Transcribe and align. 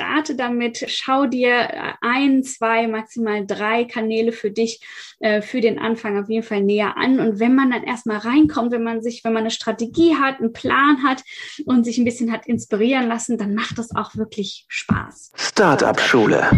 starte 0.00 0.34
damit. 0.34 0.84
Schau 0.88 1.26
dir 1.26 1.94
ein, 2.00 2.42
zwei, 2.42 2.86
maximal 2.86 3.46
drei 3.46 3.84
Kanäle 3.84 4.32
für 4.32 4.50
dich, 4.50 4.80
äh, 5.20 5.42
für 5.42 5.60
den 5.60 5.78
Anfang 5.78 6.18
auf 6.18 6.30
jeden 6.30 6.42
Fall 6.42 6.62
näher 6.62 6.96
an. 6.96 7.20
Und 7.20 7.38
wenn 7.38 7.54
man 7.54 7.70
dann 7.70 7.82
erstmal 7.82 8.18
reinkommt, 8.18 8.72
wenn 8.72 8.82
man 8.82 9.02
sich, 9.02 9.24
wenn 9.24 9.34
man 9.34 9.42
eine 9.42 9.50
Strategie 9.50 10.16
hat, 10.16 10.40
einen 10.40 10.52
Plan 10.52 11.02
hat 11.02 11.22
und 11.66 11.84
sich 11.84 11.98
ein 11.98 12.04
bisschen 12.04 12.32
hat 12.32 12.46
inspirieren 12.46 13.08
lassen, 13.08 13.36
dann 13.36 13.54
macht 13.54 13.78
das 13.78 13.94
auch 13.94 14.16
wirklich 14.16 14.64
Spaß. 14.68 15.32
Startup 15.34 16.00
Schule. 16.00 16.48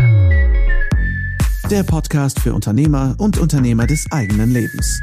Der 1.71 1.83
Podcast 1.83 2.39
für 2.39 2.55
Unternehmer 2.55 3.17
und 3.19 3.39
Unternehmer 3.39 3.87
des 3.87 4.07
eigenen 4.13 4.53
Lebens. 4.53 5.01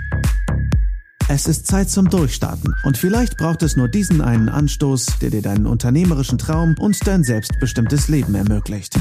Es 1.32 1.46
ist 1.46 1.68
Zeit 1.68 1.92
zum 1.92 2.10
Durchstarten 2.10 2.74
und 2.84 2.98
vielleicht 2.98 3.38
braucht 3.38 3.62
es 3.62 3.78
nur 3.78 3.88
diesen 3.88 4.20
einen 4.20 4.50
Anstoß, 4.50 5.20
der 5.22 5.30
dir 5.30 5.44
deinen 5.44 5.68
unternehmerischen 5.68 6.40
Traum 6.40 6.74
und 6.80 7.06
dein 7.06 7.24
selbstbestimmtes 7.24 8.08
Leben 8.08 8.34
ermöglicht. 8.34 8.96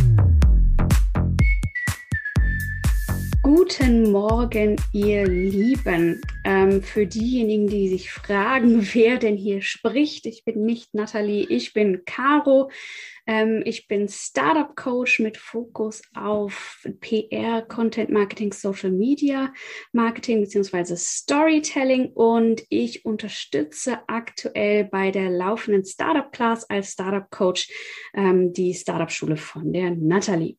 Guten 3.42 4.12
Morgen, 4.12 4.76
ihr 4.92 5.26
Lieben. 5.26 6.20
Ähm, 6.44 6.82
für 6.82 7.06
diejenigen, 7.06 7.66
die 7.66 7.88
sich 7.88 8.12
fragen, 8.12 8.86
wer 8.92 9.16
denn 9.16 9.38
hier 9.38 9.62
spricht, 9.62 10.26
ich 10.26 10.44
bin 10.44 10.66
nicht 10.66 10.92
Nathalie, 10.92 11.46
ich 11.48 11.72
bin 11.72 12.02
Caro. 12.04 12.70
Ähm, 13.28 13.62
ich 13.66 13.86
bin 13.86 14.08
Startup 14.08 14.74
Coach 14.74 15.20
mit 15.20 15.36
Fokus 15.36 16.00
auf 16.14 16.82
PR, 17.00 17.60
Content 17.60 18.08
Marketing, 18.08 18.54
Social 18.54 18.90
Media 18.90 19.52
Marketing 19.92 20.40
bzw. 20.40 20.96
Storytelling 20.96 22.10
und 22.14 22.62
ich 22.70 23.04
unterstütze 23.04 23.98
aktuell 24.08 24.86
bei 24.86 25.10
der 25.10 25.28
laufenden 25.28 25.84
Startup 25.84 26.32
Class 26.32 26.68
als 26.70 26.92
Startup 26.92 27.30
Coach 27.30 27.70
ähm, 28.14 28.54
die 28.54 28.72
Startup 28.72 29.10
Schule 29.10 29.36
von 29.36 29.74
der 29.74 29.90
Nathalie. 29.90 30.56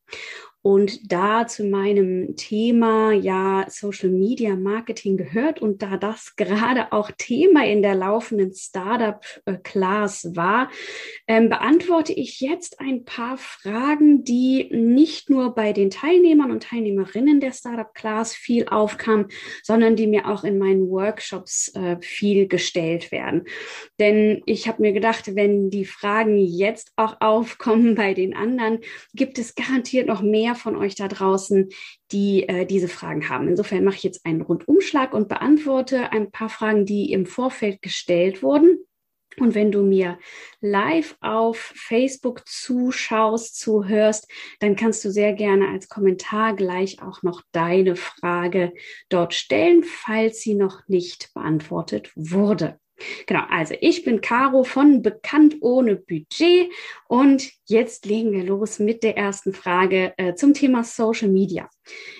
Und 0.62 1.10
da 1.10 1.46
zu 1.46 1.64
meinem 1.64 2.36
Thema 2.36 3.12
ja 3.12 3.64
Social 3.68 4.10
Media 4.10 4.56
Marketing 4.56 5.16
gehört 5.16 5.62
und 5.62 5.82
da 5.82 5.96
das 5.96 6.36
gerade 6.36 6.92
auch 6.92 7.10
Thema 7.16 7.64
in 7.66 7.80
der 7.82 7.94
laufenden 7.94 8.52
Startup 8.52 9.20
Class 9.62 10.30
war, 10.34 10.70
ähm, 11.26 11.48
beantworte 11.48 12.12
ich 12.12 12.40
jetzt 12.40 12.78
ein 12.78 13.04
paar 13.04 13.38
Fragen, 13.38 14.22
die 14.22 14.68
nicht 14.70 15.30
nur 15.30 15.54
bei 15.54 15.72
den 15.72 15.88
Teilnehmern 15.88 16.50
und 16.50 16.64
Teilnehmerinnen 16.64 17.40
der 17.40 17.52
Startup 17.52 17.92
Class 17.94 18.34
viel 18.34 18.68
aufkamen, 18.68 19.28
sondern 19.62 19.96
die 19.96 20.06
mir 20.06 20.28
auch 20.28 20.44
in 20.44 20.58
meinen 20.58 20.90
Workshops 20.90 21.74
äh, 21.74 21.96
viel 22.02 22.48
gestellt 22.48 23.12
werden. 23.12 23.44
Denn 23.98 24.42
ich 24.44 24.68
habe 24.68 24.82
mir 24.82 24.92
gedacht, 24.92 25.34
wenn 25.34 25.70
die 25.70 25.86
Fragen 25.86 26.36
jetzt 26.36 26.92
auch 26.96 27.20
aufkommen 27.20 27.94
bei 27.94 28.12
den 28.12 28.34
anderen, 28.34 28.80
gibt 29.14 29.38
es 29.38 29.54
garantiert 29.54 30.06
noch 30.06 30.20
mehr 30.20 30.49
mehr 30.50 30.56
von 30.56 30.76
euch 30.76 30.96
da 30.96 31.08
draußen, 31.08 31.68
die 32.10 32.48
äh, 32.48 32.66
diese 32.66 32.88
Fragen 32.88 33.28
haben. 33.28 33.48
Insofern 33.48 33.84
mache 33.84 33.96
ich 33.96 34.02
jetzt 34.02 34.26
einen 34.26 34.42
Rundumschlag 34.42 35.14
und 35.14 35.28
beantworte 35.28 36.12
ein 36.12 36.30
paar 36.30 36.48
Fragen, 36.48 36.84
die 36.84 37.12
im 37.12 37.26
Vorfeld 37.26 37.82
gestellt 37.82 38.42
wurden. 38.42 38.78
Und 39.38 39.54
wenn 39.54 39.70
du 39.70 39.82
mir 39.82 40.18
live 40.60 41.16
auf 41.20 41.72
Facebook 41.76 42.42
zuschaust, 42.48 43.56
zuhörst, 43.60 44.28
dann 44.58 44.74
kannst 44.74 45.04
du 45.04 45.12
sehr 45.12 45.34
gerne 45.34 45.68
als 45.68 45.88
Kommentar 45.88 46.56
gleich 46.56 47.00
auch 47.00 47.22
noch 47.22 47.42
deine 47.52 47.94
Frage 47.94 48.72
dort 49.08 49.32
stellen, 49.32 49.84
falls 49.84 50.40
sie 50.40 50.54
noch 50.54 50.80
nicht 50.88 51.32
beantwortet 51.32 52.10
wurde. 52.16 52.79
Genau, 53.26 53.42
also 53.48 53.74
ich 53.80 54.04
bin 54.04 54.20
Caro 54.20 54.64
von 54.64 55.02
Bekannt 55.02 55.56
ohne 55.60 55.96
Budget 55.96 56.70
und 57.08 57.50
jetzt 57.66 58.06
legen 58.06 58.32
wir 58.32 58.44
los 58.44 58.78
mit 58.78 59.02
der 59.02 59.16
ersten 59.16 59.52
Frage 59.52 60.12
äh, 60.16 60.34
zum 60.34 60.54
Thema 60.54 60.84
Social 60.84 61.28
Media. 61.28 61.68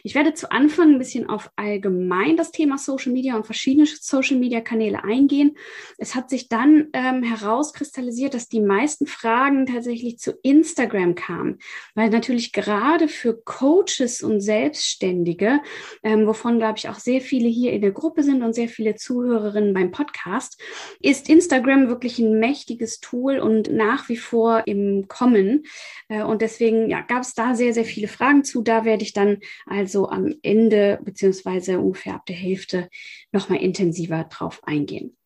Ich 0.03 0.15
werde 0.15 0.35
zu 0.35 0.51
Anfang 0.51 0.95
ein 0.95 0.99
bisschen 0.99 1.29
auf 1.29 1.51
allgemein 1.57 2.37
das 2.37 2.51
Thema 2.51 2.79
Social 2.79 3.13
Media 3.13 3.37
und 3.37 3.47
verschiedene 3.47 3.87
Social 3.87 4.37
Media 4.37 4.61
Kanäle 4.61 5.05
eingehen. 5.05 5.57
Es 5.99 6.15
hat 6.15 6.31
sich 6.31 6.49
dann 6.49 6.89
ähm, 6.93 7.23
herauskristallisiert, 7.23 8.35
dass 8.35 8.49
die 8.49 8.61
meisten 8.61 9.07
Fragen 9.07 9.67
tatsächlich 9.67 10.19
zu 10.19 10.33
Instagram 10.43 11.15
kamen, 11.15 11.59
weil 11.95 12.11
natürlich 12.11 12.53
gerade 12.53 13.09
für 13.09 13.41
Coaches 13.43 14.23
und 14.23 14.41
Selbstständige, 14.41 15.61
ähm, 16.03 16.27
wovon 16.27 16.59
glaube 16.59 16.79
ich 16.79 16.89
auch 16.89 16.99
sehr 16.99 17.21
viele 17.21 17.49
hier 17.49 17.73
in 17.73 17.83
der 17.83 17.93
Gruppe 17.93 18.23
sind 18.23 18.43
und 18.43 18.55
sehr 18.55 18.69
viele 18.69 18.97
Zuhörerinnen 18.97 19.75
beim 19.75 19.91
Podcast, 19.91 20.61
ist 21.01 21.29
Instagram 21.29 21.89
wirklich 21.89 22.19
ein 22.19 22.39
mächtiges 22.39 23.01
Tool 23.01 23.39
und 23.39 23.73
nach 23.73 24.09
wie 24.09 24.17
vor 24.17 24.67
im 24.67 25.09
Kommen. 25.09 25.65
Äh, 26.09 26.23
und 26.23 26.43
deswegen 26.43 26.91
ja, 26.91 27.01
gab 27.01 27.23
es 27.23 27.35
da 27.35 27.55
sehr, 27.55 27.75
sehr 27.75 27.85
viele 27.85 28.09
Fragen 28.09 28.45
zu. 28.45 28.63
Da 28.63 28.85
werde 28.85 29.03
ich 29.03 29.13
dann 29.13 29.39
also 29.67 30.09
am 30.09 30.35
Ende 30.43 30.99
beziehungsweise 31.03 31.79
ungefähr 31.79 32.15
ab 32.15 32.27
der 32.27 32.37
Hälfte 32.37 32.89
nochmal 33.33 33.61
intensiver 33.61 34.25
drauf 34.25 34.61
eingehen. 34.65 35.17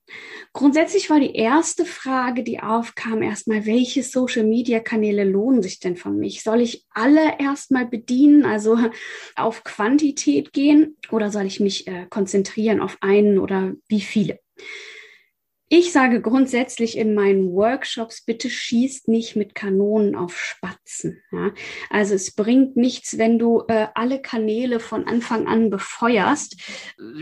Grundsätzlich 0.53 1.11
war 1.11 1.19
die 1.19 1.35
erste 1.35 1.85
Frage, 1.85 2.43
die 2.45 2.61
aufkam, 2.61 3.23
erstmal, 3.23 3.67
welche 3.67 4.03
Social-Media-Kanäle 4.03 5.25
lohnen 5.25 5.63
sich 5.63 5.81
denn 5.81 5.97
von 5.97 6.19
mich? 6.19 6.43
Soll 6.43 6.61
ich 6.61 6.85
alle 6.91 7.41
erstmal 7.41 7.87
bedienen, 7.87 8.45
also 8.45 8.79
auf 9.37 9.65
Quantität 9.65 10.53
gehen, 10.53 10.97
oder 11.11 11.31
soll 11.31 11.47
ich 11.47 11.59
mich 11.61 11.87
äh, 11.89 12.07
konzentrieren 12.09 12.81
auf 12.81 12.99
einen 13.01 13.39
oder 13.39 13.73
wie 13.89 14.01
viele? 14.01 14.39
Ich 15.77 15.91
sage 15.91 16.21
grundsätzlich 16.21 16.97
in 16.97 17.17
meinen 17.17 17.53
Workshops, 17.53 18.25
bitte 18.25 18.49
schießt 18.49 19.09
nicht 19.09 19.35
mit 19.35 19.57
Kanonen 19.57 20.15
auf 20.15 20.39
Spatzen. 20.39 21.21
Ja? 21.33 21.51
Also 21.91 22.15
es 22.15 22.33
bringt 22.37 22.77
nichts, 22.77 23.19
wenn 23.19 23.41
du 23.41 23.65
äh, 23.67 23.89
alle 23.97 24.23
Kanäle 24.23 24.79
von 24.79 25.09
Anfang 25.09 25.49
an 25.49 25.71
befeuerst, 25.71 26.61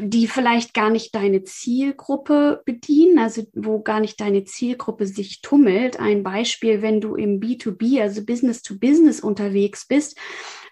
die 0.02 0.26
vielleicht 0.26 0.74
gar 0.74 0.90
nicht 0.90 1.14
deine 1.14 1.44
Zielgruppe 1.44 2.60
bedienen, 2.66 3.18
also 3.18 3.42
wo 3.54 3.80
gar 3.80 4.00
nicht 4.00 4.20
deine 4.20 4.44
Zielgruppe 4.44 5.06
sich 5.06 5.40
tummelt. 5.40 5.98
Ein 5.98 6.22
Beispiel, 6.22 6.82
wenn 6.82 7.00
du 7.00 7.14
im 7.14 7.40
B2B, 7.40 8.02
also 8.02 8.22
Business 8.22 8.60
to 8.60 8.74
Business 8.78 9.20
unterwegs 9.20 9.86
bist, 9.88 10.18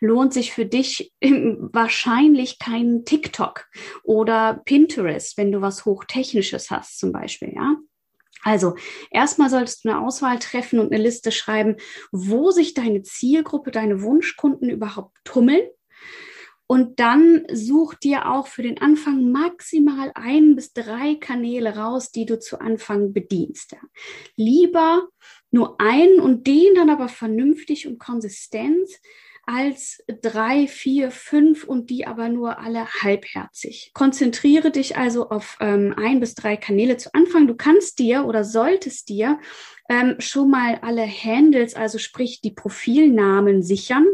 lohnt 0.00 0.34
sich 0.34 0.52
für 0.52 0.66
dich 0.66 1.12
wahrscheinlich 1.20 2.58
kein 2.58 3.04
TikTok 3.04 3.66
oder 4.02 4.60
Pinterest, 4.64 5.38
wenn 5.38 5.52
du 5.52 5.60
was 5.60 5.84
Hochtechnisches 5.84 6.70
hast 6.70 6.98
zum 6.98 7.12
Beispiel, 7.12 7.52
ja. 7.54 7.69
Also 8.42 8.76
erstmal 9.10 9.50
solltest 9.50 9.84
du 9.84 9.90
eine 9.90 10.00
Auswahl 10.00 10.38
treffen 10.38 10.78
und 10.78 10.92
eine 10.92 11.02
Liste 11.02 11.32
schreiben, 11.32 11.76
wo 12.12 12.50
sich 12.50 12.74
deine 12.74 13.02
Zielgruppe, 13.02 13.70
deine 13.70 14.02
Wunschkunden 14.02 14.70
überhaupt 14.70 15.16
tummeln. 15.24 15.62
Und 16.66 17.00
dann 17.00 17.46
such 17.52 17.94
dir 17.94 18.30
auch 18.30 18.46
für 18.46 18.62
den 18.62 18.80
Anfang 18.80 19.32
maximal 19.32 20.12
ein 20.14 20.54
bis 20.54 20.72
drei 20.72 21.16
Kanäle 21.16 21.76
raus, 21.76 22.12
die 22.12 22.26
du 22.26 22.38
zu 22.38 22.60
Anfang 22.60 23.12
bedienst. 23.12 23.74
Lieber 24.36 25.08
nur 25.50 25.80
einen 25.80 26.20
und 26.20 26.46
den 26.46 26.76
dann 26.76 26.88
aber 26.88 27.08
vernünftig 27.08 27.88
und 27.88 27.98
konsistent, 27.98 28.88
als 29.46 30.02
drei, 30.22 30.66
vier, 30.66 31.10
fünf 31.10 31.64
und 31.64 31.90
die 31.90 32.06
aber 32.06 32.28
nur 32.28 32.58
alle 32.58 32.86
halbherzig. 33.02 33.90
Konzentriere 33.94 34.70
dich 34.70 34.96
also 34.96 35.28
auf 35.28 35.56
ähm, 35.60 35.94
ein 35.96 36.20
bis 36.20 36.34
drei 36.34 36.56
Kanäle 36.56 36.96
zu 36.96 37.12
Anfang. 37.14 37.46
Du 37.46 37.54
kannst 37.54 37.98
dir 37.98 38.26
oder 38.26 38.44
solltest 38.44 39.08
dir 39.08 39.38
ähm, 39.88 40.16
schon 40.18 40.50
mal 40.50 40.78
alle 40.82 41.06
Handles, 41.06 41.74
also 41.74 41.98
sprich 41.98 42.40
die 42.40 42.52
Profilnamen 42.52 43.62
sichern 43.62 44.06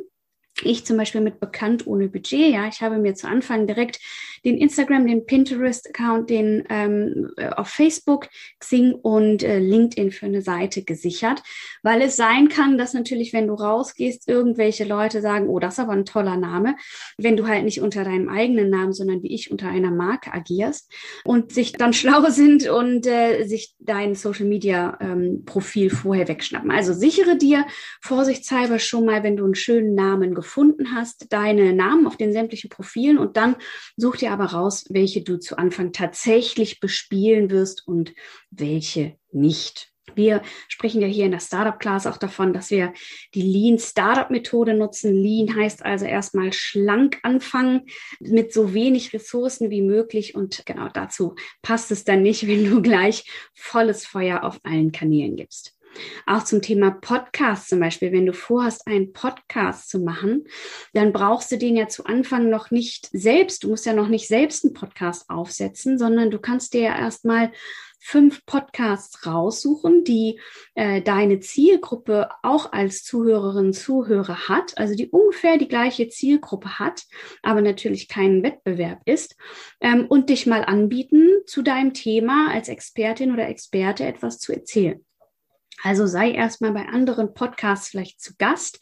ich 0.62 0.84
zum 0.86 0.96
Beispiel 0.96 1.20
mit 1.20 1.40
bekannt 1.40 1.86
ohne 1.86 2.08
Budget, 2.08 2.52
ja, 2.52 2.66
ich 2.68 2.80
habe 2.80 2.98
mir 2.98 3.14
zu 3.14 3.28
Anfang 3.28 3.66
direkt 3.66 4.00
den 4.44 4.58
Instagram, 4.58 5.06
den 5.06 5.26
Pinterest-Account, 5.26 6.30
den 6.30 6.64
ähm, 6.70 7.30
äh, 7.36 7.48
auf 7.50 7.68
Facebook, 7.68 8.28
Xing 8.60 8.94
und 8.94 9.42
äh, 9.42 9.58
LinkedIn 9.58 10.12
für 10.12 10.26
eine 10.26 10.40
Seite 10.40 10.82
gesichert, 10.82 11.42
weil 11.82 12.00
es 12.00 12.16
sein 12.16 12.48
kann, 12.48 12.78
dass 12.78 12.94
natürlich, 12.94 13.32
wenn 13.32 13.48
du 13.48 13.54
rausgehst, 13.54 14.28
irgendwelche 14.28 14.84
Leute 14.84 15.20
sagen, 15.20 15.48
oh, 15.48 15.58
das 15.58 15.74
ist 15.74 15.80
aber 15.80 15.92
ein 15.92 16.04
toller 16.04 16.36
Name, 16.36 16.76
wenn 17.18 17.36
du 17.36 17.46
halt 17.46 17.64
nicht 17.64 17.80
unter 17.80 18.04
deinem 18.04 18.28
eigenen 18.28 18.70
Namen, 18.70 18.92
sondern 18.92 19.22
wie 19.22 19.34
ich 19.34 19.50
unter 19.50 19.68
einer 19.68 19.90
Marke 19.90 20.32
agierst 20.32 20.92
und 21.24 21.52
sich 21.52 21.72
dann 21.72 21.92
schlau 21.92 22.30
sind 22.30 22.68
und 22.68 23.06
äh, 23.06 23.44
sich 23.44 23.74
dein 23.78 24.14
Social-Media-Profil 24.14 25.90
ähm, 25.90 25.90
vorher 25.90 26.28
wegschnappen. 26.28 26.70
Also 26.70 26.92
sichere 26.92 27.36
dir 27.36 27.66
vorsichtshalber 28.00 28.78
schon 28.78 29.04
mal, 29.04 29.22
wenn 29.22 29.36
du 29.36 29.44
einen 29.44 29.54
schönen 29.54 29.94
Namen 29.94 30.34
gefunden 30.34 30.45
hast, 30.94 31.32
deine 31.32 31.72
Namen 31.72 32.06
auf 32.06 32.16
den 32.16 32.32
sämtlichen 32.32 32.70
Profilen 32.70 33.18
und 33.18 33.36
dann 33.36 33.56
such 33.96 34.16
dir 34.16 34.32
aber 34.32 34.46
raus, 34.46 34.84
welche 34.88 35.22
du 35.22 35.38
zu 35.38 35.58
Anfang 35.58 35.92
tatsächlich 35.92 36.80
bespielen 36.80 37.50
wirst 37.50 37.86
und 37.86 38.14
welche 38.50 39.16
nicht. 39.32 39.92
Wir 40.14 40.42
sprechen 40.68 41.02
ja 41.02 41.08
hier 41.08 41.26
in 41.26 41.32
der 41.32 41.40
Startup 41.40 41.78
Class 41.78 42.06
auch 42.06 42.16
davon, 42.16 42.52
dass 42.52 42.70
wir 42.70 42.92
die 43.34 43.42
Lean 43.42 43.78
Startup 43.78 44.30
Methode 44.30 44.74
nutzen. 44.74 45.12
Lean 45.12 45.54
heißt 45.54 45.84
also 45.84 46.06
erstmal 46.06 46.52
schlank 46.52 47.18
anfangen 47.22 47.82
mit 48.20 48.52
so 48.52 48.72
wenig 48.72 49.12
Ressourcen 49.12 49.70
wie 49.70 49.82
möglich. 49.82 50.34
Und 50.34 50.64
genau 50.64 50.88
dazu 50.88 51.34
passt 51.60 51.90
es 51.90 52.04
dann 52.04 52.22
nicht, 52.22 52.46
wenn 52.48 52.64
du 52.64 52.80
gleich 52.80 53.30
volles 53.52 54.06
Feuer 54.06 54.44
auf 54.44 54.60
allen 54.62 54.92
Kanälen 54.92 55.36
gibst. 55.36 55.75
Auch 56.26 56.44
zum 56.44 56.62
Thema 56.62 56.90
Podcast 56.90 57.68
zum 57.68 57.80
Beispiel. 57.80 58.12
Wenn 58.12 58.26
du 58.26 58.32
vorhast, 58.32 58.86
einen 58.86 59.12
Podcast 59.12 59.88
zu 59.88 59.98
machen, 59.98 60.44
dann 60.92 61.12
brauchst 61.12 61.50
du 61.52 61.58
den 61.58 61.76
ja 61.76 61.88
zu 61.88 62.04
Anfang 62.04 62.50
noch 62.50 62.70
nicht 62.70 63.08
selbst. 63.12 63.64
Du 63.64 63.68
musst 63.68 63.86
ja 63.86 63.92
noch 63.92 64.08
nicht 64.08 64.28
selbst 64.28 64.64
einen 64.64 64.74
Podcast 64.74 65.28
aufsetzen, 65.28 65.98
sondern 65.98 66.30
du 66.30 66.38
kannst 66.38 66.74
dir 66.74 66.82
ja 66.82 66.98
erstmal 66.98 67.52
fünf 68.06 68.44
Podcasts 68.46 69.26
raussuchen, 69.26 70.04
die 70.04 70.40
äh, 70.74 71.02
deine 71.02 71.40
Zielgruppe 71.40 72.28
auch 72.42 72.72
als 72.72 73.02
Zuhörerin, 73.02 73.72
Zuhörer 73.72 74.48
hat, 74.48 74.78
also 74.78 74.94
die 74.94 75.08
ungefähr 75.08 75.58
die 75.58 75.68
gleiche 75.68 76.08
Zielgruppe 76.08 76.78
hat, 76.78 77.04
aber 77.42 77.62
natürlich 77.62 78.08
kein 78.08 78.42
Wettbewerb 78.42 79.00
ist, 79.06 79.36
ähm, 79.80 80.06
und 80.08 80.30
dich 80.30 80.46
mal 80.46 80.64
anbieten, 80.64 81.30
zu 81.46 81.62
deinem 81.62 81.94
Thema 81.94 82.50
als 82.52 82.68
Expertin 82.68 83.32
oder 83.32 83.48
Experte 83.48 84.04
etwas 84.04 84.38
zu 84.38 84.52
erzählen. 84.52 85.05
Also 85.82 86.06
sei 86.06 86.32
erstmal 86.32 86.72
bei 86.72 86.86
anderen 86.86 87.34
Podcasts 87.34 87.88
vielleicht 87.88 88.20
zu 88.20 88.34
Gast, 88.38 88.80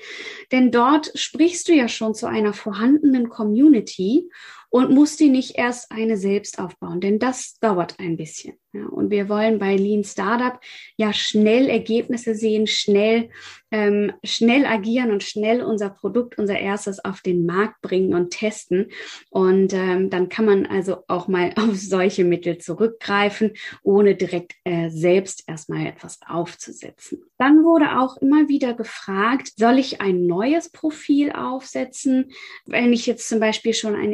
denn 0.53 0.71
dort 0.71 1.11
sprichst 1.15 1.69
du 1.69 1.73
ja 1.73 1.89
schon 1.89 2.15
zu 2.15 2.27
einer 2.27 2.53
vorhandenen 2.53 3.29
Community 3.29 4.31
und 4.75 4.91
musst 4.91 5.21
dir 5.21 5.31
nicht 5.31 5.57
erst 5.57 5.93
eine 5.93 6.17
selbst 6.17 6.59
aufbauen, 6.59 7.01
denn 7.01 7.21
das 7.21 7.61
dauert 7.61 8.01
ein 8.01 8.17
bisschen. 8.17 8.59
Ja, 8.75 8.87
und 8.87 9.11
wir 9.11 9.29
wollen 9.29 9.61
bei 9.61 9.77
Lean 9.77 10.03
Startup 10.03 10.59
ja 10.97 11.13
schnell 11.13 11.69
Ergebnisse 11.69 12.35
sehen, 12.35 12.67
schnell, 12.67 13.31
ähm, 13.71 14.13
schnell 14.25 14.67
agieren 14.67 15.13
und 15.13 15.23
schnell 15.23 15.63
unser 15.63 15.91
Produkt, 15.91 16.39
unser 16.39 16.59
erstes 16.59 17.05
auf 17.05 17.21
den 17.21 17.47
Markt 17.47 17.83
bringen 17.83 18.15
und 18.15 18.31
testen. 18.31 18.91
Und 19.31 19.73
ähm, 19.73 20.11
dann 20.11 20.29
kann 20.29 20.45
man 20.45 20.67
also 20.67 21.05
auch 21.07 21.29
mal 21.29 21.53
auf 21.57 21.77
solche 21.77 22.25
Mittel 22.25 22.59
zurückgreifen, 22.59 23.53
ohne 23.85 24.17
direkt 24.17 24.55
äh, 24.65 24.91
selbst 24.91 25.45
erstmal 25.47 25.87
etwas 25.87 26.19
aufzusetzen. 26.27 27.23
Dann 27.39 27.63
wurde 27.63 28.01
auch 28.01 28.17
immer 28.17 28.49
wieder 28.49 28.75
gefragt, 28.75 29.53
soll 29.57 29.79
ich 29.79 30.01
ein 30.01 30.27
neues 30.27 30.69
Profil 30.69 31.31
aufsetzen? 31.31 32.33
Wenn 32.67 32.93
ich 32.93 33.07
jetzt 33.07 33.29
zum 33.29 33.39
Beispiel 33.39 33.73
schon 33.73 33.95
ein 33.95 34.13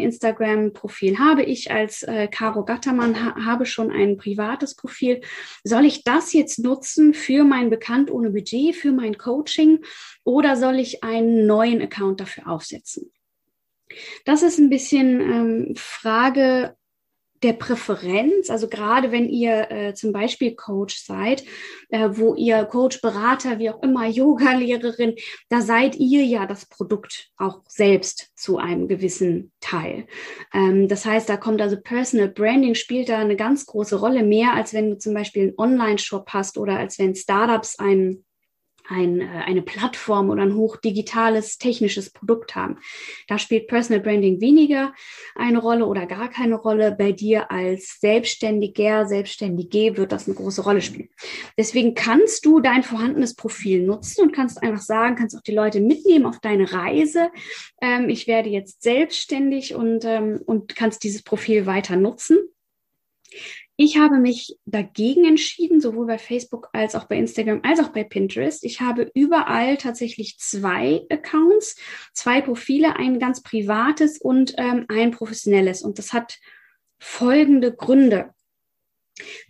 Instagram-Profil 0.50 1.19
habe, 1.19 1.43
ich 1.43 1.70
als 1.70 2.02
äh, 2.02 2.29
Caro 2.29 2.64
Gattermann 2.64 3.25
ha 3.25 3.35
habe 3.44 3.67
schon 3.67 3.91
ein 3.91 4.17
privates 4.17 4.75
Profil. 4.75 5.20
Soll 5.64 5.85
ich 5.85 6.05
das 6.05 6.32
jetzt 6.32 6.58
nutzen 6.58 7.14
für 7.14 7.44
mein 7.44 7.70
Bekannt 7.70 8.11
ohne 8.11 8.31
Budget, 8.31 8.75
für 8.75 8.93
mein 8.93 9.19
Coaching 9.19 9.85
oder 10.25 10.56
soll 10.56 10.79
ich 10.79 11.02
einen 11.02 11.47
neuen 11.47 11.81
Account 11.82 12.20
dafür 12.20 12.49
aufsetzen? 12.49 13.12
Das 14.25 14.43
ist 14.43 14.58
ein 14.58 14.70
bisschen 14.70 15.20
ähm, 15.20 15.75
Frage 15.76 16.76
der 17.42 17.54
Präferenz, 17.54 18.50
also 18.50 18.69
gerade 18.69 19.12
wenn 19.12 19.28
ihr 19.28 19.70
äh, 19.70 19.94
zum 19.94 20.12
Beispiel 20.12 20.54
Coach 20.54 21.02
seid, 21.02 21.44
äh, 21.88 22.10
wo 22.12 22.34
ihr 22.34 22.64
Coach, 22.64 23.00
Berater, 23.00 23.58
wie 23.58 23.70
auch 23.70 23.82
immer, 23.82 24.06
Yoga-Lehrerin, 24.08 25.14
da 25.48 25.60
seid 25.60 25.96
ihr 25.96 26.25
ja 26.25 26.46
das 26.46 26.66
Produkt 26.66 27.31
auch 27.37 27.62
selbst 27.66 28.31
zu 28.37 28.58
einem 28.58 28.88
gewissen 28.88 29.52
Teil. 29.60 30.06
Ähm, 30.52 30.88
das 30.88 31.06
heißt, 31.06 31.28
da 31.28 31.37
kommt 31.37 31.62
also 31.62 31.81
Personal 31.81 32.28
Branding 32.28 32.75
spielt 32.75 33.08
da 33.08 33.19
eine 33.19 33.37
ganz 33.37 33.66
große 33.66 33.96
Rolle, 33.96 34.22
mehr 34.22 34.54
als 34.54 34.75
wenn 34.75 34.90
du 34.90 34.98
zum 34.98 35.14
Beispiel 35.14 35.43
einen 35.43 35.58
Online-Shop 35.58 36.28
hast 36.31 36.58
oder 36.58 36.78
als 36.78 36.98
wenn 36.98 37.14
Startups 37.14 37.78
einen 37.78 38.25
ein, 38.90 39.20
äh, 39.20 39.25
eine 39.46 39.62
Plattform 39.62 40.31
oder 40.31 40.42
ein 40.42 40.54
hochdigitales 40.54 41.58
technisches 41.58 42.10
Produkt 42.10 42.54
haben. 42.56 42.78
Da 43.28 43.38
spielt 43.38 43.69
Personal 43.69 44.02
Branding 44.02 44.40
weniger 44.40 44.92
eine 45.34 45.58
Rolle 45.58 45.87
oder 45.87 46.06
gar 46.06 46.28
keine 46.28 46.56
Rolle. 46.56 46.94
Bei 46.98 47.12
dir 47.12 47.50
als 47.50 47.98
Selbstständiger, 48.00 49.06
Selbstständige 49.06 49.96
wird 49.96 50.12
das 50.12 50.26
eine 50.26 50.37
große 50.37 50.62
Rolle 50.62 50.82
spielen. 50.82 51.08
Deswegen 51.56 51.94
kannst 51.94 52.44
du 52.44 52.60
dein 52.60 52.82
vorhandenes 52.82 53.34
Profil 53.34 53.82
nutzen 53.84 54.22
und 54.22 54.32
kannst 54.32 54.62
einfach 54.62 54.82
sagen, 54.82 55.16
kannst 55.16 55.36
auch 55.36 55.43
die 55.43 55.54
Leute 55.54 55.81
mitnehmen 55.81 56.26
auf 56.26 56.40
deine 56.40 56.72
Reise. 56.72 57.31
Ähm, 57.81 58.08
ich 58.08 58.26
werde 58.26 58.50
jetzt 58.50 58.82
selbstständig 58.82 59.75
und, 59.75 60.04
ähm, 60.04 60.40
und 60.44 60.75
kannst 60.75 61.04
dieses 61.04 61.22
Profil 61.22 61.66
weiter 61.66 61.96
nutzen. 61.96 62.38
Ich 63.82 63.97
habe 63.97 64.19
mich 64.19 64.59
dagegen 64.67 65.25
entschieden, 65.25 65.81
sowohl 65.81 66.06
bei 66.06 66.19
Facebook 66.19 66.69
als 66.75 66.94
auch 66.94 67.05
bei 67.05 67.17
Instagram 67.17 67.62
als 67.62 67.81
auch 67.81 67.88
bei 67.88 68.05
Pinterest. 68.05 68.62
Ich 68.62 68.82
habe 68.82 69.11
überall 69.15 69.79
tatsächlich 69.79 70.37
zwei 70.38 71.06
Accounts, 71.09 71.77
zwei 72.12 72.43
Profile, 72.43 72.97
ein 72.97 73.19
ganz 73.19 73.43
privates 73.43 74.19
und 74.21 74.53
ähm, 74.59 74.85
ein 74.88 75.12
professionelles. 75.12 75.81
Und 75.81 75.99
das 75.99 76.12
hat 76.12 76.38
folgende 76.99 77.75
Gründe. 77.75 78.35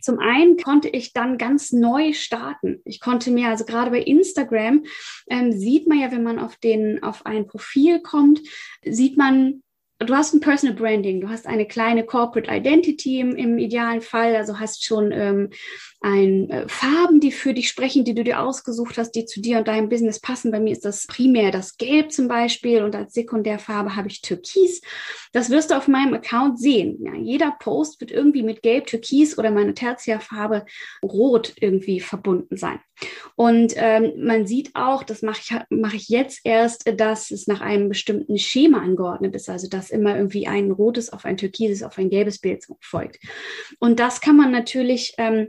Zum 0.00 0.20
einen 0.20 0.56
konnte 0.56 0.90
ich 0.90 1.12
dann 1.12 1.36
ganz 1.36 1.72
neu 1.72 2.12
starten. 2.12 2.82
Ich 2.84 3.00
konnte 3.00 3.32
mir, 3.32 3.48
also 3.48 3.64
gerade 3.64 3.90
bei 3.90 4.00
Instagram, 4.00 4.84
ähm, 5.28 5.50
sieht 5.50 5.88
man 5.88 5.98
ja, 5.98 6.12
wenn 6.12 6.22
man 6.22 6.38
auf 6.38 6.54
den, 6.54 7.02
auf 7.02 7.26
ein 7.26 7.48
Profil 7.48 8.00
kommt, 8.00 8.40
sieht 8.84 9.16
man 9.16 9.64
du 10.06 10.14
hast 10.14 10.32
ein 10.34 10.40
Personal 10.40 10.74
Branding, 10.74 11.20
du 11.20 11.28
hast 11.28 11.46
eine 11.46 11.66
kleine 11.66 12.04
Corporate 12.04 12.50
Identity 12.50 13.20
im, 13.20 13.36
im 13.36 13.58
idealen 13.58 14.00
Fall, 14.00 14.34
also 14.34 14.58
hast 14.58 14.84
schon 14.84 15.12
ähm, 15.12 15.50
ein, 16.00 16.48
äh, 16.48 16.68
Farben, 16.68 17.20
die 17.20 17.30
für 17.30 17.52
dich 17.52 17.68
sprechen, 17.68 18.04
die 18.04 18.14
du 18.14 18.24
dir 18.24 18.40
ausgesucht 18.40 18.96
hast, 18.96 19.12
die 19.12 19.26
zu 19.26 19.40
dir 19.40 19.58
und 19.58 19.68
deinem 19.68 19.90
Business 19.90 20.18
passen. 20.18 20.50
Bei 20.50 20.58
mir 20.58 20.72
ist 20.72 20.84
das 20.84 21.06
primär 21.06 21.50
das 21.50 21.76
Gelb 21.76 22.10
zum 22.10 22.26
Beispiel 22.26 22.82
und 22.82 22.94
als 22.94 23.12
Sekundärfarbe 23.12 23.96
habe 23.96 24.08
ich 24.08 24.22
Türkis. 24.22 24.80
Das 25.32 25.50
wirst 25.50 25.70
du 25.70 25.76
auf 25.76 25.88
meinem 25.88 26.14
Account 26.14 26.58
sehen. 26.58 26.98
Ja, 27.04 27.14
jeder 27.14 27.54
Post 27.58 28.00
wird 28.00 28.10
irgendwie 28.10 28.42
mit 28.42 28.62
Gelb, 28.62 28.86
Türkis 28.86 29.36
oder 29.36 29.50
meine 29.50 29.74
Tertiärfarbe 29.74 30.64
Rot 31.02 31.52
irgendwie 31.60 32.00
verbunden 32.00 32.56
sein. 32.56 32.80
Und 33.36 33.74
ähm, 33.76 34.12
man 34.18 34.46
sieht 34.46 34.70
auch, 34.74 35.02
das 35.02 35.22
mache 35.22 35.40
ich, 35.40 35.56
mache 35.70 35.96
ich 35.96 36.08
jetzt 36.08 36.40
erst, 36.44 36.90
dass 36.96 37.30
es 37.30 37.46
nach 37.46 37.60
einem 37.60 37.88
bestimmten 37.88 38.38
Schema 38.38 38.80
angeordnet 38.80 39.34
ist, 39.34 39.48
also 39.48 39.68
dass 39.68 39.90
immer 39.90 40.16
irgendwie 40.16 40.46
ein 40.46 40.70
rotes 40.70 41.12
auf 41.12 41.24
ein 41.24 41.36
türkises, 41.36 41.82
auf 41.82 41.98
ein 41.98 42.10
gelbes 42.10 42.38
Bild 42.38 42.64
folgt. 42.80 43.18
Und 43.78 44.00
das 44.00 44.20
kann 44.20 44.36
man 44.36 44.50
natürlich 44.50 45.14
ähm, 45.18 45.48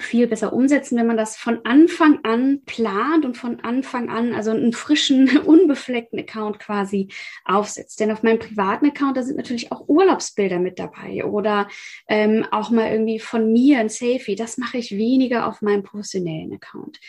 viel 0.00 0.26
besser 0.26 0.52
umsetzen, 0.52 0.96
wenn 0.98 1.06
man 1.06 1.16
das 1.16 1.36
von 1.36 1.64
Anfang 1.64 2.20
an 2.24 2.62
plant 2.64 3.24
und 3.24 3.36
von 3.36 3.60
Anfang 3.60 4.08
an, 4.08 4.34
also 4.34 4.50
einen 4.50 4.72
frischen, 4.72 5.38
unbefleckten 5.46 6.18
Account 6.18 6.58
quasi 6.58 7.08
aufsetzt. 7.44 8.00
Denn 8.00 8.10
auf 8.10 8.22
meinem 8.22 8.38
privaten 8.38 8.86
Account, 8.86 9.16
da 9.16 9.22
sind 9.22 9.36
natürlich 9.36 9.72
auch 9.72 9.88
Urlaubsbilder 9.88 10.58
mit 10.58 10.78
dabei 10.78 11.24
oder 11.24 11.68
ähm, 12.08 12.46
auch 12.50 12.70
mal 12.70 12.90
irgendwie 12.90 13.18
von 13.18 13.52
mir 13.52 13.78
ein 13.78 13.88
Selfie. 13.88 14.36
Das 14.36 14.58
mache 14.58 14.78
ich 14.78 14.96
weniger 14.96 15.46
auf 15.46 15.62
meinem 15.62 15.82
professionellen 15.82 16.52
Account. 16.54 17.00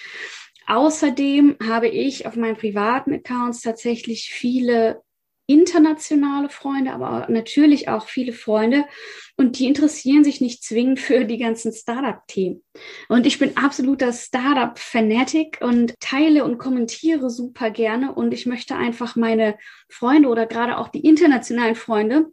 Außerdem 0.67 1.55
habe 1.65 1.87
ich 1.87 2.27
auf 2.27 2.35
meinen 2.35 2.57
privaten 2.57 3.13
Accounts 3.13 3.61
tatsächlich 3.61 4.29
viele 4.33 5.01
internationale 5.47 6.49
Freunde, 6.49 6.91
aber 6.91 7.25
natürlich 7.29 7.89
auch 7.89 8.07
viele 8.07 8.33
Freunde. 8.33 8.85
Und 9.37 9.59
die 9.59 9.65
interessieren 9.65 10.23
sich 10.23 10.41
nicht 10.41 10.63
zwingend 10.63 10.99
für 10.99 11.25
die 11.25 11.37
ganzen 11.37 11.71
Startup-Themen. 11.71 12.63
Und 13.07 13.25
ich 13.25 13.39
bin 13.39 13.55
absoluter 13.55 14.11
Startup-Fanatic 14.11 15.59
und 15.61 15.93
teile 15.99 16.43
und 16.43 16.57
kommentiere 16.57 17.29
super 17.29 17.71
gerne. 17.71 18.13
Und 18.13 18.33
ich 18.33 18.45
möchte 18.45 18.75
einfach 18.75 19.15
meine 19.15 19.57
Freunde 19.89 20.29
oder 20.29 20.45
gerade 20.45 20.77
auch 20.77 20.89
die 20.89 21.05
internationalen 21.05 21.75
Freunde 21.75 22.27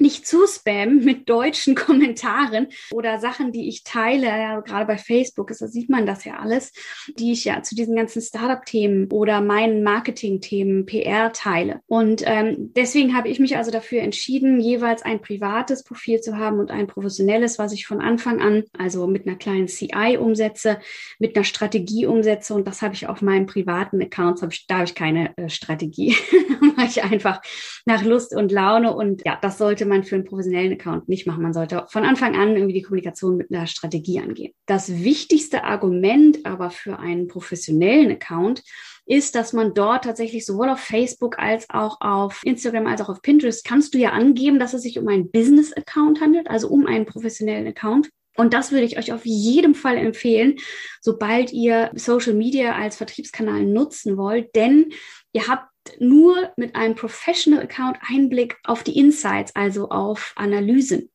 nicht 0.00 0.26
zu 0.26 0.46
spammen 0.46 1.04
mit 1.04 1.28
deutschen 1.28 1.74
Kommentaren 1.74 2.68
oder 2.90 3.18
Sachen, 3.18 3.52
die 3.52 3.68
ich 3.68 3.84
teile, 3.84 4.26
ja, 4.26 4.60
gerade 4.60 4.86
bei 4.86 4.98
Facebook 4.98 5.50
ist, 5.50 5.62
da 5.62 5.68
sieht 5.68 5.90
man 5.90 6.06
das 6.06 6.24
ja 6.24 6.38
alles, 6.38 6.72
die 7.18 7.32
ich 7.32 7.44
ja 7.44 7.62
zu 7.62 7.74
diesen 7.74 7.96
ganzen 7.96 8.22
Startup-Themen 8.22 9.10
oder 9.10 9.40
meinen 9.40 9.82
Marketing-Themen 9.82 10.86
PR 10.86 11.32
teile. 11.32 11.80
Und 11.86 12.22
ähm, 12.24 12.72
deswegen 12.74 13.16
habe 13.16 13.28
ich 13.28 13.38
mich 13.40 13.56
also 13.56 13.70
dafür 13.70 14.02
entschieden, 14.02 14.60
jeweils 14.60 15.02
ein 15.02 15.20
privates 15.20 15.84
Profil 15.84 16.20
zu 16.20 16.36
haben 16.36 16.58
und 16.58 16.70
ein 16.70 16.86
professionelles, 16.86 17.58
was 17.58 17.72
ich 17.72 17.86
von 17.86 18.00
Anfang 18.00 18.40
an, 18.40 18.64
also 18.76 19.06
mit 19.06 19.26
einer 19.26 19.36
kleinen 19.36 19.68
CI 19.68 20.18
umsetze, 20.18 20.78
mit 21.18 21.36
einer 21.36 21.44
Strategie 21.44 22.06
umsetze. 22.06 22.54
Und 22.54 22.66
das 22.66 22.82
habe 22.82 22.94
ich 22.94 23.08
auf 23.08 23.22
meinem 23.22 23.46
privaten 23.46 24.00
Accounts, 24.00 24.42
habe 24.42 24.52
ich, 24.52 24.66
da 24.66 24.76
habe 24.76 24.84
ich 24.84 24.94
keine 24.94 25.36
äh, 25.36 25.48
Strategie. 25.48 26.16
mache 26.78 26.86
ich 26.86 27.02
einfach 27.02 27.40
nach 27.86 28.04
Lust 28.04 28.34
und 28.34 28.52
Laune. 28.52 28.94
Und 28.94 29.22
ja, 29.24 29.38
das 29.40 29.58
sollte 29.58 29.86
man 29.86 30.04
für 30.04 30.16
einen 30.16 30.24
professionellen 30.24 30.72
Account 30.72 31.08
nicht 31.08 31.26
machen. 31.26 31.42
Man 31.42 31.52
sollte 31.52 31.86
von 31.88 32.04
Anfang 32.04 32.36
an 32.36 32.54
irgendwie 32.54 32.74
die 32.74 32.82
Kommunikation 32.82 33.36
mit 33.36 33.52
einer 33.52 33.66
Strategie 33.66 34.20
angehen. 34.20 34.52
Das 34.66 35.02
wichtigste 35.02 35.64
Argument 35.64 36.44
aber 36.44 36.70
für 36.70 36.98
einen 36.98 37.28
professionellen 37.28 38.10
Account 38.10 38.62
ist, 39.08 39.34
dass 39.34 39.52
man 39.52 39.72
dort 39.72 40.04
tatsächlich 40.04 40.44
sowohl 40.44 40.68
auf 40.68 40.80
Facebook 40.80 41.38
als 41.38 41.68
auch 41.70 42.00
auf 42.00 42.42
Instagram 42.44 42.86
als 42.86 43.00
auch 43.00 43.08
auf 43.08 43.22
Pinterest 43.22 43.64
kannst 43.64 43.94
du 43.94 43.98
ja 43.98 44.10
angeben, 44.10 44.58
dass 44.58 44.74
es 44.74 44.82
sich 44.82 44.98
um 44.98 45.08
einen 45.08 45.30
Business-Account 45.30 46.20
handelt, 46.20 46.48
also 46.48 46.68
um 46.68 46.86
einen 46.86 47.06
professionellen 47.06 47.66
Account. 47.66 48.10
Und 48.36 48.54
das 48.54 48.70
würde 48.70 48.84
ich 48.84 48.98
euch 48.98 49.12
auf 49.12 49.24
jeden 49.24 49.74
Fall 49.74 49.96
empfehlen, 49.96 50.56
sobald 51.00 51.52
ihr 51.52 51.90
Social 51.94 52.34
Media 52.34 52.76
als 52.76 52.96
Vertriebskanal 52.96 53.64
nutzen 53.64 54.16
wollt, 54.16 54.54
denn 54.54 54.92
ihr 55.32 55.48
habt 55.48 55.67
nur 55.98 56.52
mit 56.56 56.74
einem 56.74 56.94
Professional 56.94 57.62
Account 57.62 57.98
Einblick 58.08 58.56
auf 58.64 58.82
die 58.82 58.98
Insights, 58.98 59.54
also 59.54 59.88
auf 59.88 60.32
Analysen. 60.36 61.10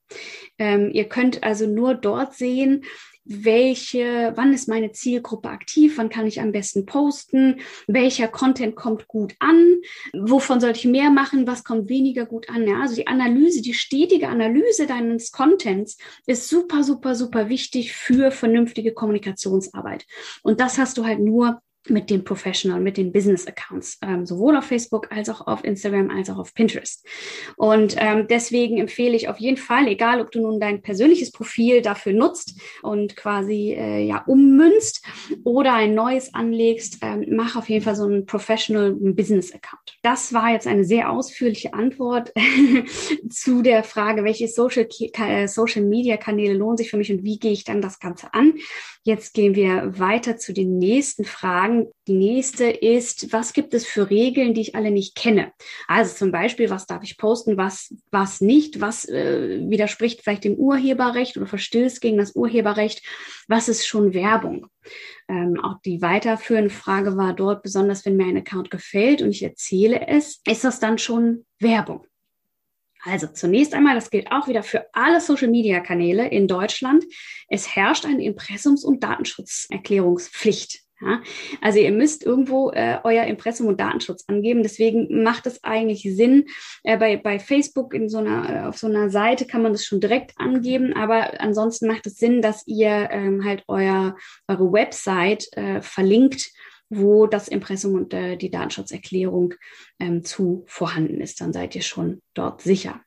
Ähm, 0.58 0.92
ihr 0.92 1.06
könnt 1.06 1.44
also 1.44 1.68
nur 1.68 1.96
dort 1.96 2.36
sehen, 2.36 2.84
welche, 3.26 4.34
wann 4.36 4.54
ist 4.54 4.68
meine 4.68 4.92
Zielgruppe 4.92 5.50
aktiv, 5.50 5.98
wann 5.98 6.10
kann 6.10 6.28
ich 6.28 6.42
am 6.42 6.52
besten 6.52 6.86
posten, 6.86 7.62
welcher 7.88 8.28
Content 8.28 8.76
kommt 8.76 9.08
gut 9.08 9.34
an, 9.40 9.78
wovon 10.14 10.60
sollte 10.60 10.80
ich 10.80 10.86
mehr 10.86 11.10
machen, 11.10 11.48
was 11.48 11.64
kommt 11.64 11.90
weniger 11.90 12.26
gut 12.26 12.50
an. 12.50 12.68
Ja? 12.68 12.82
Also 12.82 12.96
die 12.96 13.08
Analyse, 13.08 13.62
die 13.62 13.74
stetige 13.74 14.28
Analyse 14.28 14.88
deines 14.88 15.32
Contents 15.32 15.98
ist 16.26 16.50
super, 16.50 16.84
super, 16.84 17.16
super 17.16 17.50
wichtig 17.50 17.94
für 17.94 18.32
vernünftige 18.32 18.94
Kommunikationsarbeit. 18.94 20.06
Und 20.42 20.60
das 20.60 20.78
hast 20.78 20.98
du 20.98 21.06
halt 21.06 21.20
nur 21.20 21.62
mit 21.90 22.10
den 22.10 22.24
Professional, 22.24 22.80
mit 22.80 22.98
den 22.98 23.12
Business 23.12 23.48
Accounts, 23.48 23.98
ähm, 24.02 24.26
sowohl 24.26 24.56
auf 24.56 24.66
Facebook 24.66 25.12
als 25.12 25.30
auch 25.30 25.48
auf 25.48 25.64
Instagram 25.64 26.10
als 26.10 26.30
auch 26.30 26.38
auf 26.38 26.54
Pinterest. 26.54 27.06
Und 27.58 27.96
ähm, 27.98 28.28
deswegen 28.30 28.78
empfehle 28.78 29.16
ich 29.16 29.28
auf 29.28 29.38
jeden 29.38 29.58
Fall, 29.58 29.88
egal 29.88 30.22
ob 30.22 30.32
du 30.32 30.42
nun 30.42 30.60
dein 30.60 30.82
persönliches 30.82 31.32
Profil 31.32 31.82
dafür 31.82 32.14
nutzt 32.14 32.60
und 32.82 33.16
quasi 33.16 33.74
äh, 33.74 34.06
ja 34.06 34.24
ummünzt 34.26 35.06
oder 35.44 35.74
ein 35.74 35.94
neues 35.94 36.34
anlegst, 36.34 37.00
ähm, 37.02 37.26
mach 37.30 37.56
auf 37.56 37.70
jeden 37.70 37.84
Fall 37.84 37.96
so 37.96 38.06
einen 38.06 38.26
Professional 38.26 38.94
Business 38.94 39.54
Account. 39.54 39.98
Das 40.02 40.34
war 40.34 40.52
jetzt 40.52 40.68
eine 40.68 40.86
sehr 40.86 41.12
ausführliche 41.12 41.74
Antwort 41.74 42.34
zu 43.30 43.62
der 43.62 43.84
Frage, 43.84 44.24
welche 44.24 44.48
Social, 44.48 44.88
äh, 45.00 45.48
Social 45.48 45.84
Media 45.84 46.18
Kanäle 46.18 46.54
lohnen 46.54 46.78
sich 46.78 46.90
für 46.90 46.98
mich 46.98 47.12
und 47.12 47.24
wie 47.24 47.40
gehe 47.40 47.52
ich 47.52 47.64
dann 47.64 47.82
das 47.82 48.00
Ganze 48.00 48.34
an. 48.34 48.54
Jetzt 49.06 49.34
gehen 49.34 49.54
wir 49.54 50.00
weiter 50.00 50.38
zu 50.38 50.54
den 50.54 50.78
nächsten 50.78 51.26
Fragen. 51.26 51.88
Die 52.08 52.14
nächste 52.14 52.70
ist, 52.70 53.34
was 53.34 53.52
gibt 53.52 53.74
es 53.74 53.86
für 53.86 54.10
Regeln, 54.10 54.54
die 54.54 54.62
ich 54.62 54.76
alle 54.76 54.92
nicht 54.92 55.16
kenne? 55.16 55.52
Also 55.90 56.16
zum 56.16 56.32
Beispiel, 56.32 56.70
was 56.70 56.88
darf 56.88 57.04
ich 57.04 57.18
posten, 57.18 57.58
was, 57.58 57.94
was 58.12 58.40
nicht, 58.40 58.80
was 58.80 59.04
äh, 59.10 59.60
widerspricht 59.70 60.22
vielleicht 60.22 60.46
dem 60.46 60.56
Urheberrecht 60.56 61.36
oder 61.36 61.48
verstößt 61.48 62.00
gegen 62.00 62.18
das 62.18 62.34
Urheberrecht, 62.34 63.06
was 63.50 63.68
ist 63.68 63.86
schon 63.86 64.14
Werbung? 64.14 64.68
Ähm, 65.28 65.60
auch 65.62 65.82
die 65.84 66.02
weiterführende 66.02 66.70
Frage 66.70 67.18
war 67.18 67.34
dort, 67.34 67.62
besonders 67.62 68.06
wenn 68.06 68.16
mir 68.16 68.28
ein 68.28 68.38
Account 68.38 68.72
gefällt 68.72 69.22
und 69.22 69.32
ich 69.32 69.44
erzähle 69.44 70.08
es, 70.08 70.40
ist 70.48 70.64
das 70.64 70.80
dann 70.80 70.98
schon 70.98 71.46
Werbung? 71.60 72.06
Also 73.06 73.28
zunächst 73.28 73.74
einmal, 73.74 73.96
das 73.96 74.10
gilt 74.10 74.32
auch 74.32 74.48
wieder 74.48 74.64
für 74.64 74.86
alle 74.94 75.20
Social-Media-Kanäle 75.20 76.28
in 76.30 76.48
Deutschland. 76.48 77.04
Es 77.50 77.76
herrscht 77.76 78.06
eine 78.06 78.24
Impressums- 78.24 78.86
und 78.86 79.04
Datenschutzerklärungspflicht. 79.04 80.84
Ja, 81.02 81.22
also 81.60 81.80
ihr 81.80 81.92
müsst 81.92 82.24
irgendwo 82.24 82.72
äh, 82.72 83.00
euer 83.04 83.26
Impressum 83.26 83.68
und 83.68 83.80
Datenschutz 83.80 84.24
angeben. 84.28 84.64
Deswegen 84.64 85.24
macht 85.24 85.46
es 85.48 85.62
eigentlich 85.64 86.04
Sinn. 86.16 86.46
Äh, 86.84 86.98
bei, 86.98 87.18
bei 87.18 87.40
Facebook 87.40 87.94
in 87.94 88.08
so 88.08 88.20
einer, 88.20 88.50
äh, 88.50 88.68
auf 88.68 88.78
so 88.78 88.88
einer 88.88 89.10
Seite 89.10 89.46
kann 89.46 89.64
man 89.64 89.74
das 89.74 89.84
schon 89.84 90.00
direkt 90.00 90.32
angeben, 90.38 90.94
aber 90.94 91.42
ansonsten 91.42 91.88
macht 91.88 92.08
es 92.08 92.18
Sinn, 92.18 92.42
dass 92.42 92.66
ihr 92.68 93.10
ähm, 93.12 93.44
halt 93.44 93.64
euer, 93.68 94.16
eure 94.48 94.72
Website 94.72 95.48
äh, 95.58 95.82
verlinkt 95.82 96.52
wo 96.98 97.28
das 97.28 97.48
Impressum 97.48 97.96
und 97.96 98.14
äh, 98.14 98.38
die 98.38 98.52
Datenschutzerklärung 98.52 99.56
ähm, 100.00 100.24
zu 100.24 100.64
vorhanden 100.68 101.22
ist. 101.22 101.42
Dann 101.42 101.54
seid 101.54 101.76
ihr 101.76 101.82
schon 101.82 102.22
dort 102.34 102.62
sicher. 102.62 103.02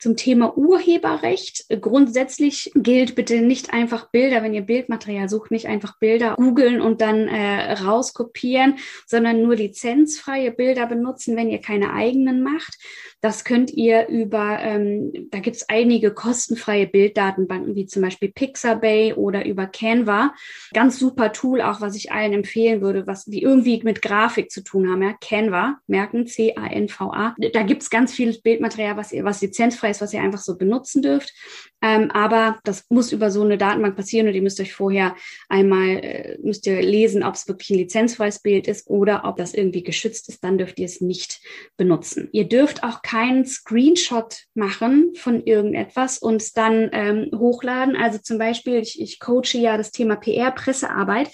Zum 0.00 0.16
Thema 0.16 0.58
Urheberrecht. 0.58 1.66
Grundsätzlich 1.80 2.70
gilt 2.74 3.14
bitte 3.14 3.40
nicht 3.40 3.72
einfach 3.72 4.10
Bilder, 4.10 4.42
wenn 4.42 4.52
ihr 4.52 4.62
Bildmaterial 4.62 5.28
sucht, 5.28 5.50
nicht 5.50 5.66
einfach 5.66 5.98
Bilder 5.98 6.34
googeln 6.36 6.80
und 6.80 7.00
dann 7.00 7.28
äh, 7.28 7.72
rauskopieren, 7.72 8.76
sondern 9.06 9.42
nur 9.42 9.56
lizenzfreie 9.56 10.50
Bilder 10.50 10.86
benutzen, 10.86 11.36
wenn 11.36 11.48
ihr 11.48 11.60
keine 11.60 11.92
eigenen 11.94 12.42
macht. 12.42 12.76
Das 13.24 13.42
könnt 13.42 13.72
ihr 13.72 14.08
über, 14.08 14.58
ähm, 14.60 15.28
da 15.30 15.38
gibt 15.38 15.56
es 15.56 15.66
einige 15.70 16.12
kostenfreie 16.12 16.86
Bilddatenbanken, 16.86 17.74
wie 17.74 17.86
zum 17.86 18.02
Beispiel 18.02 18.30
Pixabay 18.30 19.14
oder 19.14 19.46
über 19.46 19.66
Canva. 19.66 20.34
Ganz 20.74 20.98
super 20.98 21.32
Tool, 21.32 21.62
auch 21.62 21.80
was 21.80 21.96
ich 21.96 22.12
allen 22.12 22.34
empfehlen 22.34 22.82
würde, 22.82 23.06
was 23.06 23.24
die 23.24 23.40
irgendwie 23.40 23.80
mit 23.82 24.02
Grafik 24.02 24.50
zu 24.50 24.62
tun 24.62 24.90
haben. 24.90 25.00
Ja? 25.00 25.14
Canva, 25.22 25.78
merken, 25.86 26.26
C-A-N-V-A. 26.26 27.34
Da 27.54 27.62
gibt 27.62 27.80
es 27.80 27.88
ganz 27.88 28.12
viel 28.12 28.38
Bildmaterial, 28.42 28.98
was 28.98 29.10
ihr, 29.10 29.24
was 29.24 29.40
lizenzfrei 29.40 29.88
ist, 29.88 30.02
was 30.02 30.12
ihr 30.12 30.20
einfach 30.20 30.40
so 30.40 30.58
benutzen 30.58 31.00
dürft. 31.00 31.32
Ähm, 31.80 32.10
aber 32.10 32.58
das 32.64 32.84
muss 32.90 33.12
über 33.12 33.30
so 33.30 33.42
eine 33.42 33.56
Datenbank 33.56 33.96
passieren 33.96 34.28
und 34.28 34.34
ihr 34.34 34.42
müsst 34.42 34.60
euch 34.60 34.74
vorher 34.74 35.16
einmal, 35.48 35.88
äh, 35.88 36.38
müsst 36.42 36.66
ihr 36.66 36.82
lesen, 36.82 37.22
ob 37.22 37.34
es 37.34 37.48
wirklich 37.48 37.70
ein 37.70 37.78
lizenzfreies 37.78 38.40
Bild 38.40 38.68
ist 38.68 38.88
oder 38.88 39.24
ob 39.24 39.36
das 39.36 39.54
irgendwie 39.54 39.82
geschützt 39.82 40.28
ist, 40.28 40.44
dann 40.44 40.58
dürft 40.58 40.78
ihr 40.78 40.86
es 40.86 41.00
nicht 41.00 41.40
benutzen. 41.76 42.28
Ihr 42.32 42.48
dürft 42.48 42.84
auch 42.84 43.02
keinen 43.14 43.46
Screenshot 43.46 44.42
machen 44.54 45.14
von 45.14 45.44
irgendetwas 45.44 46.18
und 46.18 46.56
dann 46.56 46.90
ähm, 46.92 47.30
hochladen. 47.32 47.94
Also 47.94 48.18
zum 48.18 48.38
Beispiel, 48.38 48.78
ich, 48.78 49.00
ich 49.00 49.20
coache 49.20 49.56
ja 49.56 49.76
das 49.76 49.92
Thema 49.92 50.16
PR, 50.16 50.50
Pressearbeit 50.50 51.30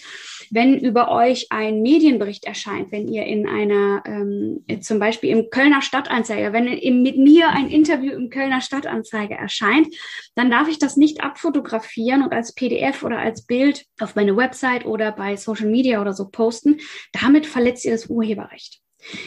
wenn 0.51 0.79
über 0.79 1.11
euch 1.11 1.47
ein 1.51 1.81
Medienbericht 1.81 2.45
erscheint, 2.45 2.91
wenn 2.91 3.09
ihr 3.09 3.25
in 3.25 3.49
einer, 3.49 4.03
ähm, 4.05 4.65
zum 4.81 4.99
Beispiel 4.99 5.31
im 5.31 5.49
Kölner 5.51 5.81
Stadtanzeiger, 5.81 6.53
wenn 6.53 6.67
in, 6.67 7.03
mit 7.03 7.17
mir 7.17 7.51
ein 7.51 7.71
Interview 7.71 8.13
im 8.13 8.31
Kölner 8.31 8.61
Stadtanzeiger 8.61 9.37
erscheint, 9.37 9.89
dann 10.35 10.51
darf 10.51 10.69
ich 10.69 10.79
das 10.79 10.97
nicht 10.97 11.23
abfotografieren 11.23 12.23
und 12.23 12.33
als 12.33 12.53
PDF 12.53 13.05
oder 13.05 13.19
als 13.19 13.47
Bild 13.47 13.87
auf 14.01 14.17
meine 14.17 14.37
Website 14.37 14.85
oder 14.87 15.13
bei 15.13 15.37
Social 15.37 15.69
Media 15.69 16.01
oder 16.01 16.13
so 16.13 16.29
posten. 16.29 16.81
Damit 17.13 17.47
verletzt 17.47 17.85
ihr 17.85 17.93
das 17.93 18.07
Urheberrecht. 18.07 18.81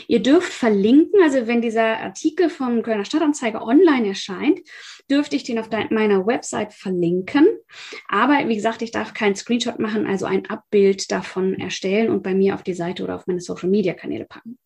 Ihr 0.08 0.22
dürft 0.22 0.51
verlinken, 0.51 1.22
also 1.24 1.48
wenn 1.48 1.62
dieser 1.62 2.00
Artikel 2.00 2.50
vom 2.50 2.82
Kölner 2.84 3.06
Stadtanzeiger 3.06 3.65
online 3.65 4.10
erscheint, 4.10 4.60
dürfte 5.10 5.36
ich 5.36 5.44
den 5.44 5.60
auf 5.60 5.70
meiner 5.89 6.25
Website 6.25 6.74
verlinken. 6.74 7.48
Aber 8.08 8.48
wie 8.48 8.56
gesagt, 8.56 8.82
ich 8.82 8.92
darf 8.92 9.13
keinen 9.13 9.36
Screenshot 9.36 9.80
machen, 9.80 10.08
also 10.08 10.25
ein 10.25 10.50
Abbild 10.50 11.12
davon 11.12 11.56
erstellen 11.56 12.10
und 12.10 12.24
bei 12.24 12.34
mir 12.34 12.56
auf 12.56 12.63
die 12.63 12.74
Seite 12.74 13.03
oder 13.03 13.15
auf 13.15 13.27
meine 13.27 13.42
Social 13.42 13.70
Media 13.70 13.94
Kanäle 13.94 14.25
packen. 14.25 14.58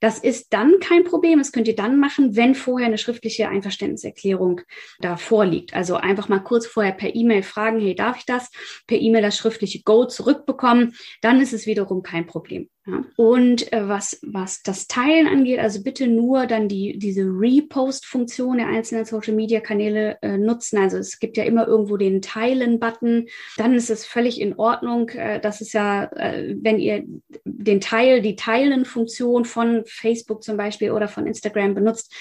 Das 0.00 0.18
ist 0.18 0.54
dann 0.54 0.80
kein 0.80 1.04
Problem. 1.04 1.38
Das 1.38 1.52
könnt 1.52 1.68
ihr 1.68 1.76
dann 1.76 2.00
machen, 2.00 2.34
wenn 2.34 2.54
vorher 2.54 2.86
eine 2.86 2.98
schriftliche 2.98 3.48
Einverständniserklärung 3.48 4.62
da 5.00 5.18
vorliegt. 5.18 5.74
Also 5.74 5.96
einfach 5.96 6.28
mal 6.28 6.40
kurz 6.40 6.66
vorher 6.66 6.92
per 6.92 7.14
E-Mail 7.14 7.42
fragen, 7.42 7.80
hey, 7.80 7.94
darf 7.94 8.16
ich 8.18 8.24
das? 8.24 8.50
Per 8.86 8.98
E-Mail 8.98 9.22
das 9.22 9.36
schriftliche 9.36 9.82
Go 9.82 10.06
zurückbekommen. 10.06 10.94
Dann 11.20 11.40
ist 11.40 11.52
es 11.52 11.66
wiederum 11.66 12.02
kein 12.02 12.26
Problem. 12.26 12.70
Ja. 12.90 13.04
Und 13.16 13.72
äh, 13.72 13.88
was, 13.88 14.18
was 14.22 14.62
das 14.62 14.88
Teilen 14.88 15.26
angeht, 15.26 15.60
also 15.60 15.82
bitte 15.82 16.06
nur 16.06 16.46
dann 16.46 16.68
die, 16.68 16.98
diese 16.98 17.22
Repost-Funktion 17.22 18.56
der 18.58 18.66
einzelnen 18.66 19.04
Social-Media-Kanäle 19.04 20.18
äh, 20.22 20.38
nutzen. 20.38 20.78
Also 20.78 20.98
es 20.98 21.18
gibt 21.18 21.36
ja 21.36 21.44
immer 21.44 21.66
irgendwo 21.66 21.96
den 21.96 22.22
Teilen-Button. 22.22 23.28
Dann 23.56 23.74
ist 23.74 23.90
es 23.90 24.06
völlig 24.06 24.40
in 24.40 24.58
Ordnung. 24.58 25.10
Äh, 25.10 25.40
das 25.40 25.60
ist 25.60 25.72
ja, 25.72 26.04
äh, 26.04 26.56
wenn 26.60 26.78
ihr 26.78 27.04
den 27.44 27.80
Teil, 27.80 28.22
die 28.22 28.36
Teilen-Funktion 28.36 29.44
von 29.44 29.84
Facebook 29.86 30.42
zum 30.42 30.56
Beispiel 30.56 30.90
oder 30.90 31.08
von 31.08 31.26
Instagram 31.26 31.74
benutzt, 31.74 32.12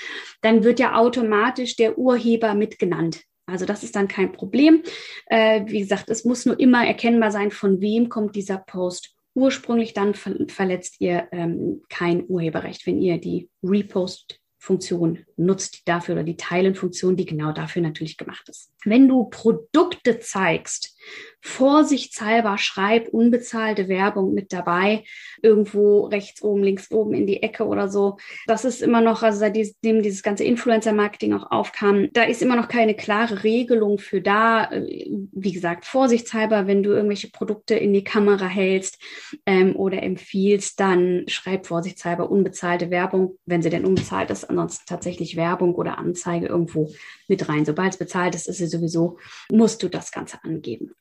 dann 0.42 0.64
wird 0.64 0.80
ja 0.80 0.96
automatisch 0.96 1.76
der 1.76 1.98
Urheber 1.98 2.54
mitgenannt. 2.54 3.24
Also 3.48 3.66
das 3.66 3.84
ist 3.84 3.96
dann 3.96 4.08
kein 4.08 4.32
Problem. 4.32 4.84
Äh, 5.26 5.64
wie 5.66 5.80
gesagt, 5.80 6.10
es 6.10 6.24
muss 6.24 6.46
nur 6.46 6.60
immer 6.60 6.86
erkennbar 6.86 7.32
sein, 7.32 7.50
von 7.50 7.82
wem 7.82 8.10
kommt 8.10 8.36
dieser 8.36 8.60
Post 8.60 9.16
ursprünglich. 9.40 9.94
Dann 9.94 10.14
ver 10.14 10.36
verletzt 10.48 10.98
ihr 11.00 11.28
ähm, 11.32 11.82
kein 11.90 12.26
Urheberrecht, 12.28 12.86
wenn 12.86 13.02
ihr 13.02 13.20
die 13.20 13.50
Repost 13.64 14.40
Funktion 14.62 15.26
nutzt 15.38 15.88
dafür 15.88 16.16
oder 16.16 16.24
die 16.24 16.36
Teilen-Funktion, 16.36 17.16
die 17.16 17.26
genau 17.26 17.54
dafür 17.54 17.82
natürlich 17.82 18.18
gemacht 18.18 18.48
ist. 18.50 18.74
Wenn 18.86 19.08
du 19.08 19.26
Produkte 19.26 20.20
zeigst, 20.20 20.96
vorsichtshalber 21.42 22.58
schreib 22.58 23.08
unbezahlte 23.10 23.88
Werbung 23.88 24.34
mit 24.34 24.52
dabei, 24.52 25.04
irgendwo 25.42 26.06
rechts 26.06 26.42
oben, 26.42 26.64
links 26.64 26.92
oben 26.92 27.14
in 27.14 27.28
die 27.28 27.42
Ecke 27.42 27.66
oder 27.66 27.88
so. 27.88 28.18
Das 28.46 28.66
ist 28.66 28.82
immer 28.82 29.02
noch, 29.02 29.24
also 29.24 29.40
seitdem 29.40 30.04
dieses 30.04 30.22
ganze 30.22 30.44
Influencer-Marketing 30.44 31.34
auch 31.34 31.50
aufkam, 31.52 32.10
da 32.12 32.24
ist 32.24 32.42
immer 32.42 32.56
noch 32.56 32.68
keine 32.68 32.94
klare 32.94 33.44
Regelung 33.44 34.00
für 34.00 34.22
da. 34.22 34.70
Wie 34.72 35.52
gesagt, 35.52 35.86
vorsichtshalber, 35.86 36.68
wenn 36.68 36.84
du 36.84 36.92
irgendwelche 36.92 37.30
Produkte 37.30 37.76
in 37.76 37.94
die 37.94 38.04
Kamera 38.04 38.48
hältst 38.48 39.02
ähm, 39.46 39.76
oder 39.76 40.04
empfiehlst, 40.04 40.80
dann 40.80 41.24
schreib 41.28 41.68
vorsichtshalber 41.68 42.30
unbezahlte 42.30 42.90
Werbung, 42.90 43.38
wenn 43.46 43.62
sie 43.62 43.70
denn 43.70 43.86
unbezahlt 43.86 44.30
ist, 44.30 44.44
ansonsten 44.44 44.86
tatsächlich 44.88 45.38
Werbung 45.38 45.76
oder 45.76 45.98
Anzeige 45.98 46.48
irgendwo 46.48 46.92
mit 47.28 47.48
rein. 47.48 47.64
Sobald 47.64 47.94
es 47.94 48.00
bezahlt 48.00 48.36
ist, 48.36 48.48
ist 48.48 48.60
es 48.60 48.69
sowieso, 48.70 49.18
musst 49.52 49.84
du 49.84 49.90
das 49.90 50.12
Ganze 50.12 50.44
angeben. 50.44 50.94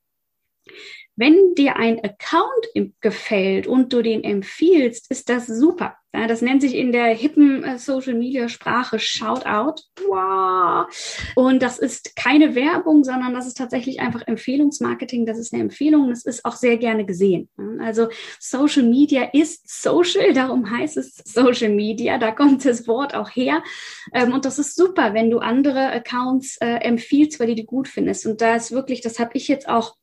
Wenn 1.18 1.56
dir 1.56 1.74
ein 1.74 1.98
Account 2.04 2.92
gefällt 3.00 3.66
und 3.66 3.92
du 3.92 4.02
den 4.02 4.22
empfiehlst, 4.22 5.10
ist 5.10 5.28
das 5.28 5.48
super. 5.48 5.96
das 6.12 6.42
nennt 6.42 6.62
sich 6.62 6.76
in 6.76 6.92
der 6.92 7.06
hippen 7.06 7.64
äh, 7.64 7.76
Social 7.76 8.14
Media 8.14 8.48
Sprache 8.48 9.00
Shoutout. 9.00 9.82
Wow. 10.06 10.86
Und 11.34 11.60
das 11.60 11.80
ist 11.80 12.14
keine 12.14 12.54
Werbung, 12.54 13.02
sondern 13.02 13.34
das 13.34 13.48
ist 13.48 13.56
tatsächlich 13.56 13.98
einfach 13.98 14.28
Empfehlungsmarketing. 14.28 15.26
Das 15.26 15.38
ist 15.38 15.52
eine 15.52 15.64
Empfehlung. 15.64 16.08
Das 16.10 16.24
ist 16.24 16.44
auch 16.44 16.54
sehr 16.54 16.76
gerne 16.76 17.04
gesehen. 17.04 17.48
Also 17.80 18.08
Social 18.38 18.84
Media 18.84 19.24
ist 19.32 19.68
social. 19.68 20.32
Darum 20.32 20.70
heißt 20.70 20.98
es 20.98 21.16
Social 21.24 21.70
Media. 21.70 22.18
Da 22.18 22.30
kommt 22.30 22.64
das 22.64 22.86
Wort 22.86 23.16
auch 23.16 23.30
her. 23.30 23.64
Ähm, 24.14 24.32
und 24.32 24.44
das 24.44 24.60
ist 24.60 24.76
super, 24.76 25.14
wenn 25.14 25.30
du 25.30 25.38
andere 25.40 25.90
Accounts 25.90 26.58
äh, 26.60 26.76
empfiehlst, 26.76 27.40
weil 27.40 27.48
du 27.48 27.54
die 27.56 27.66
gut 27.66 27.88
findest. 27.88 28.24
Und 28.24 28.40
da 28.40 28.54
ist 28.54 28.70
wirklich, 28.70 29.00
das 29.00 29.18
habe 29.18 29.32
ich 29.34 29.48
jetzt 29.48 29.68
auch 29.68 29.96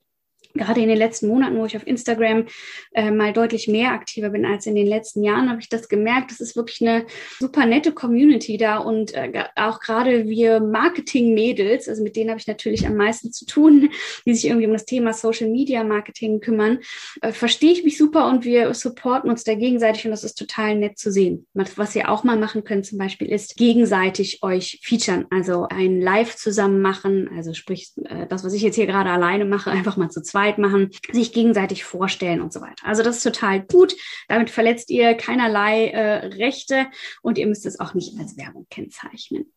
gerade 0.56 0.82
in 0.82 0.88
den 0.88 0.98
letzten 0.98 1.28
Monaten, 1.28 1.58
wo 1.58 1.66
ich 1.66 1.76
auf 1.76 1.86
Instagram 1.86 2.46
äh, 2.94 3.12
mal 3.12 3.34
deutlich 3.34 3.68
mehr 3.68 3.92
aktiver 3.92 4.30
bin 4.30 4.46
als 4.46 4.66
in 4.66 4.76
den 4.76 4.88
letzten 4.88 5.24
Jahren, 5.24 5.50
habe 5.50 5.60
ich 5.60 5.70
das 5.70 5.90
gemerkt. 5.90 6.32
Es 6.32 6.40
ist 6.40 6.56
wirklich 6.56 6.82
eine 6.82 7.06
super 7.40 7.66
nette 7.66 7.92
Community 7.92 8.58
da 8.58 8.78
und 8.78 9.14
äh, 9.14 9.46
auch 9.56 9.80
gerade 9.80 10.28
wir 10.28 10.60
Marketing-Mädels, 10.60 11.90
also 11.90 12.04
mit 12.04 12.16
denen 12.16 12.30
habe 12.30 12.40
ich 12.40 12.48
natürlich 12.48 12.88
am 12.88 12.96
meisten 12.96 13.32
zu 13.32 13.46
tun, 13.46 13.90
die 14.26 14.34
sich 14.34 14.46
irgendwie 14.46 14.68
um 14.68 14.74
das 14.74 14.86
Thema 14.86 15.14
Social 15.14 15.50
Media 15.50 15.84
Marketing 15.84 16.40
kümmern, 16.40 16.80
äh, 17.22 17.32
verstehe 17.32 17.72
ich 17.72 17.84
mich 17.84 17.98
super 17.98 18.28
und 18.28 18.46
wir 18.46 18.74
supporten 18.74 19.30
uns 19.30 19.44
da 19.44 19.56
gegenseitig 19.56 20.06
und 20.06 20.12
das 20.12 20.24
ist 20.24 20.38
total 20.38 20.76
nett 20.76 20.98
zu 20.98 21.12
sehen. 21.12 21.46
Was 21.54 21.96
ihr 21.96 22.10
auch 22.10 22.24
mal 22.24 22.38
machen 22.38 22.64
könnt 22.64 22.86
zum 22.86 22.98
Beispiel 22.98 23.30
ist 23.30 23.58
gegenseitig 23.58 24.42
euch 24.42 24.80
featuren, 24.84 25.26
also 25.30 25.68
ein 25.70 26.00
Live 26.00 26.36
zusammen 26.36 26.82
machen, 26.82 27.30
also 27.36 27.54
sprich 27.54 27.92
äh, 28.06 28.28
das, 28.28 28.44
was 28.44 28.54
ich 28.54 28.62
jetzt 28.62 28.76
hier 28.76 28.88
gerade 28.88 29.10
alleine 29.10 29.46
mache, 29.46 29.72
einfach 29.76 29.98
mal 29.98 30.10
zu 30.10 30.22
zweit 30.22 30.45
Arbeit 30.46 30.58
machen, 30.60 30.92
sich 31.12 31.34
gegenseitig 31.34 31.84
vorstellen 31.84 32.42
und 32.42 32.54
so 32.54 32.62
weiter. 32.62 32.86
Also 32.86 33.02
das 33.02 33.18
ist 33.18 33.24
total 33.24 33.62
gut. 33.62 33.96
Damit 34.28 34.50
verletzt 34.50 34.90
ihr 34.92 35.16
keinerlei 35.16 35.88
äh, 35.88 36.28
Rechte 36.28 36.88
und 37.22 37.38
ihr 37.38 37.48
müsst 37.48 37.66
es 37.66 37.80
auch 37.80 37.94
nicht 37.96 38.18
als 38.20 38.38
Werbung 38.38 38.68
kennzeichnen. 38.70 39.52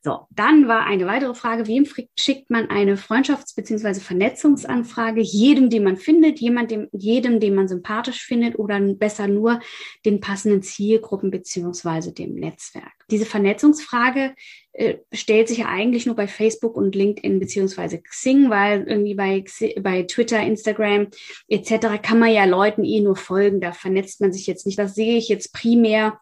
So, 0.00 0.26
dann 0.30 0.68
war 0.68 0.86
eine 0.86 1.06
weitere 1.06 1.34
Frage, 1.34 1.66
wem 1.66 1.84
schickt 2.16 2.50
man 2.50 2.70
eine 2.70 2.96
Freundschafts- 2.96 3.56
bzw. 3.56 3.94
Vernetzungsanfrage? 3.94 5.20
Jedem, 5.20 5.70
den 5.70 5.82
man 5.82 5.96
findet, 5.96 6.38
jemandem, 6.38 6.88
jedem, 6.92 7.40
den 7.40 7.56
man 7.56 7.66
sympathisch 7.66 8.22
findet 8.24 8.58
oder 8.58 8.78
besser 8.94 9.26
nur 9.26 9.58
den 10.04 10.20
passenden 10.20 10.62
Zielgruppen 10.62 11.32
bzw. 11.32 12.12
dem 12.12 12.36
Netzwerk. 12.36 12.92
Diese 13.10 13.26
Vernetzungsfrage 13.26 14.34
äh, 14.72 14.98
stellt 15.12 15.48
sich 15.48 15.58
ja 15.58 15.66
eigentlich 15.66 16.06
nur 16.06 16.14
bei 16.14 16.28
Facebook 16.28 16.76
und 16.76 16.94
LinkedIn 16.94 17.40
beziehungsweise 17.40 18.00
Xing, 18.00 18.50
weil 18.50 18.84
irgendwie 18.86 19.14
bei, 19.14 19.44
bei 19.80 20.04
Twitter, 20.04 20.40
Instagram 20.40 21.08
etc. 21.48 22.00
kann 22.00 22.20
man 22.20 22.32
ja 22.32 22.44
Leuten 22.44 22.84
eh 22.84 23.00
nur 23.00 23.16
folgen, 23.16 23.60
da 23.60 23.72
vernetzt 23.72 24.20
man 24.20 24.32
sich 24.32 24.46
jetzt 24.46 24.64
nicht. 24.64 24.78
Das 24.78 24.94
sehe 24.94 25.18
ich 25.18 25.28
jetzt 25.28 25.52
primär 25.52 26.20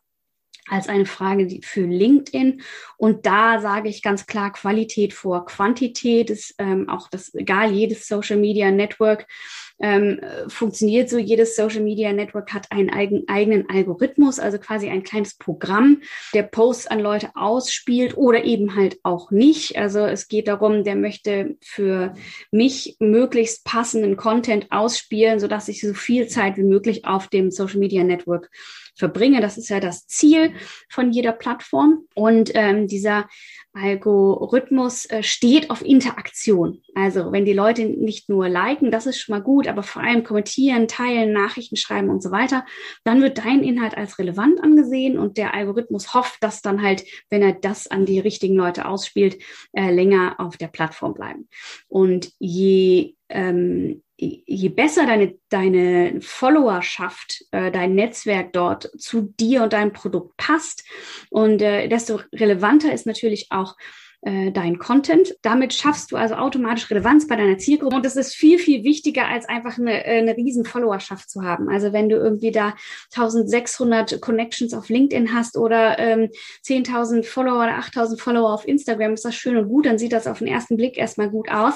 als 0.69 0.89
eine 0.89 1.07
Frage 1.07 1.61
für 1.63 1.87
LinkedIn. 1.87 2.63
Und 2.97 3.27
da 3.27 3.61
sage 3.61 3.89
ich 3.89 4.03
ganz 4.03 4.27
klar 4.27 4.53
Qualität 4.53 5.13
vor 5.13 5.47
Quantität 5.47 6.31
ist 6.31 6.55
ähm, 6.59 6.89
auch 6.89 7.09
das, 7.09 7.35
egal, 7.35 7.73
jedes 7.73 8.07
Social 8.09 8.37
Media 8.37 8.71
Network 8.71 9.27
ähm, 9.79 10.21
funktioniert 10.49 11.11
so. 11.11 11.19
Jedes 11.19 11.57
Social 11.57 11.83
Media 11.83 12.13
Network 12.13 12.53
hat 12.53 12.71
einen 12.71 12.91
eigen, 12.91 13.25
eigenen 13.29 13.69
Algorithmus, 13.69 14.39
also 14.39 14.59
quasi 14.59 14.89
ein 14.89 15.03
kleines 15.03 15.37
Programm, 15.37 16.03
der 16.35 16.45
Posts 16.45 16.87
an 16.87 17.01
Leute 17.01 17.31
ausspielt 17.35 18.17
oder 18.17 18.45
eben 18.45 18.75
halt 18.75 18.99
auch 19.03 19.31
nicht. 19.31 19.77
Also 19.77 20.01
es 20.01 20.29
geht 20.29 20.49
darum, 20.49 20.85
der 20.85 20.97
möchte 20.97 21.57
für 21.61 22.15
mich 22.51 22.97
möglichst 23.01 23.65
passenden 23.65 24.17
Content 24.17 24.69
ausspielen, 24.71 25.41
sodass 25.41 25.69
ich 25.69 25.81
so 25.81 25.95
viel 25.95 26.29
Zeit 26.29 26.57
wie 26.57 26.63
möglich 26.63 27.05
auf 27.05 27.29
dem 27.29 27.51
Social 27.51 27.79
Media 27.79 28.03
Network 28.03 28.51
verbringe. 28.97 29.41
Das 29.41 29.59
ist 29.59 29.69
ja 29.69 29.79
das 29.79 30.07
Ziel 30.07 30.55
von 30.89 31.13
jeder 31.13 31.33
Plattform. 31.33 32.07
Und 32.15 32.51
ähm, 32.55 32.89
dieser 32.89 33.29
Algorithmus 33.77 35.05
äh, 35.07 35.23
steht 35.23 35.71
auf 35.71 35.85
Interaktion. 35.85 36.81
Also 36.95 37.31
wenn 37.31 37.45
die 37.45 37.53
Leute 37.53 37.85
nicht 37.85 38.29
nur 38.29 38.49
liken, 38.49 38.91
das 38.91 39.07
ist 39.07 39.21
schon 39.21 39.35
mal 39.35 39.43
gut, 39.43 39.69
aber 39.69 39.83
vor 39.83 40.03
allem 40.03 40.25
kommentieren, 40.25 40.89
teilen, 40.89 41.33
Nachrichten 41.33 41.77
schreiben 41.77 42.09
und 42.09 42.23
so 42.23 42.31
weiter, 42.31 42.65
dann 43.05 43.21
wird 43.21 43.39
dein 43.39 43.63
Inhalt 43.63 43.97
als 43.97 44.19
relevant 44.19 44.63
angesehen 44.63 45.19
und 45.19 45.37
der 45.37 45.55
Algorithmus 45.55 46.15
hofft, 46.15 46.43
dass 46.43 46.63
dann 46.63 46.83
halt, 46.83 47.05
wenn 47.29 47.43
er 47.43 47.53
das 47.53 47.87
an 47.87 48.07
die 48.07 48.19
richtigen 48.19 48.57
Leute 48.57 48.87
ausspielt, 48.87 49.43
äh, 49.73 49.91
länger 49.91 50.37
auf 50.39 50.57
der 50.57 50.69
Plattform 50.69 51.13
bleiben. 51.13 51.49
Und 51.89 52.33
je 52.39 53.15
ähm, 53.29 54.03
je 54.19 54.69
besser 54.71 55.07
deine, 55.07 55.39
deine 55.51 56.21
Followerschaft, 56.21 57.45
äh, 57.51 57.71
dein 57.71 57.95
Netzwerk 57.95 58.53
dort 58.53 58.91
zu 58.99 59.35
dir 59.39 59.63
und 59.63 59.73
deinem 59.73 59.93
Produkt 59.93 60.37
passt. 60.37 60.85
Und 61.31 61.61
äh, 61.61 61.89
desto 61.89 62.21
relevanter 62.33 62.93
ist 62.93 63.07
natürlich 63.07 63.49
auch 63.51 63.77
äh, 64.27 64.51
dein 64.51 64.79
Content. 64.79 65.37
Damit 65.43 65.73
schaffst 65.73 66.11
du 66.11 66.17
also 66.17 66.35
automatisch 66.35 66.91
Relevanz 66.91 67.29
bei 67.29 67.37
deiner 67.37 67.59
Zielgruppe. 67.59 67.95
Und 67.95 68.05
das 68.05 68.17
ist 68.17 68.35
viel, 68.35 68.59
viel 68.59 68.83
wichtiger, 68.83 69.29
als 69.29 69.49
einfach 69.49 69.79
eine, 69.79 70.05
äh, 70.05 70.19
eine 70.19 70.37
riesen 70.37 70.65
Followerschaft 70.65 71.31
zu 71.31 71.43
haben. 71.43 71.69
Also 71.69 71.93
wenn 71.93 72.09
du 72.09 72.17
irgendwie 72.17 72.51
da 72.51 72.75
1600 73.15 74.21
Connections 74.21 74.75
auf 74.75 74.89
LinkedIn 74.89 75.33
hast 75.33 75.57
oder 75.57 75.99
ähm, 76.01 76.31
10.000 76.65 77.23
Follower 77.23 77.59
oder 77.59 77.79
8.000 77.79 78.19
Follower 78.19 78.53
auf 78.53 78.67
Instagram, 78.67 79.15
ist 79.15 79.25
das 79.25 79.37
schön 79.37 79.57
und 79.57 79.69
gut. 79.69 79.87
Dann 79.87 79.99
sieht 79.99 80.13
das 80.13 80.27
auf 80.27 80.41
den 80.41 80.49
ersten 80.49 80.77
Blick 80.77 80.99
erstmal 80.99 81.31
gut 81.31 81.49
aus. 81.49 81.75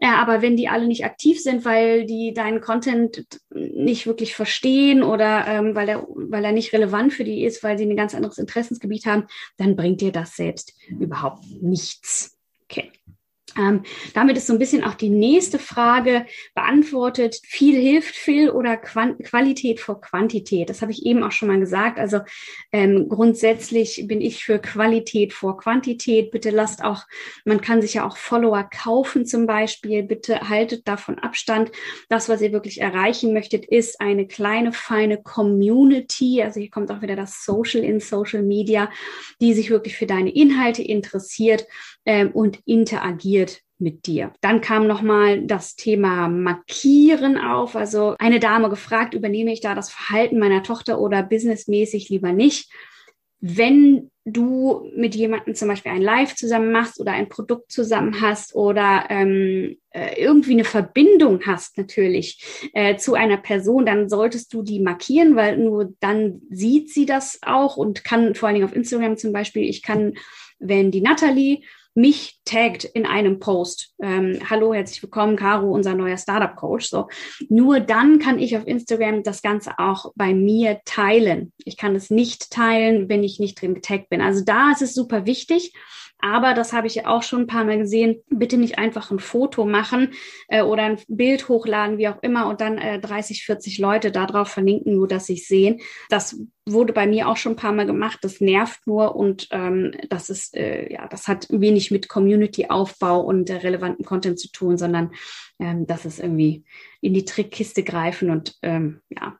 Äh, 0.00 0.08
aber 0.08 0.42
wenn 0.42 0.56
die 0.56 0.68
alle 0.68 0.88
nicht 0.88 1.04
aktiv 1.04 1.40
sind, 1.40 1.64
weil 1.64 2.04
die 2.04 2.34
deinen 2.34 2.60
Content 2.60 3.24
nicht 3.54 4.08
wirklich 4.08 4.34
verstehen 4.34 5.04
oder 5.04 5.46
ähm, 5.46 5.76
weil, 5.76 5.88
er, 5.88 6.04
weil 6.08 6.44
er 6.44 6.52
nicht 6.52 6.72
relevant 6.72 7.12
für 7.12 7.22
die 7.22 7.44
ist, 7.44 7.62
weil 7.62 7.78
sie 7.78 7.84
ein 7.84 7.96
ganz 7.96 8.12
anderes 8.12 8.38
Interessensgebiet 8.38 9.06
haben, 9.06 9.28
dann 9.56 9.76
bringt 9.76 10.00
dir 10.00 10.10
das 10.10 10.34
selbst 10.34 10.74
überhaupt 10.88 11.44
nichts. 12.00 12.36
Okay. 12.64 12.92
Ähm, 13.58 13.82
damit 14.14 14.36
ist 14.36 14.46
so 14.46 14.52
ein 14.52 14.58
bisschen 14.58 14.84
auch 14.84 14.94
die 14.94 15.10
nächste 15.10 15.58
Frage 15.58 16.26
beantwortet. 16.54 17.40
Viel 17.44 17.78
hilft 17.78 18.14
viel 18.14 18.50
oder 18.50 18.76
Quant 18.76 19.22
Qualität 19.24 19.80
vor 19.80 20.00
Quantität. 20.00 20.70
Das 20.70 20.82
habe 20.82 20.92
ich 20.92 21.04
eben 21.04 21.22
auch 21.22 21.32
schon 21.32 21.48
mal 21.48 21.58
gesagt. 21.58 21.98
Also 21.98 22.20
ähm, 22.72 23.08
grundsätzlich 23.08 24.04
bin 24.06 24.20
ich 24.20 24.44
für 24.44 24.58
Qualität 24.58 25.32
vor 25.32 25.58
Quantität. 25.58 26.30
Bitte 26.30 26.50
lasst 26.50 26.84
auch, 26.84 27.04
man 27.44 27.60
kann 27.60 27.82
sich 27.82 27.94
ja 27.94 28.06
auch 28.06 28.16
Follower 28.16 28.64
kaufen 28.64 29.26
zum 29.26 29.46
Beispiel. 29.46 30.02
Bitte 30.02 30.48
haltet 30.48 30.88
davon 30.88 31.18
Abstand. 31.18 31.72
Das, 32.08 32.28
was 32.28 32.40
ihr 32.40 32.52
wirklich 32.52 32.80
erreichen 32.80 33.32
möchtet, 33.32 33.66
ist 33.66 34.00
eine 34.00 34.26
kleine, 34.26 34.72
feine 34.72 35.22
Community. 35.22 36.42
Also 36.42 36.60
hier 36.60 36.70
kommt 36.70 36.90
auch 36.90 37.02
wieder 37.02 37.16
das 37.16 37.44
Social 37.44 37.82
in 37.82 38.00
Social 38.00 38.42
Media, 38.42 38.90
die 39.40 39.54
sich 39.54 39.70
wirklich 39.70 39.96
für 39.96 40.06
deine 40.06 40.30
Inhalte 40.30 40.82
interessiert 40.82 41.66
ähm, 42.04 42.30
und 42.32 42.60
interagiert 42.64 43.60
mit 43.78 44.06
dir. 44.06 44.32
Dann 44.40 44.60
kam 44.60 44.86
nochmal 44.86 45.42
das 45.42 45.74
Thema 45.74 46.28
Markieren 46.28 47.36
auf. 47.36 47.76
Also 47.76 48.14
eine 48.18 48.40
Dame 48.40 48.70
gefragt, 48.70 49.12
übernehme 49.12 49.52
ich 49.52 49.60
da 49.60 49.74
das 49.74 49.90
Verhalten 49.90 50.38
meiner 50.38 50.62
Tochter 50.62 51.00
oder 51.00 51.22
businessmäßig 51.22 52.08
lieber 52.08 52.32
nicht? 52.32 52.70
Wenn 53.40 54.12
du 54.24 54.88
mit 54.94 55.16
jemandem 55.16 55.56
zum 55.56 55.66
Beispiel 55.66 55.90
ein 55.90 56.00
Live 56.00 56.36
zusammen 56.36 56.70
machst 56.70 57.00
oder 57.00 57.10
ein 57.10 57.28
Produkt 57.28 57.72
zusammen 57.72 58.20
hast 58.20 58.54
oder 58.54 59.06
ähm, 59.10 59.78
äh, 59.90 60.20
irgendwie 60.22 60.52
eine 60.52 60.64
Verbindung 60.64 61.40
hast 61.44 61.76
natürlich 61.76 62.70
äh, 62.72 62.96
zu 62.96 63.14
einer 63.14 63.38
Person, 63.38 63.84
dann 63.84 64.08
solltest 64.08 64.54
du 64.54 64.62
die 64.62 64.78
markieren, 64.78 65.34
weil 65.34 65.58
nur 65.58 65.92
dann 65.98 66.40
sieht 66.50 66.90
sie 66.90 67.04
das 67.04 67.40
auch 67.42 67.76
und 67.76 68.04
kann 68.04 68.36
vor 68.36 68.46
allen 68.46 68.54
Dingen 68.54 68.68
auf 68.68 68.76
Instagram 68.76 69.16
zum 69.16 69.32
Beispiel, 69.32 69.68
ich 69.68 69.82
kann, 69.82 70.14
wenn 70.60 70.92
die 70.92 71.00
Natalie 71.00 71.62
mich 71.94 72.40
taggt 72.44 72.84
in 72.84 73.06
einem 73.06 73.38
Post. 73.38 73.94
Ähm, 74.02 74.38
Hallo, 74.48 74.72
herzlich 74.72 75.02
willkommen, 75.02 75.36
Caro, 75.36 75.70
unser 75.70 75.94
neuer 75.94 76.16
Startup 76.16 76.56
Coach. 76.56 76.88
So, 76.88 77.08
nur 77.48 77.80
dann 77.80 78.18
kann 78.18 78.38
ich 78.38 78.56
auf 78.56 78.66
Instagram 78.66 79.22
das 79.22 79.42
Ganze 79.42 79.78
auch 79.78 80.12
bei 80.16 80.34
mir 80.34 80.80
teilen. 80.84 81.52
Ich 81.58 81.76
kann 81.76 81.94
es 81.94 82.10
nicht 82.10 82.50
teilen, 82.50 83.08
wenn 83.08 83.22
ich 83.22 83.40
nicht 83.40 83.60
drin 83.60 83.74
getaggt 83.74 84.08
bin. 84.08 84.20
Also 84.20 84.42
da 84.44 84.72
ist 84.72 84.82
es 84.82 84.94
super 84.94 85.26
wichtig. 85.26 85.74
Aber 86.22 86.54
das 86.54 86.72
habe 86.72 86.86
ich 86.86 86.94
ja 86.94 87.06
auch 87.08 87.24
schon 87.24 87.40
ein 87.40 87.46
paar 87.48 87.64
Mal 87.64 87.78
gesehen. 87.78 88.22
Bitte 88.30 88.56
nicht 88.56 88.78
einfach 88.78 89.10
ein 89.10 89.18
Foto 89.18 89.64
machen 89.64 90.12
äh, 90.46 90.62
oder 90.62 90.84
ein 90.84 90.98
Bild 91.08 91.48
hochladen, 91.48 91.98
wie 91.98 92.08
auch 92.08 92.22
immer, 92.22 92.46
und 92.46 92.60
dann 92.60 92.78
äh, 92.78 93.00
30, 93.00 93.44
40 93.44 93.78
Leute 93.78 94.12
darauf 94.12 94.48
verlinken, 94.48 94.94
nur 94.94 95.08
dass 95.08 95.26
sie 95.26 95.36
sehen. 95.36 95.80
Das 96.10 96.40
wurde 96.64 96.92
bei 96.92 97.08
mir 97.08 97.28
auch 97.28 97.36
schon 97.36 97.52
ein 97.52 97.56
paar 97.56 97.72
Mal 97.72 97.86
gemacht. 97.86 98.20
Das 98.22 98.40
nervt 98.40 98.86
nur 98.86 99.16
und 99.16 99.48
ähm, 99.50 99.92
das 100.08 100.30
ist 100.30 100.56
äh, 100.56 100.92
ja, 100.92 101.08
das 101.08 101.26
hat 101.26 101.48
wenig 101.50 101.90
mit 101.90 102.08
Community-Aufbau 102.08 103.20
und 103.20 103.50
äh, 103.50 103.54
relevanten 103.54 104.04
Content 104.04 104.38
zu 104.38 104.48
tun, 104.52 104.78
sondern 104.78 105.12
ähm, 105.58 105.88
das 105.88 106.04
ist 106.04 106.20
irgendwie 106.20 106.62
in 107.00 107.14
die 107.14 107.24
Trickkiste 107.24 107.82
greifen 107.82 108.30
und 108.30 108.54
ähm, 108.62 109.00
ja 109.10 109.36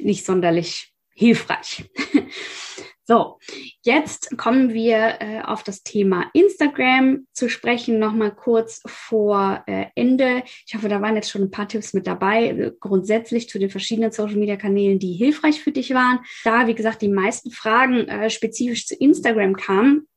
nicht 0.00 0.24
sonderlich 0.24 0.94
hilfreich. 1.12 1.90
So, 3.06 3.38
jetzt 3.82 4.38
kommen 4.38 4.72
wir 4.72 5.20
äh, 5.20 5.42
auf 5.42 5.62
das 5.62 5.82
Thema 5.82 6.30
Instagram 6.32 7.26
zu 7.34 7.50
sprechen, 7.50 7.98
nochmal 7.98 8.34
kurz 8.34 8.80
vor 8.86 9.62
äh, 9.66 9.86
Ende. 9.94 10.42
Ich 10.66 10.74
hoffe, 10.74 10.88
da 10.88 11.02
waren 11.02 11.14
jetzt 11.14 11.28
schon 11.28 11.42
ein 11.42 11.50
paar 11.50 11.68
Tipps 11.68 11.92
mit 11.92 12.06
dabei, 12.06 12.48
äh, 12.48 12.72
grundsätzlich 12.80 13.50
zu 13.50 13.58
den 13.58 13.68
verschiedenen 13.68 14.10
Social-Media-Kanälen, 14.10 14.98
die 14.98 15.12
hilfreich 15.12 15.60
für 15.60 15.70
dich 15.70 15.92
waren. 15.92 16.20
Da, 16.44 16.66
wie 16.66 16.74
gesagt, 16.74 17.02
die 17.02 17.08
meisten 17.08 17.50
Fragen 17.50 18.08
äh, 18.08 18.30
spezifisch 18.30 18.86
zu 18.86 18.94
Instagram 18.94 19.54
kamen, 19.54 20.08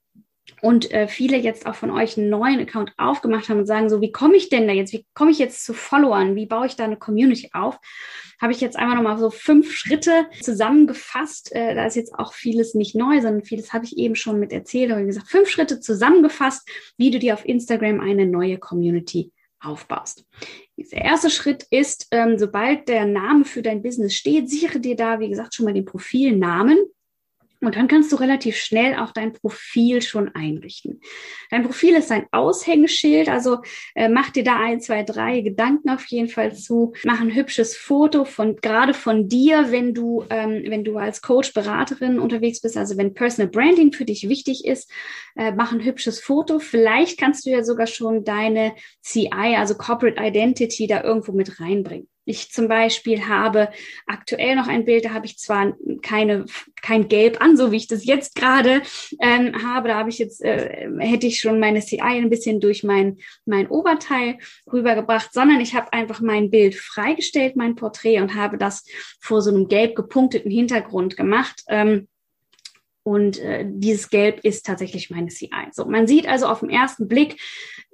und 0.62 0.92
äh, 0.92 1.08
viele 1.08 1.38
jetzt 1.38 1.66
auch 1.66 1.76
von 1.76 1.92
euch 1.92 2.18
einen 2.18 2.30
neuen 2.30 2.60
Account 2.60 2.94
aufgemacht 2.98 3.50
haben 3.50 3.60
und 3.60 3.66
sagen 3.68 3.90
so, 3.90 4.02
wie 4.02 4.12
komme 4.12 4.36
ich 4.36 4.50
denn 4.50 4.68
da 4.68 4.74
jetzt? 4.74 4.92
Wie 4.92 5.06
komme 5.14 5.32
ich 5.32 5.40
jetzt 5.40 5.64
zu 5.64 5.74
Followern? 5.74 6.36
Wie 6.36 6.48
baue 6.48 6.66
ich 6.66 6.76
da 6.76 6.86
eine 6.86 6.98
Community 6.98 7.50
auf? 7.54 7.78
Habe 8.42 8.54
ich 8.54 8.62
jetzt 8.62 8.78
einmal 8.78 8.96
nochmal 8.96 9.18
so 9.18 9.30
fünf 9.30 9.72
Schritte 9.72 10.26
zusammengefasst. 10.42 11.54
Äh, 11.54 11.76
da 11.76 11.86
ist 11.86 11.96
jetzt 11.96 12.14
auch 12.16 12.34
vieles 12.34 12.74
nicht 12.74 12.96
neu, 12.96 13.22
sondern 13.22 13.44
vieles 13.44 13.74
habe 13.74 13.86
ich 13.86 13.98
eben 13.98 14.16
schon 14.16 14.40
mit 14.40 14.52
erzählt. 14.52 14.92
Aber 14.92 15.04
gesagt, 15.04 15.30
fünf 15.30 15.50
Schritte 15.50 15.80
zusammengefasst, 15.80 16.68
wie 16.98 17.12
du 17.12 17.20
dir 17.20 17.36
auf 17.36 17.46
Instagram 17.46 18.00
eine 18.00 18.26
neue 18.26 18.58
Community 18.58 19.32
aufbaust. 19.60 20.26
Der 20.78 21.04
erste 21.04 21.30
Schritt 21.30 21.66
ist, 21.72 22.08
ähm, 22.12 22.38
sobald 22.38 22.88
der 22.88 23.06
Name 23.06 23.46
für 23.46 23.62
dein 23.62 23.82
Business 23.82 24.16
steht, 24.16 24.50
sichere 24.50 24.80
dir 24.80 24.96
da, 24.96 25.20
wie 25.20 25.30
gesagt, 25.30 25.56
schon 25.56 25.66
mal 25.66 25.74
den 25.74 25.86
Profilnamen. 25.86 26.78
Und 27.60 27.76
dann 27.76 27.88
kannst 27.88 28.12
du 28.12 28.18
relativ 28.18 28.56
schnell 28.56 28.96
auch 28.96 29.12
dein 29.12 29.34
Profil 29.34 30.04
schon 30.04 30.30
einrichten. 30.36 31.02
Dein 31.50 31.64
Profil 31.64 31.96
ist 31.96 32.12
ein 32.12 32.28
Aushängeschild, 32.32 33.30
also 33.30 33.62
äh, 33.96 34.10
mach 34.10 34.30
dir 34.30 34.44
da 34.44 34.60
ein, 34.60 34.80
zwei, 34.80 35.02
drei 35.02 35.42
Gedanken 35.42 35.90
auf 35.90 36.06
jeden 36.06 36.30
Fall 36.30 36.56
zu. 36.56 36.94
Mach 37.04 37.20
ein 37.20 37.34
hübsches 37.34 37.76
Foto 37.76 38.26
von 38.26 38.58
gerade 38.58 38.94
von 38.94 39.28
dir, 39.28 39.72
wenn 39.72 39.96
du 39.96 40.24
ähm, 40.30 40.64
wenn 40.68 40.84
du 40.84 40.98
als 40.98 41.22
Coach 41.22 41.54
Beraterin 41.54 42.20
unterwegs 42.20 42.62
bist, 42.62 42.78
also 42.78 42.96
wenn 42.98 43.16
Personal 43.16 43.50
Branding 43.50 43.92
für 43.92 44.06
dich 44.06 44.30
wichtig 44.30 44.66
ist, 44.66 44.92
äh, 45.36 45.52
mach 45.52 45.72
ein 45.72 45.84
hübsches 45.84 46.20
Foto. 46.20 46.60
Vielleicht 46.60 47.20
kannst 47.20 47.46
du 47.46 47.50
ja 47.50 47.64
sogar 47.64 47.88
schon 47.88 48.24
deine 48.24 48.74
CI, 49.02 49.56
also 49.58 49.76
Corporate 49.76 50.22
Identity, 50.22 50.86
da 50.86 51.04
irgendwo 51.04 51.32
mit 51.32 51.60
reinbringen. 51.60 52.08
Ich 52.28 52.52
zum 52.52 52.68
Beispiel 52.68 53.28
habe 53.28 53.70
aktuell 54.06 54.58
noch 54.58 54.68
ein 54.68 54.84
Bild, 54.84 55.06
da 55.06 55.12
habe 55.12 55.26
ich 55.26 55.38
zwar 55.38 55.78
keine, 56.02 56.46
kein 56.82 57.08
Gelb 57.08 57.42
an, 57.42 57.56
so 57.56 57.72
wie 57.72 57.78
ich 57.78 57.88
das 57.88 58.06
jetzt 58.06 58.36
gerade 58.36 58.82
ähm, 59.22 59.64
habe. 59.64 59.88
Da 59.88 59.96
habe 59.96 60.10
ich 60.10 60.20
jetzt, 60.20 60.44
äh, 60.44 60.90
hätte 61.00 61.26
ich 61.26 61.40
schon 61.40 61.60
meine 61.60 61.80
CI 61.80 62.02
ein 62.02 62.30
bisschen 62.30 62.60
durch 62.60 62.84
mein, 62.84 63.18
mein 63.46 63.68
Oberteil 63.68 64.40
rübergebracht, 64.72 65.34
sondern 65.34 65.62
ich 65.62 65.74
habe 65.74 65.94
einfach 65.94 66.20
mein 66.20 66.52
Bild 66.52 66.76
freigestellt, 66.76 67.56
mein 67.56 67.76
Porträt 67.76 68.20
und 68.20 68.36
habe 68.36 68.58
das 68.58 68.84
vor 69.22 69.42
so 69.42 69.50
einem 69.50 69.70
gelb 69.70 69.96
gepunkteten 69.96 70.52
Hintergrund 70.52 71.16
gemacht. 71.16 71.64
Ähm, 71.70 72.10
und 73.08 73.40
äh, 73.40 73.64
dieses 73.66 74.10
Gelb 74.10 74.42
ist 74.44 74.66
tatsächlich 74.66 75.10
meine 75.10 75.30
CI. 75.30 75.50
So, 75.72 75.86
man 75.86 76.08
sieht 76.08 76.28
also 76.28 76.46
auf 76.48 76.60
den 76.60 76.70
ersten 76.70 77.08
Blick, 77.08 77.40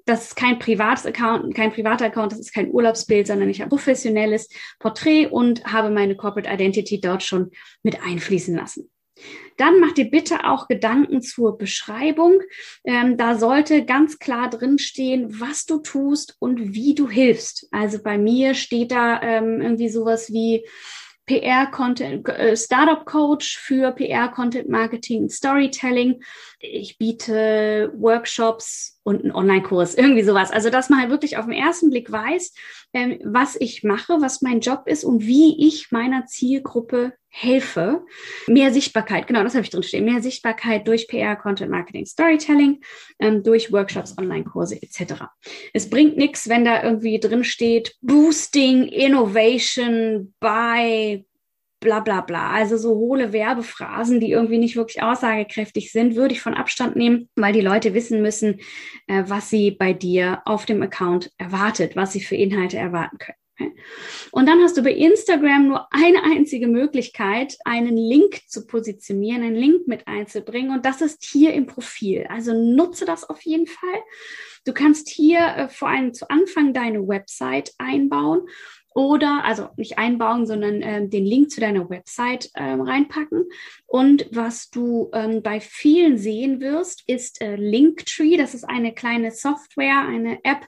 das 0.06 0.30
ist 0.30 0.36
kein 0.36 0.58
privates 0.58 1.06
Account, 1.06 1.54
kein 1.54 1.72
privater 1.72 2.06
Account, 2.06 2.32
das 2.32 2.40
ist 2.40 2.52
kein 2.52 2.72
Urlaubsbild, 2.72 3.28
sondern 3.28 3.48
ich 3.48 3.62
habe 3.62 3.70
professionelles 3.70 4.50
Porträt 4.80 5.28
und 5.28 5.64
habe 5.66 5.92
meine 5.92 6.16
Corporate 6.16 6.50
Identity 6.50 7.00
dort 7.00 7.22
schon 7.22 7.52
mit 7.84 8.02
einfließen 8.02 8.56
lassen. 8.56 8.90
Dann 9.58 9.80
mach 9.80 9.92
dir 9.92 10.10
bitte 10.10 10.46
auch 10.46 10.68
Gedanken 10.68 11.22
zur 11.22 11.60
Beschreibung. 11.60 12.42
Ähm, 12.84 13.16
da 13.16 13.38
sollte 13.38 13.86
ganz 13.86 14.18
klar 14.18 14.50
drinstehen, 14.50 15.40
was 15.40 15.68
du 15.68 15.78
tust 15.78 16.36
und 16.40 16.74
wie 16.74 16.96
du 16.96 17.08
hilfst. 17.08 17.68
Also 17.70 18.02
bei 18.02 18.18
mir 18.18 18.56
steht 18.56 18.92
da 18.92 19.22
ähm, 19.22 19.62
irgendwie 19.62 19.90
sowas 19.90 20.34
wie 20.34 20.66
PR-Content, 21.26 22.28
äh, 22.30 22.56
Startup-Coach 22.56 23.58
für 23.58 23.92
PR-Content 23.92 24.70
Marketing, 24.70 25.30
Storytelling. 25.30 26.24
Ich 26.60 26.98
biete 26.98 27.92
Workshops 27.96 28.93
und 29.04 29.22
einen 29.24 29.32
Online-Kurs, 29.32 29.96
irgendwie 29.96 30.24
sowas. 30.24 30.52
Also, 30.52 30.70
dass 30.70 30.90
man 30.90 31.00
halt 31.00 31.10
wirklich 31.10 31.38
auf 31.38 31.46
den 31.46 31.54
ersten 31.54 31.90
Blick 31.90 32.12
weiß, 32.12 32.54
ähm, 32.94 33.20
was 33.24 33.56
ich 33.60 33.84
mache, 33.84 34.22
was 34.22 34.42
mein 34.42 34.62
Job 34.62 34.84
ist 34.86 35.04
und 35.04 35.24
wie 35.24 35.68
ich 35.68 35.92
meiner 35.92 36.26
Zielgruppe 36.26 37.14
helfe. 37.28 38.06
Mehr 38.48 38.72
Sichtbarkeit, 38.72 39.26
genau, 39.26 39.44
das 39.44 39.56
habe 39.56 39.64
ich 39.64 39.72
drin 39.72 39.84
stehen. 39.84 40.06
Mehr 40.06 40.22
Sichtbarkeit 40.22 40.88
durch 40.88 41.08
PR, 41.08 41.36
Content 41.36 41.72
Marketing, 41.72 42.06
Storytelling, 42.06 42.82
ähm, 43.20 43.44
durch 43.44 43.72
Workshops, 43.72 44.16
Online-Kurse 44.18 44.82
etc. 44.82 45.26
Es 45.74 45.90
bringt 45.90 46.16
nichts, 46.16 46.48
wenn 46.48 46.64
da 46.64 46.84
irgendwie 46.84 47.20
drin 47.20 47.44
steht, 47.44 47.96
Boosting 48.02 48.84
Innovation 48.84 50.34
by 50.40 51.26
bla 51.84 52.00
bla 52.00 52.22
bla. 52.22 52.52
Also 52.52 52.78
so 52.78 52.96
hohle 52.96 53.34
Werbephrasen, 53.34 54.20
die 54.20 54.32
irgendwie 54.32 54.58
nicht 54.58 54.76
wirklich 54.76 55.04
aussagekräftig 55.04 55.92
sind, 55.92 56.16
würde 56.16 56.34
ich 56.34 56.42
von 56.42 56.54
Abstand 56.54 56.96
nehmen, 56.96 57.30
weil 57.36 57.54
die 57.54 57.62
Leute 57.62 57.94
wissen 57.94 58.22
müssen, 58.22 58.60
äh, 59.08 59.24
was 59.28 59.50
sie 59.50 59.72
bei 59.72 59.94
dir 59.94 60.42
auf 60.46 60.66
dem 60.66 60.82
Account 60.82 61.32
erwartet, 61.38 61.96
was 61.96 62.14
sie 62.14 62.22
für 62.22 62.36
Inhalte 62.36 62.78
erwarten 62.78 63.18
können. 63.18 63.38
Und 64.32 64.48
dann 64.48 64.62
hast 64.64 64.78
du 64.78 64.82
bei 64.82 64.92
Instagram 64.92 65.68
nur 65.68 65.88
eine 65.92 66.24
einzige 66.24 66.68
Möglichkeit, 66.68 67.56
einen 67.66 67.96
Link 67.96 68.42
zu 68.48 68.66
positionieren, 68.66 69.44
einen 69.44 69.56
Link 69.56 69.88
mit 69.88 70.08
einzubringen. 70.08 70.72
Und 70.72 70.86
das 70.86 71.02
ist 71.02 71.24
hier 71.24 71.54
im 71.54 71.68
Profil. 71.68 72.26
Also 72.30 72.54
nutze 72.54 73.06
das 73.06 73.30
auf 73.30 73.42
jeden 73.42 73.68
Fall. 73.68 74.00
Du 74.66 74.74
kannst 74.74 75.10
hier 75.10 75.40
äh, 75.40 75.70
vor 75.70 75.90
allem 75.90 76.14
zu 76.14 76.30
Anfang 76.30 76.74
deine 76.74 77.08
Website 77.08 77.74
einbauen 77.78 78.48
oder 78.96 79.44
also 79.44 79.70
nicht 79.78 79.98
einbauen, 79.98 80.46
sondern 80.46 80.82
äh, 80.82 81.08
den 81.08 81.26
Link 81.26 81.52
zu 81.52 81.62
deiner 81.62 81.90
Website 81.90 82.50
äh, 82.54 82.64
reinpacken. 82.64 83.46
Und 83.96 84.26
was 84.32 84.72
du 84.72 85.12
ähm, 85.14 85.44
bei 85.44 85.60
vielen 85.60 86.18
sehen 86.18 86.60
wirst, 86.60 87.04
ist 87.06 87.40
äh, 87.42 87.56
Linktree. 87.56 88.38
Das 88.38 88.56
ist 88.56 88.64
eine 88.64 88.92
kleine 88.92 89.30
Software, 89.30 90.08
eine 90.08 90.44
App, 90.44 90.66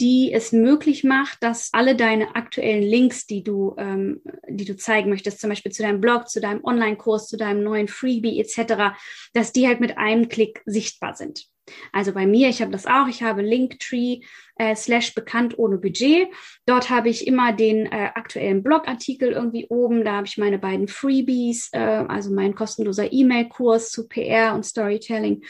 die 0.00 0.32
es 0.32 0.50
möglich 0.50 1.04
macht, 1.04 1.44
dass 1.44 1.68
alle 1.72 1.94
deine 1.94 2.34
aktuellen 2.34 2.82
Links, 2.82 3.24
die 3.24 3.44
du, 3.44 3.76
ähm, 3.78 4.20
die 4.48 4.64
du 4.64 4.74
zeigen 4.74 5.10
möchtest, 5.10 5.40
zum 5.40 5.50
Beispiel 5.50 5.70
zu 5.70 5.84
deinem 5.84 6.00
Blog, 6.00 6.28
zu 6.28 6.40
deinem 6.40 6.64
Online-Kurs, 6.64 7.28
zu 7.28 7.36
deinem 7.36 7.62
neuen 7.62 7.86
Freebie 7.86 8.40
etc., 8.40 8.96
dass 9.32 9.52
die 9.52 9.68
halt 9.68 9.78
mit 9.78 9.96
einem 9.96 10.28
Klick 10.28 10.60
sichtbar 10.66 11.14
sind. 11.14 11.46
Also 11.92 12.12
bei 12.12 12.26
mir, 12.26 12.48
ich 12.48 12.60
habe 12.62 12.70
das 12.70 12.86
auch, 12.86 13.08
ich 13.08 13.22
habe 13.22 13.42
Linktree 13.42 14.20
äh, 14.56 14.74
slash 14.74 15.14
bekannt 15.14 15.58
ohne 15.58 15.78
Budget. 15.78 16.28
Dort 16.64 16.90
habe 16.90 17.08
ich 17.08 17.26
immer 17.26 17.52
den 17.52 17.86
äh, 17.86 18.10
aktuellen 18.14 18.62
Blogartikel 18.62 19.32
irgendwie 19.32 19.66
oben. 19.68 20.04
Da 20.04 20.16
habe 20.16 20.26
ich 20.26 20.38
meine 20.38 20.58
beiden 20.58 20.88
Freebies, 20.88 21.70
äh, 21.72 21.78
also 21.78 22.32
mein 22.32 22.54
kostenloser 22.56 23.12
E-Mail-Kurs 23.12 23.90
zu 23.90 24.08
PR 24.08 24.54
und 24.54 24.64
Storytelling 24.64 25.44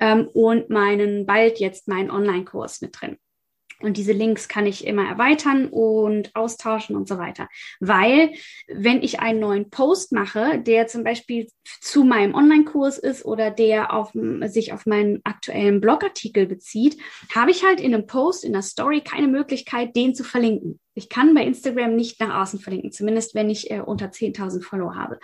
ähm, 0.00 0.28
und 0.32 0.70
meinen 0.70 1.26
bald 1.26 1.58
jetzt 1.58 1.88
meinen 1.88 2.10
Online-Kurs 2.10 2.80
mit 2.80 3.00
drin. 3.00 3.18
Und 3.82 3.96
diese 3.96 4.12
Links 4.12 4.46
kann 4.48 4.66
ich 4.66 4.86
immer 4.86 5.08
erweitern 5.08 5.66
und 5.66 6.34
austauschen 6.36 6.96
und 6.96 7.08
so 7.08 7.16
weiter. 7.18 7.48
Weil, 7.80 8.32
wenn 8.68 9.02
ich 9.02 9.20
einen 9.20 9.40
neuen 9.40 9.70
Post 9.70 10.12
mache, 10.12 10.60
der 10.60 10.86
zum 10.86 11.02
Beispiel 11.02 11.48
zu 11.80 12.04
meinem 12.04 12.34
Online-Kurs 12.34 12.98
ist 12.98 13.24
oder 13.24 13.50
der 13.50 13.94
auf, 13.94 14.12
sich 14.46 14.72
auf 14.72 14.84
meinen 14.84 15.20
aktuellen 15.24 15.80
Blogartikel 15.80 16.46
bezieht, 16.46 16.98
habe 17.34 17.50
ich 17.50 17.64
halt 17.64 17.80
in 17.80 17.94
einem 17.94 18.06
Post, 18.06 18.44
in 18.44 18.52
der 18.52 18.62
Story 18.62 19.00
keine 19.00 19.28
Möglichkeit, 19.28 19.96
den 19.96 20.14
zu 20.14 20.24
verlinken. 20.24 20.78
Ich 20.94 21.08
kann 21.08 21.34
bei 21.34 21.44
Instagram 21.44 21.94
nicht 21.94 22.20
nach 22.20 22.42
außen 22.42 22.60
verlinken, 22.60 22.92
zumindest 22.92 23.34
wenn 23.34 23.48
ich 23.48 23.70
äh, 23.70 23.80
unter 23.80 24.06
10.000 24.06 24.62
Follower 24.62 24.96
habe. 24.96 25.18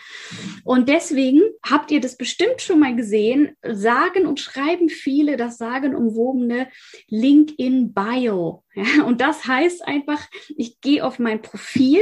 Und 0.64 0.88
deswegen 0.88 1.42
habt 1.64 1.90
ihr 1.90 2.00
das 2.00 2.16
bestimmt 2.16 2.60
schon 2.62 2.80
mal 2.80 2.94
gesehen, 2.94 3.56
sagen 3.62 4.26
und 4.26 4.40
schreiben 4.40 4.88
viele 4.88 5.36
das 5.36 5.58
sagenumwobene 5.58 6.68
Link 7.08 7.52
in 7.58 7.92
Bio. 7.92 8.62
Ja, 8.74 9.04
und 9.04 9.20
das 9.20 9.46
heißt 9.46 9.86
einfach, 9.86 10.20
ich 10.56 10.80
gehe 10.80 11.04
auf 11.04 11.18
mein 11.18 11.40
Profil 11.40 12.00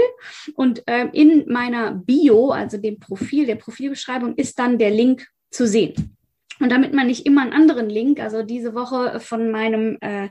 und 0.56 0.82
äh, 0.86 1.06
in 1.12 1.44
meiner 1.48 1.92
Bio, 1.92 2.50
also 2.50 2.78
dem 2.78 2.98
Profil, 2.98 3.46
der 3.46 3.56
Profilbeschreibung, 3.56 4.34
ist 4.34 4.58
dann 4.58 4.78
der 4.78 4.90
Link 4.90 5.26
zu 5.50 5.66
sehen. 5.66 6.16
Und 6.60 6.70
damit 6.70 6.92
man 6.94 7.06
nicht 7.08 7.26
immer 7.26 7.42
einen 7.42 7.52
anderen 7.52 7.90
Link, 7.90 8.20
also 8.20 8.42
diese 8.42 8.74
Woche 8.74 9.18
von 9.20 9.50
meinem 9.50 9.98
äh, 10.00 10.28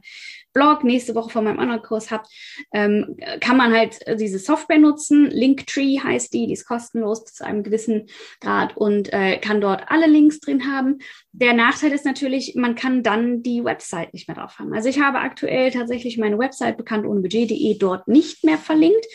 Blog, 0.54 0.84
nächste 0.84 1.16
Woche 1.16 1.32
von 1.32 1.44
meinem 1.44 1.60
anderen 1.60 1.82
Kurs 1.82 2.12
habt, 2.12 2.28
ähm, 2.72 3.18
kann 3.42 3.58
man 3.58 3.74
halt 3.74 4.00
diese 4.20 4.40
Software 4.40 4.80
nutzen. 4.80 5.30
Linktree 5.30 6.00
heißt 6.00 6.34
die, 6.34 6.48
die 6.48 6.54
ist 6.54 6.66
kostenlos 6.66 7.24
bis 7.24 7.34
zu 7.34 7.46
einem 7.46 7.64
gewissen 7.64 8.08
Grad 8.40 8.78
und 8.78 9.12
äh, 9.12 9.38
kann 9.38 9.62
dort 9.62 9.86
alle 9.88 10.08
Links 10.08 10.40
drin 10.40 10.72
haben. 10.72 11.00
Der 11.32 11.54
Nachteil 11.54 11.92
ist 11.92 12.06
natürlich, 12.06 12.56
man 12.56 12.76
kann 12.76 13.04
dann 13.04 13.44
die 13.44 13.64
Website 13.64 14.14
nicht 14.14 14.28
mehr 14.28 14.38
drauf 14.38 14.60
haben. 14.60 14.74
Also 14.74 14.88
ich 14.90 15.00
habe 15.00 15.20
aktuell 15.20 15.72
tatsächlich 15.72 16.18
meine 16.18 16.38
Website 16.38 16.78
bekannt 16.78 17.06
ohne 17.06 17.22
Budget.de 17.22 17.78
dort 17.78 18.08
nicht 18.08 18.44
mehr 18.44 18.58
verlinkt. 18.58 19.06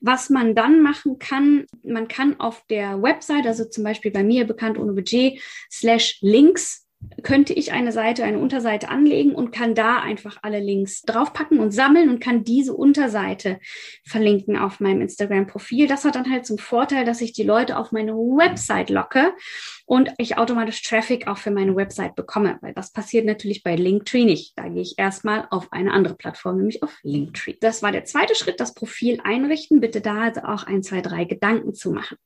Was 0.00 0.30
man 0.30 0.54
dann 0.54 0.82
machen 0.82 1.18
kann, 1.18 1.66
man 1.82 2.08
kann 2.08 2.40
auf 2.40 2.64
der 2.68 3.02
Website, 3.02 3.46
also 3.46 3.64
zum 3.64 3.84
Beispiel 3.84 4.10
bei 4.10 4.24
mir 4.24 4.46
bekannt 4.46 4.78
ohne 4.78 4.92
Budget, 4.92 5.40
slash 5.70 6.18
Links 6.22 6.86
könnte 7.22 7.52
ich 7.52 7.72
eine 7.72 7.92
Seite, 7.92 8.24
eine 8.24 8.38
Unterseite 8.38 8.88
anlegen 8.88 9.34
und 9.34 9.52
kann 9.52 9.74
da 9.74 10.00
einfach 10.00 10.38
alle 10.42 10.60
Links 10.60 11.02
draufpacken 11.02 11.58
und 11.58 11.70
sammeln 11.70 12.08
und 12.08 12.20
kann 12.20 12.44
diese 12.44 12.74
Unterseite 12.74 13.58
verlinken 14.04 14.56
auf 14.56 14.80
meinem 14.80 15.00
Instagram-Profil. 15.02 15.86
Das 15.86 16.04
hat 16.04 16.14
dann 16.14 16.30
halt 16.30 16.46
zum 16.46 16.58
Vorteil, 16.58 17.04
dass 17.04 17.20
ich 17.20 17.32
die 17.32 17.42
Leute 17.42 17.78
auf 17.78 17.92
meine 17.92 18.12
Website 18.12 18.90
locke 18.90 19.32
und 19.86 20.12
ich 20.18 20.38
automatisch 20.38 20.82
Traffic 20.82 21.26
auch 21.26 21.38
für 21.38 21.50
meine 21.50 21.74
Website 21.74 22.14
bekomme, 22.14 22.58
weil 22.60 22.74
das 22.74 22.92
passiert 22.92 23.26
natürlich 23.26 23.62
bei 23.62 23.76
Linktree 23.76 24.24
nicht. 24.24 24.56
Da 24.56 24.68
gehe 24.68 24.82
ich 24.82 24.94
erstmal 24.98 25.46
auf 25.50 25.72
eine 25.72 25.92
andere 25.92 26.14
Plattform, 26.14 26.58
nämlich 26.58 26.82
auf 26.82 26.96
Linktree. 27.02 27.56
Das 27.60 27.82
war 27.82 27.92
der 27.92 28.04
zweite 28.04 28.34
Schritt, 28.34 28.60
das 28.60 28.74
Profil 28.74 29.20
einrichten. 29.24 29.80
Bitte 29.80 30.00
da 30.00 30.20
also 30.22 30.42
auch 30.42 30.64
ein, 30.64 30.82
zwei, 30.82 31.00
drei 31.00 31.24
Gedanken 31.24 31.74
zu 31.74 31.90
machen. 31.90 32.18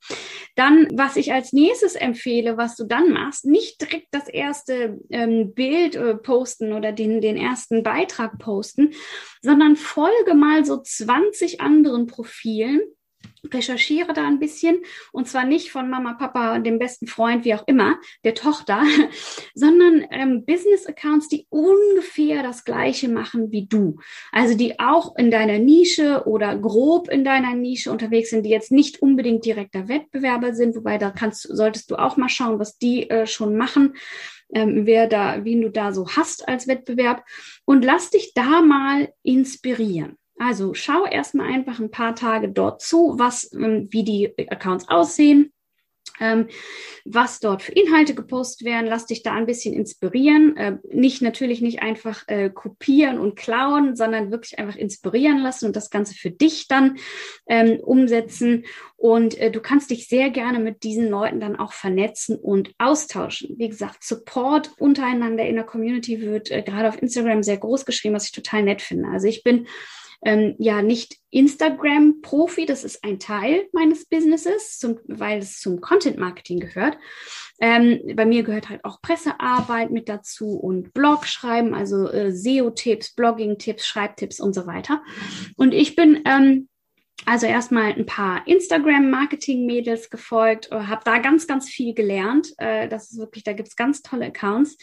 Dann, 0.57 0.89
was 0.93 1.17
ich 1.17 1.33
als 1.33 1.53
nächstes 1.53 1.95
empfehle, 1.95 2.57
was 2.57 2.77
du 2.77 2.85
dann 2.85 3.13
machst, 3.13 3.47
nicht 3.47 3.81
direkt 3.81 4.09
das 4.11 4.29
erste 4.29 4.64
ähm, 4.73 5.55
Bild 5.55 5.95
äh, 5.97 6.15
posten 6.15 6.73
oder 6.73 6.93
den, 6.93 7.21
den 7.21 7.37
ersten 7.37 7.83
Beitrag 7.83 8.39
posten, 8.39 8.93
sondern 9.43 9.77
folge 9.77 10.35
mal 10.35 10.65
so 10.65 10.81
20 10.81 11.61
anderen 11.61 12.07
Profilen 12.07 12.81
recherchiere 13.53 14.13
da 14.13 14.27
ein 14.27 14.39
bisschen 14.39 14.79
und 15.13 15.29
zwar 15.29 15.45
nicht 15.45 15.71
von 15.71 15.91
Mama, 15.91 16.15
Papa, 16.15 16.59
dem 16.59 16.79
besten 16.79 17.07
Freund, 17.07 17.45
wie 17.45 17.55
auch 17.55 17.67
immer, 17.67 17.97
der 18.25 18.35
Tochter, 18.35 18.83
sondern 19.55 20.07
ähm, 20.11 20.45
Business-Accounts, 20.45 21.29
die 21.29 21.47
ungefähr 21.51 22.43
das 22.43 22.65
gleiche 22.65 23.09
machen 23.09 23.51
wie 23.51 23.67
du. 23.67 23.99
Also 24.33 24.57
die 24.57 24.79
auch 24.81 25.17
in 25.17 25.31
deiner 25.31 25.59
Nische 25.59 26.25
oder 26.27 26.57
grob 26.57 27.09
in 27.09 27.25
deiner 27.25 27.55
Nische 27.55 27.91
unterwegs 27.91 28.31
sind, 28.31 28.45
die 28.45 28.51
jetzt 28.51 28.73
nicht 28.73 29.03
unbedingt 29.03 29.45
direkter 29.45 29.89
Wettbewerber 29.89 30.55
sind, 30.55 30.77
wobei 30.77 30.99
da 30.99 31.11
kannst, 31.11 31.43
solltest 31.43 31.91
du 31.91 31.97
auch 31.97 32.17
mal 32.17 32.29
schauen, 32.29 32.59
was 32.59 32.79
die 32.79 33.09
äh, 33.11 33.27
schon 33.27 33.57
machen. 33.57 33.95
Ähm, 34.53 34.87
wer 34.87 35.09
da, 35.09 35.45
wen 35.45 35.63
du 35.63 35.71
da 35.71 35.93
so 35.93 36.09
hast 36.09 36.47
als 36.49 36.69
Wettbewerb 36.69 37.25
und 37.65 37.85
lass 37.85 38.11
dich 38.11 38.35
da 38.35 38.63
mal 38.63 39.13
inspirieren. 39.23 40.19
Also 40.39 40.75
schau 40.75 41.07
erstmal 41.07 41.53
einfach 41.53 41.79
ein 41.79 41.91
paar 41.91 42.15
Tage 42.15 42.49
dort 42.49 42.83
zu, 42.83 43.15
was, 43.19 43.53
ähm, 43.53 43.89
wie 43.91 44.05
die 44.05 44.35
Accounts 44.51 44.89
aussehen, 44.89 45.53
ähm, 46.21 46.49
was 47.05 47.41
dort 47.41 47.63
für 47.63 47.73
Inhalte 47.73 48.15
gepostet 48.15 48.67
werden. 48.67 48.87
Lass 48.87 49.07
dich 49.07 49.23
da 49.23 49.33
ein 49.33 49.47
bisschen 49.47 49.75
inspirieren. 49.75 50.57
Äh, 50.57 50.79
nicht 50.93 51.23
natürlich 51.23 51.61
nicht 51.61 51.83
einfach 51.83 52.25
äh, 52.29 52.51
kopieren 52.51 53.19
und 53.19 53.37
klauen, 53.37 53.97
sondern 53.97 54.31
wirklich 54.31 54.59
einfach 54.59 54.77
inspirieren 54.77 55.39
lassen 55.39 55.67
und 55.67 55.77
das 55.77 55.91
Ganze 55.91 56.15
für 56.15 56.31
dich 56.31 56.67
dann 56.69 56.99
ähm, 57.47 57.79
umsetzen. 57.81 58.65
Und 58.97 59.39
äh, 59.39 59.51
du 59.51 59.61
kannst 59.61 59.91
dich 59.91 60.09
sehr 60.09 60.31
gerne 60.31 60.59
mit 60.59 60.83
diesen 60.83 61.11
Leuten 61.11 61.41
dann 61.41 61.57
auch 61.57 61.73
vernetzen 61.73 62.37
und 62.37 62.73
austauschen. 62.79 63.57
Wie 63.59 63.69
gesagt, 63.69 64.03
Support 64.03 64.73
untereinander 64.79 65.47
in 65.47 65.57
der 65.57 65.65
Community 65.65 66.21
wird 66.21 66.51
äh, 66.51 66.63
gerade 66.63 66.89
auf 66.89 67.01
Instagram 67.01 67.43
sehr 67.43 67.59
groß 67.59 67.85
geschrieben, 67.85 68.15
was 68.15 68.27
ich 68.27 68.33
total 68.33 68.63
nett 68.63 68.83
finde. 68.83 69.09
Also 69.11 69.29
ich 69.29 69.43
bin 69.43 69.67
ähm, 70.23 70.55
ja 70.59 70.83
nicht 70.83 71.17
Instagram-Profi, 71.31 72.67
das 72.67 72.85
ist 72.85 73.03
ein 73.05 73.19
Teil 73.19 73.67
meines 73.73 74.07
Businesses, 74.07 74.79
zum, 74.79 74.99
weil 75.07 75.39
es 75.41 75.61
zum 75.61 75.81
Content-Marketing 75.81 76.61
gehört. 76.61 76.97
Ähm, 77.61 78.01
bei 78.15 78.25
mir 78.25 78.43
gehört 78.43 78.69
halt 78.69 78.85
auch 78.85 79.01
Pressearbeit 79.03 79.91
mit 79.91 80.09
dazu 80.09 80.51
und 80.57 80.93
Blog 80.93 81.27
schreiben, 81.27 81.75
also 81.75 82.09
äh, 82.11 82.33
SEO-Tipps, 82.33 83.15
Blogging-Tipps, 83.15 83.87
Schreibtipps 83.87 84.41
und 84.41 84.55
so 84.55 84.67
weiter. 84.67 85.03
Und 85.57 85.73
ich 85.73 85.97
bin 85.97 86.23
ähm, 86.25 86.69
also 87.27 87.47
erstmal 87.47 87.93
ein 87.93 88.07
paar 88.07 88.47
Instagram-Marketing-Mädels 88.47 90.11
gefolgt, 90.11 90.71
äh, 90.71 90.75
habe 90.75 91.03
da 91.05 91.19
ganz, 91.19 91.47
ganz 91.47 91.69
viel 91.71 91.95
gelernt. 91.95 92.53
Äh, 92.59 92.89
das 92.89 93.11
ist 93.11 93.19
wirklich, 93.19 93.45
da 93.45 93.53
gibt 93.53 93.69
es 93.69 93.77
ganz 93.77 94.03
tolle 94.03 94.27
Accounts. 94.27 94.77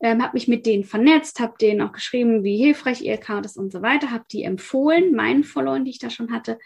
Ähm, 0.00 0.22
habe 0.22 0.34
mich 0.34 0.48
mit 0.48 0.66
denen 0.66 0.84
vernetzt, 0.84 1.40
habe 1.40 1.54
denen 1.60 1.80
auch 1.80 1.92
geschrieben, 1.92 2.44
wie 2.44 2.58
hilfreich 2.58 3.02
ihr 3.02 3.14
Account 3.14 3.46
ist 3.46 3.56
und 3.56 3.72
so 3.72 3.80
weiter, 3.80 4.10
habe 4.10 4.24
die 4.30 4.42
empfohlen, 4.42 5.14
meinen 5.14 5.44
Followern, 5.44 5.84
die 5.84 5.92
ich 5.92 5.98
da 5.98 6.10
schon 6.10 6.32
hatte. 6.32 6.58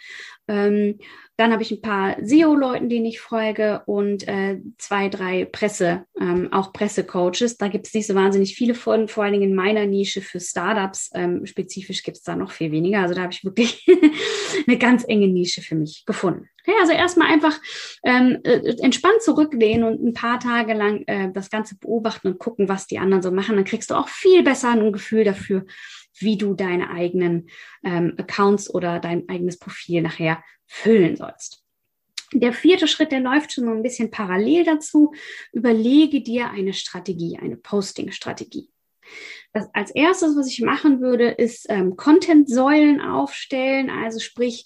Ähm, 0.48 0.98
dann 1.37 1.53
habe 1.53 1.62
ich 1.62 1.71
ein 1.71 1.81
paar 1.81 2.16
SEO-Leuten, 2.23 2.88
denen 2.88 3.07
ich 3.07 3.21
folge 3.21 3.83
und 3.87 4.29
äh, 4.29 4.61
zwei, 4.77 5.09
drei 5.09 5.47
Presse, 5.47 6.05
ähm, 6.21 6.53
auch 6.53 6.73
Pressecoaches. 6.73 7.57
Da 7.57 7.68
gibt 7.68 7.87
es 7.87 7.95
nicht 7.95 8.07
so 8.07 8.14
wahnsinnig 8.14 8.55
viele 8.55 8.75
von, 8.75 9.09
vor 9.09 9.25
allen 9.25 9.33
Dingen 9.33 9.51
in 9.51 9.55
meiner 9.55 9.87
Nische 9.87 10.21
für 10.21 10.40
Startups. 10.40 11.11
Ähm, 11.14 11.47
spezifisch 11.47 12.03
gibt 12.03 12.18
es 12.18 12.23
da 12.23 12.37
noch 12.37 12.53
viel 12.53 12.71
weniger. 12.71 13.01
Also 13.01 13.14
da 13.14 13.23
habe 13.23 13.33
ich 13.33 13.45
wirklich 13.45 13.87
eine 14.66 14.77
ganz 14.79 15.05
enge 15.09 15.27
Nische 15.27 15.62
für 15.62 15.75
mich 15.75 16.05
gefunden. 16.07 16.49
Okay, 16.64 16.77
also 16.81 16.92
erstmal 16.92 17.29
einfach 17.29 17.59
ähm, 18.05 18.38
äh, 18.45 18.77
entspannt 18.83 19.23
zurücklehnen 19.23 19.85
und 19.85 20.05
ein 20.05 20.14
paar 20.14 20.38
Tage 20.38 20.75
lang 20.75 21.03
äh, 21.07 21.33
das 21.33 21.51
Ganze 21.51 21.77
beobachten 21.77 22.29
und 22.29 22.38
gucken, 22.38 22.68
was 22.68 22.87
die 22.87 22.99
anderen 22.99 23.23
so 23.23 23.33
machen. 23.33 23.57
Dann 23.57 23.64
kriegst 23.64 23.90
du 23.90 23.95
auch 23.95 24.09
viel 24.09 24.45
besser 24.45 24.71
ein 24.71 24.92
Gefühl 24.92 25.25
dafür, 25.25 25.64
wie 26.18 26.37
du 26.37 26.55
deine 26.55 26.90
eigenen 26.90 27.48
ähm, 27.85 28.14
Accounts 28.18 28.72
oder 28.72 29.01
dein 29.01 29.29
eigenes 29.29 29.59
Profil 29.59 30.03
nachher 30.03 30.42
füllen 30.66 31.16
sollst. 31.16 31.62
Der 32.33 32.53
vierte 32.53 32.88
Schritt, 32.88 33.12
der 33.12 33.20
läuft 33.20 33.53
schon 33.53 33.64
so 33.64 33.70
ein 33.70 33.83
bisschen 33.83 34.11
parallel 34.11 34.64
dazu. 34.64 35.12
Überlege 35.53 36.22
dir 36.22 36.51
eine 36.51 36.72
Strategie, 36.72 37.38
eine 37.38 37.57
Posting-Strategie. 37.57 38.70
Das, 39.53 39.68
als 39.75 39.90
erstes, 39.90 40.35
was 40.37 40.48
ich 40.48 40.62
machen 40.62 41.01
würde, 41.01 41.29
ist 41.29 41.66
ähm, 41.68 41.96
Content-Säulen 41.96 43.03
aufstellen. 43.03 43.90
Also 43.90 44.18
sprich, 44.18 44.64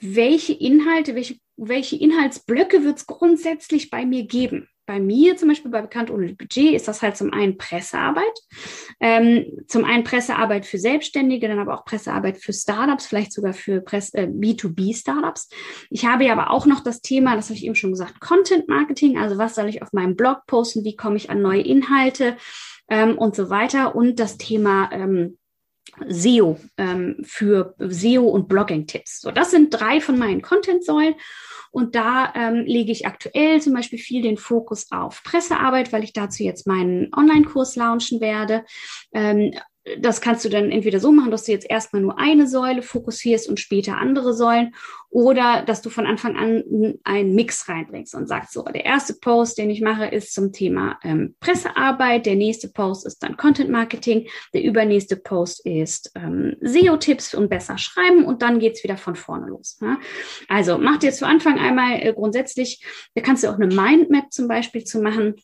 welche 0.00 0.52
Inhalte, 0.52 1.14
welche, 1.14 1.36
welche 1.56 1.96
Inhaltsblöcke 1.96 2.82
wird 2.82 2.98
es 2.98 3.06
grundsätzlich 3.06 3.90
bei 3.90 4.04
mir 4.04 4.24
geben? 4.24 4.68
Bei 4.92 5.00
mir 5.00 5.38
zum 5.38 5.48
Beispiel 5.48 5.70
bei 5.70 5.80
Bekannt 5.80 6.10
ohne 6.10 6.34
Budget 6.34 6.74
ist 6.74 6.86
das 6.86 7.00
halt 7.00 7.16
zum 7.16 7.32
einen 7.32 7.56
Pressearbeit, 7.56 8.38
ähm, 9.00 9.46
zum 9.66 9.86
einen 9.86 10.04
Pressearbeit 10.04 10.66
für 10.66 10.76
Selbstständige, 10.76 11.48
dann 11.48 11.58
aber 11.58 11.72
auch 11.72 11.86
Pressearbeit 11.86 12.36
für 12.36 12.52
Startups, 12.52 13.06
vielleicht 13.06 13.32
sogar 13.32 13.54
für 13.54 13.80
Press, 13.80 14.12
äh, 14.12 14.28
B2B-Startups. 14.30 15.48
Ich 15.88 16.04
habe 16.04 16.26
ja 16.26 16.34
aber 16.34 16.50
auch 16.50 16.66
noch 16.66 16.80
das 16.80 17.00
Thema, 17.00 17.36
das 17.36 17.46
habe 17.46 17.56
ich 17.56 17.64
eben 17.64 17.74
schon 17.74 17.92
gesagt, 17.92 18.20
Content 18.20 18.68
Marketing, 18.68 19.16
also 19.16 19.38
was 19.38 19.54
soll 19.54 19.70
ich 19.70 19.80
auf 19.80 19.94
meinem 19.94 20.14
Blog 20.14 20.42
posten, 20.46 20.84
wie 20.84 20.94
komme 20.94 21.16
ich 21.16 21.30
an 21.30 21.40
neue 21.40 21.62
Inhalte 21.62 22.36
ähm, 22.88 23.16
und 23.16 23.34
so 23.34 23.48
weiter 23.48 23.96
und 23.96 24.20
das 24.20 24.36
Thema 24.36 24.90
ähm, 24.92 25.38
SEO 26.08 26.58
ähm, 26.78 27.16
für 27.22 27.74
SEO 27.78 28.24
und 28.24 28.48
Blogging-Tipps. 28.48 29.20
So, 29.20 29.30
das 29.30 29.50
sind 29.50 29.70
drei 29.70 30.00
von 30.00 30.18
meinen 30.18 30.42
Content-Säulen. 30.42 31.14
Und 31.70 31.94
da 31.94 32.32
ähm, 32.36 32.64
lege 32.66 32.92
ich 32.92 33.06
aktuell 33.06 33.60
zum 33.62 33.72
Beispiel 33.72 33.98
viel 33.98 34.20
den 34.20 34.36
Fokus 34.36 34.92
auf 34.92 35.22
Pressearbeit, 35.24 35.90
weil 35.92 36.04
ich 36.04 36.12
dazu 36.12 36.42
jetzt 36.42 36.66
meinen 36.66 37.12
Online-Kurs 37.14 37.76
launchen 37.76 38.20
werde. 38.20 38.64
Ähm, 39.14 39.54
das 39.98 40.20
kannst 40.20 40.44
du 40.44 40.48
dann 40.48 40.70
entweder 40.70 41.00
so 41.00 41.10
machen, 41.10 41.32
dass 41.32 41.44
du 41.44 41.52
jetzt 41.52 41.68
erstmal 41.68 42.02
nur 42.02 42.18
eine 42.18 42.46
Säule 42.46 42.82
fokussierst 42.82 43.48
und 43.48 43.58
später 43.58 43.96
andere 43.96 44.32
Säulen 44.32 44.74
oder 45.10 45.62
dass 45.62 45.82
du 45.82 45.90
von 45.90 46.06
Anfang 46.06 46.36
an 46.36 46.98
einen 47.02 47.34
Mix 47.34 47.68
reinbringst 47.68 48.14
und 48.14 48.28
sagst 48.28 48.52
so, 48.52 48.62
der 48.62 48.84
erste 48.84 49.14
Post, 49.14 49.58
den 49.58 49.70
ich 49.70 49.80
mache, 49.80 50.06
ist 50.06 50.32
zum 50.32 50.52
Thema 50.52 50.98
ähm, 51.02 51.34
Pressearbeit, 51.40 52.26
der 52.26 52.36
nächste 52.36 52.68
Post 52.68 53.06
ist 53.06 53.22
dann 53.22 53.36
Content 53.36 53.70
Marketing, 53.70 54.28
der 54.54 54.62
übernächste 54.62 55.16
Post 55.16 55.66
ist 55.66 56.12
ähm, 56.14 56.56
SEO-Tipps 56.60 57.34
und 57.34 57.50
besser 57.50 57.76
schreiben 57.76 58.24
und 58.24 58.40
dann 58.42 58.60
geht's 58.60 58.84
wieder 58.84 58.96
von 58.96 59.16
vorne 59.16 59.48
los. 59.48 59.78
Ja? 59.82 59.98
Also 60.48 60.78
mach 60.78 60.98
dir 60.98 61.12
zu 61.12 61.26
Anfang 61.26 61.58
einmal 61.58 62.00
äh, 62.00 62.12
grundsätzlich, 62.12 62.84
da 63.14 63.20
kannst 63.20 63.42
du 63.42 63.48
auch 63.48 63.58
eine 63.58 63.66
Mindmap 63.66 64.32
zum 64.32 64.46
Beispiel 64.46 64.84
zu 64.84 65.02
machen 65.02 65.34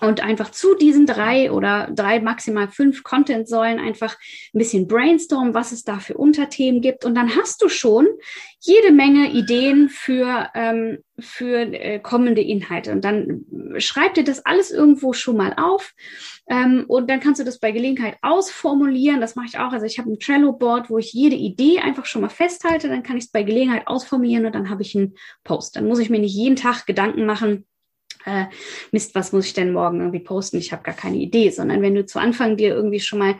und 0.00 0.22
einfach 0.22 0.50
zu 0.50 0.74
diesen 0.74 1.06
drei 1.06 1.50
oder 1.50 1.90
drei, 1.92 2.20
maximal 2.20 2.68
fünf 2.68 3.02
Content-Säulen 3.02 3.80
einfach 3.80 4.16
ein 4.54 4.58
bisschen 4.58 4.86
brainstormen, 4.86 5.54
was 5.54 5.72
es 5.72 5.82
da 5.82 5.98
für 5.98 6.16
Unterthemen 6.16 6.80
gibt. 6.80 7.04
Und 7.04 7.14
dann 7.14 7.34
hast 7.34 7.62
du 7.62 7.68
schon 7.68 8.06
jede 8.60 8.92
Menge 8.92 9.32
Ideen 9.32 9.88
für, 9.88 10.50
ähm, 10.54 10.98
für 11.18 11.58
äh, 11.58 11.98
kommende 12.00 12.42
Inhalte. 12.42 12.92
Und 12.92 13.04
dann 13.04 13.44
schreib 13.78 14.14
dir 14.14 14.24
das 14.24 14.44
alles 14.46 14.70
irgendwo 14.70 15.12
schon 15.12 15.36
mal 15.36 15.54
auf. 15.56 15.92
Ähm, 16.48 16.84
und 16.88 17.10
dann 17.10 17.20
kannst 17.20 17.40
du 17.40 17.44
das 17.44 17.58
bei 17.58 17.72
Gelegenheit 17.72 18.18
ausformulieren. 18.22 19.20
Das 19.20 19.36
mache 19.36 19.46
ich 19.46 19.58
auch. 19.58 19.72
Also 19.72 19.84
ich 19.84 19.98
habe 19.98 20.10
ein 20.10 20.18
Trello-Board, 20.18 20.90
wo 20.90 20.98
ich 20.98 21.12
jede 21.12 21.36
Idee 21.36 21.80
einfach 21.80 22.06
schon 22.06 22.22
mal 22.22 22.28
festhalte. 22.28 22.88
Dann 22.88 23.02
kann 23.02 23.16
ich 23.16 23.24
es 23.24 23.30
bei 23.30 23.42
Gelegenheit 23.42 23.86
ausformulieren 23.86 24.46
und 24.46 24.54
dann 24.54 24.70
habe 24.70 24.82
ich 24.82 24.96
einen 24.96 25.14
Post. 25.44 25.76
Dann 25.76 25.86
muss 25.86 25.98
ich 25.98 26.10
mir 26.10 26.20
nicht 26.20 26.34
jeden 26.34 26.56
Tag 26.56 26.86
Gedanken 26.86 27.26
machen, 27.26 27.66
äh, 28.28 28.46
Mist, 28.92 29.14
was 29.14 29.32
muss 29.32 29.46
ich 29.46 29.54
denn 29.54 29.72
morgen 29.72 30.00
irgendwie 30.00 30.20
posten? 30.20 30.58
Ich 30.58 30.72
habe 30.72 30.82
gar 30.82 30.94
keine 30.94 31.16
Idee, 31.16 31.50
sondern 31.50 31.82
wenn 31.82 31.94
du 31.94 32.04
zu 32.04 32.18
Anfang 32.18 32.56
dir 32.56 32.74
irgendwie 32.74 33.00
schon 33.00 33.18
mal 33.18 33.36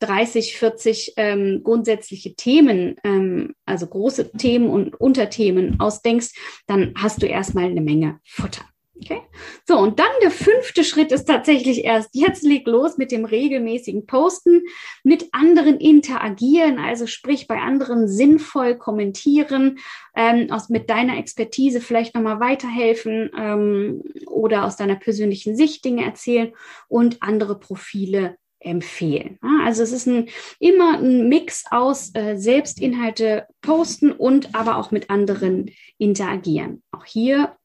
30, 0.00 0.56
40 0.56 1.12
ähm, 1.16 1.60
grundsätzliche 1.62 2.34
Themen, 2.34 2.96
ähm, 3.04 3.54
also 3.66 3.86
große 3.86 4.32
Themen 4.32 4.70
und 4.70 4.98
Unterthemen 4.98 5.78
ausdenkst, 5.78 6.30
dann 6.66 6.94
hast 6.96 7.22
du 7.22 7.26
erstmal 7.26 7.66
eine 7.66 7.82
Menge 7.82 8.18
Futter. 8.24 8.64
Okay. 9.02 9.22
So, 9.66 9.78
und 9.78 9.98
dann 9.98 10.10
der 10.22 10.30
fünfte 10.30 10.84
Schritt 10.84 11.10
ist 11.10 11.24
tatsächlich 11.24 11.84
erst, 11.84 12.10
jetzt 12.12 12.42
leg 12.42 12.66
los 12.66 12.98
mit 12.98 13.10
dem 13.12 13.24
regelmäßigen 13.24 14.06
Posten, 14.06 14.62
mit 15.02 15.28
anderen 15.32 15.78
interagieren, 15.78 16.78
also 16.78 17.06
sprich 17.06 17.46
bei 17.46 17.58
anderen 17.60 18.08
sinnvoll 18.08 18.76
kommentieren, 18.76 19.78
ähm, 20.14 20.50
aus, 20.50 20.68
mit 20.68 20.90
deiner 20.90 21.16
Expertise 21.16 21.80
vielleicht 21.80 22.14
nochmal 22.14 22.40
weiterhelfen 22.40 23.30
ähm, 23.36 24.02
oder 24.26 24.64
aus 24.64 24.76
deiner 24.76 24.96
persönlichen 24.96 25.56
Sicht 25.56 25.84
Dinge 25.84 26.04
erzählen 26.04 26.52
und 26.88 27.22
andere 27.22 27.58
Profile 27.58 28.36
empfehlen. 28.60 29.38
Also 29.64 29.82
es 29.82 29.92
ist 29.92 30.06
ein, 30.06 30.28
immer 30.58 30.98
ein 30.98 31.28
Mix 31.30 31.64
aus 31.70 32.14
äh, 32.14 32.36
Selbstinhalte 32.36 33.46
posten 33.62 34.12
und 34.12 34.54
aber 34.54 34.76
auch 34.76 34.90
mit 34.90 35.08
anderen 35.08 35.70
interagieren. 35.96 36.82
Auch 36.92 37.06
hier 37.06 37.56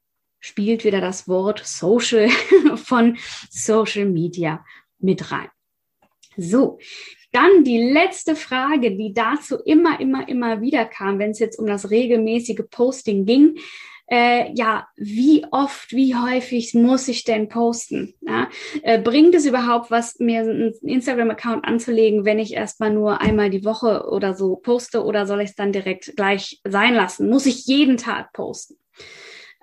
spielt 0.46 0.86
wieder 0.86 1.02
das 1.02 1.28
Wort 1.28 1.64
Social 1.66 2.30
von 2.76 3.18
Social 3.50 4.06
Media 4.06 4.64
mit 5.00 5.32
rein. 5.32 5.50
So, 6.38 6.78
dann 7.32 7.64
die 7.64 7.80
letzte 7.80 8.36
Frage, 8.36 8.96
die 8.96 9.14
dazu 9.14 9.58
immer, 9.66 10.00
immer, 10.00 10.30
immer 10.30 10.62
wieder 10.62 10.86
kam, 10.86 11.18
wenn 11.18 11.32
es 11.32 11.40
jetzt 11.40 11.58
um 11.58 11.66
das 11.66 11.90
regelmäßige 11.90 12.62
Posting 12.70 13.26
ging. 13.26 13.58
äh, 14.08 14.52
ja, 14.54 14.88
wie 14.98 15.46
oft, 15.50 15.92
wie 15.92 16.16
häufig 16.16 16.76
muss 16.76 17.08
ich 17.08 17.24
denn 17.24 17.50
posten? 17.50 18.14
Ja? 18.22 18.48
Äh, 18.84 19.02
bringt 19.02 19.34
es 19.34 19.48
überhaupt 19.48 19.90
was, 19.90 20.20
mir 20.20 20.42
einen 20.42 20.74
Instagram-Account 20.84 21.66
anzulegen, 21.66 22.24
wenn 22.24 22.38
ich 22.38 22.54
erstmal 22.54 22.94
nur 22.94 23.20
einmal 23.20 23.50
die 23.50 23.66
Woche 23.66 24.08
oder 24.10 24.36
so 24.36 24.58
poste 24.58 25.04
oder 25.04 25.26
soll 25.26 25.42
ich 25.42 25.50
es 25.50 25.56
dann 25.56 25.72
direkt 25.72 26.16
gleich 26.16 26.62
sein 26.64 26.94
lassen? 26.94 27.30
Muss 27.30 27.48
ich 27.48 27.66
jeden 27.66 27.98
Tag 27.98 28.32
posten? 28.32 28.76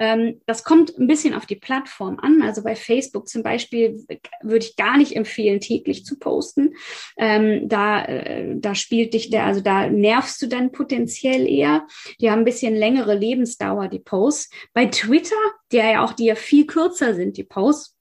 Ähm, 0.03 0.41
das 0.47 0.65
kommt 0.65 0.99
ein 0.99 1.07
bisschen 1.07 1.33
auf 1.33 1.47
die 1.47 1.55
Plattform 1.55 2.19
an. 2.19 2.43
Also 2.43 2.65
bei 2.65 2.75
Facebook 2.75 3.29
zum 3.29 3.45
Beispiel 3.45 4.05
würde 4.43 4.67
ich 4.67 4.75
gar 4.75 4.99
nicht 4.99 5.15
empfehlen, 5.15 5.61
täglich 5.61 6.05
zu 6.05 6.19
posten. 6.19 6.75
Ähm, 7.17 7.69
da, 7.69 8.05
äh, 8.05 8.57
da 8.57 8.75
spielt 8.75 9.15
dich 9.15 9.31
der, 9.31 9.47
also 9.47 9.61
da 9.61 9.89
nervst 9.89 10.43
du 10.43 10.49
dann 10.49 10.73
potenziell 10.73 11.47
eher. 11.47 11.87
Die 12.21 12.33
haben 12.33 12.41
ein 12.41 12.45
bisschen 12.45 12.75
längere 12.75 13.15
Lebensdauer, 13.15 13.87
die 13.87 14.01
Posts. 14.01 14.51
Bei 14.73 14.87
Twitter, 14.87 15.37
der 15.71 15.89
ja 15.93 16.05
auch 16.05 16.15
die 16.15 16.25
ja 16.25 16.35
viel 16.35 16.67
kürzer 16.67 17.15
sind, 17.15 17.37
die 17.37 17.45
Posts, 17.45 17.97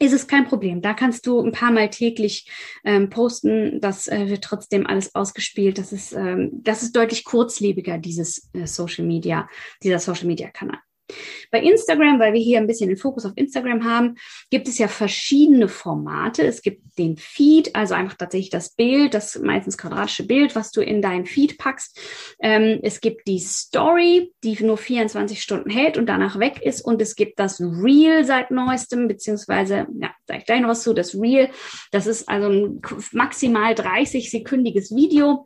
ist 0.00 0.12
es 0.12 0.26
kein 0.26 0.48
Problem. 0.48 0.82
Da 0.82 0.94
kannst 0.94 1.28
du 1.28 1.40
ein 1.40 1.52
paar 1.52 1.70
Mal 1.70 1.90
täglich 1.90 2.50
ähm, 2.84 3.08
posten. 3.08 3.80
Das 3.80 4.08
äh, 4.08 4.28
wird 4.28 4.42
trotzdem 4.42 4.84
alles 4.84 5.14
ausgespielt. 5.14 5.78
Das 5.78 5.92
ist, 5.92 6.12
ähm, 6.12 6.50
das 6.64 6.82
ist 6.82 6.96
deutlich 6.96 7.24
kurzlebiger, 7.24 7.98
dieses 7.98 8.50
äh, 8.52 8.66
Social 8.66 9.06
Media, 9.06 9.48
dieser 9.80 10.00
Social 10.00 10.26
Media 10.26 10.50
Kanal. 10.50 10.80
Bei 11.50 11.60
Instagram, 11.60 12.18
weil 12.18 12.32
wir 12.32 12.40
hier 12.40 12.58
ein 12.58 12.66
bisschen 12.66 12.88
den 12.88 12.96
Fokus 12.96 13.24
auf 13.24 13.32
Instagram 13.36 13.84
haben, 13.84 14.16
gibt 14.50 14.68
es 14.68 14.78
ja 14.78 14.88
verschiedene 14.88 15.68
Formate. 15.68 16.42
Es 16.42 16.62
gibt 16.62 16.98
den 16.98 17.16
Feed, 17.16 17.74
also 17.74 17.94
einfach 17.94 18.16
tatsächlich 18.16 18.50
das 18.50 18.74
Bild, 18.74 19.14
das 19.14 19.38
meistens 19.38 19.78
quadratische 19.78 20.26
Bild, 20.26 20.56
was 20.56 20.70
du 20.72 20.80
in 20.80 21.02
deinen 21.02 21.26
Feed 21.26 21.58
packst. 21.58 22.00
Ähm, 22.40 22.80
es 22.82 23.00
gibt 23.00 23.28
die 23.28 23.38
Story, 23.38 24.32
die 24.42 24.62
nur 24.64 24.78
24 24.78 25.42
Stunden 25.42 25.70
hält 25.70 25.98
und 25.98 26.06
danach 26.06 26.38
weg 26.38 26.60
ist. 26.62 26.80
Und 26.80 27.00
es 27.00 27.14
gibt 27.14 27.38
das 27.38 27.60
Reel 27.60 28.24
seit 28.24 28.50
neuestem, 28.50 29.08
beziehungsweise, 29.08 29.86
ja, 30.00 30.10
sag 30.26 30.38
ich 30.38 30.46
gleich 30.46 30.60
noch 30.60 30.70
was 30.70 30.82
zu, 30.82 30.94
das 30.94 31.14
Reel. 31.14 31.50
Das 31.92 32.06
ist 32.06 32.28
also 32.28 32.48
ein 32.48 32.80
maximal 33.12 33.74
30-sekündiges 33.74 34.94
Video 34.94 35.44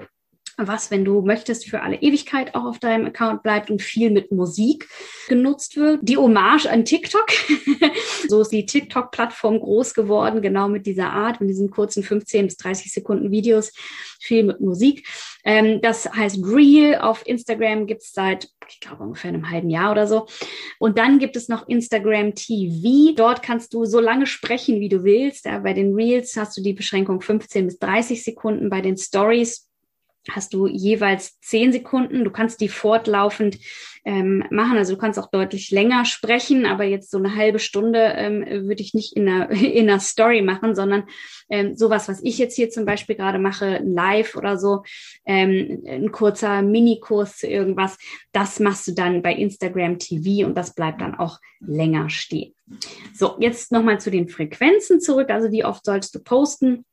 was, 0.67 0.91
wenn 0.91 1.05
du 1.05 1.23
möchtest, 1.23 1.69
für 1.69 1.83
alle 1.83 1.97
Ewigkeit 1.97 2.55
auch 2.55 2.65
auf 2.65 2.79
deinem 2.79 3.07
Account 3.07 3.43
bleibt 3.43 3.71
und 3.71 3.83
viel 3.83 4.11
mit 4.11 4.33
Musik 4.33 4.89
genutzt 5.29 5.77
wird. 5.77 6.01
Die 6.03 6.17
Hommage 6.17 6.67
an 6.67 6.85
TikTok. 6.85 7.27
so 8.29 8.41
ist 8.41 8.53
die 8.53 8.67
TikTok-Plattform 8.67 9.61
groß 9.61 9.95
geworden, 9.95 10.43
genau 10.43 10.69
mit 10.69 10.87
dieser 10.87 11.11
Art, 11.11 11.41
mit 11.41 11.51
diesen 11.51 11.71
kurzen 11.71 12.03
15 12.03 12.47
bis 12.47 12.57
30 12.57 12.93
Sekunden 12.93 13.31
Videos, 13.31 13.73
viel 14.21 14.45
mit 14.45 14.61
Musik. 14.61 15.07
Ähm, 15.45 15.81
das 15.81 16.11
heißt 16.13 16.39
Reel 16.45 16.97
auf 16.97 17.27
Instagram 17.27 17.87
gibt's 17.87 18.13
seit, 18.13 18.49
ich 18.69 18.81
glaube, 18.81 19.03
ungefähr 19.03 19.31
einem 19.31 19.51
halben 19.51 19.71
Jahr 19.71 19.93
oder 19.93 20.07
so. 20.07 20.27
Und 20.79 20.99
dann 20.99 21.19
gibt 21.19 21.37
es 21.37 21.49
noch 21.49 21.69
Instagram 21.69 22.35
TV. 22.35 23.15
Dort 23.15 23.43
kannst 23.43 23.73
du 23.75 23.85
so 23.85 24.01
lange 24.01 24.27
sprechen, 24.27 24.81
wie 24.81 24.89
du 24.89 25.05
willst. 25.05 25.47
Ja, 25.47 25.59
bei 25.61 25.73
den 25.73 25.95
Reels 25.95 26.37
hast 26.37 26.57
du 26.57 26.63
die 26.63 26.73
Beschränkung 26.73 27.21
15 27.21 27.67
bis 27.67 27.79
30 27.79 28.23
Sekunden. 28.23 28.71
Bei 28.71 28.81
den 28.81 28.97
Stories 28.97 29.70
hast 30.29 30.53
du 30.53 30.67
jeweils 30.67 31.41
zehn 31.41 31.73
Sekunden. 31.73 32.25
Du 32.25 32.31
kannst 32.31 32.61
die 32.61 32.69
fortlaufend 32.69 33.59
ähm, 34.05 34.45
machen. 34.51 34.77
Also 34.77 34.95
du 34.95 35.01
kannst 35.01 35.19
auch 35.19 35.31
deutlich 35.31 35.71
länger 35.71 36.05
sprechen, 36.05 36.67
aber 36.67 36.85
jetzt 36.85 37.11
so 37.11 37.19
eine 37.19 37.35
halbe 37.35 37.59
Stunde 37.59 38.15
ähm, 38.17 38.45
würde 38.67 38.83
ich 38.83 38.95
nicht 38.95 39.17
in 39.17 39.29
einer, 39.29 39.51
in 39.51 39.89
einer 39.89 40.01
Story 40.01 40.43
machen, 40.43 40.75
sondern 40.75 41.05
ähm, 41.49 41.77
sowas, 41.77 42.09
was 42.09 42.23
ich 42.23 42.39
jetzt 42.39 42.57
hier 42.57 42.71
zum 42.71 42.85
Beispiel 42.85 43.17
gerade 43.17 43.39
mache, 43.39 43.81
live 43.85 44.37
oder 44.37 44.59
so, 44.59 44.83
ähm, 45.27 45.83
ein 45.87 46.13
kurzer 46.13 46.63
Minikurs 46.63 47.39
zu 47.39 47.47
irgendwas, 47.47 47.99
das 48.33 48.61
machst 48.61 48.87
du 48.89 48.93
dann 48.93 49.23
bei 49.23 49.35
Instagram 49.35 49.99
TV 49.99 50.47
und 50.47 50.57
das 50.57 50.75
bleibt 50.75 51.01
dann 51.01 51.15
auch 51.15 51.39
länger 51.61 52.09
stehen. 52.09 52.55
So, 53.15 53.37
jetzt 53.41 53.73
nochmal 53.73 54.01
zu 54.01 54.11
den 54.11 54.29
Frequenzen 54.29 55.01
zurück. 55.01 55.31
Also 55.31 55.51
wie 55.51 55.65
oft 55.65 55.85
solltest 55.85 56.15
du 56.15 56.21
posten? 56.21 56.85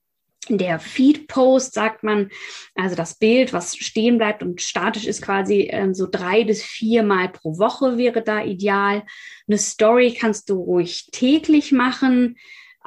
Der 0.50 0.80
Feed-Post 0.80 1.74
sagt 1.74 2.04
man, 2.04 2.30
also 2.76 2.96
das 2.96 3.16
Bild, 3.16 3.52
was 3.52 3.76
stehen 3.76 4.18
bleibt 4.18 4.44
und 4.44 4.62
statisch 4.62 5.06
ist 5.06 5.22
quasi 5.22 5.68
ähm, 5.72 5.94
so 5.94 6.08
drei 6.10 6.44
bis 6.44 6.64
viermal 6.64 7.30
pro 7.30 7.58
Woche 7.58 7.98
wäre 7.98 8.22
da 8.22 8.44
ideal. 8.44 9.04
Eine 9.48 9.58
Story 9.58 10.16
kannst 10.18 10.50
du 10.50 10.62
ruhig 10.62 11.10
täglich 11.12 11.72
machen. 11.72 12.38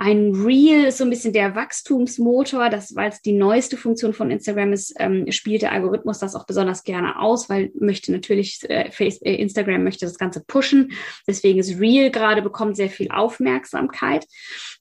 Ein 0.02 0.34
Reel 0.34 0.86
ist 0.86 0.96
so 0.96 1.04
ein 1.04 1.10
bisschen 1.10 1.34
der 1.34 1.54
Wachstumsmotor, 1.54 2.70
das, 2.70 2.96
weil 2.96 3.10
es 3.10 3.20
die 3.20 3.34
neueste 3.34 3.76
Funktion 3.76 4.14
von 4.14 4.30
Instagram 4.30 4.72
ist, 4.72 4.94
ähm, 4.98 5.30
spielt 5.30 5.60
der 5.60 5.72
Algorithmus 5.72 6.18
das 6.18 6.34
auch 6.34 6.46
besonders 6.46 6.84
gerne 6.84 7.20
aus, 7.20 7.50
weil 7.50 7.70
möchte 7.78 8.10
natürlich 8.10 8.60
äh, 8.70 8.90
Face, 8.90 9.20
äh, 9.20 9.34
Instagram 9.34 9.84
möchte 9.84 10.06
das 10.06 10.16
Ganze 10.16 10.42
pushen. 10.42 10.92
Deswegen 11.28 11.58
ist 11.58 11.78
Reel 11.78 12.10
gerade 12.10 12.40
bekommt 12.40 12.76
sehr 12.76 12.88
viel 12.88 13.10
Aufmerksamkeit. 13.10 14.26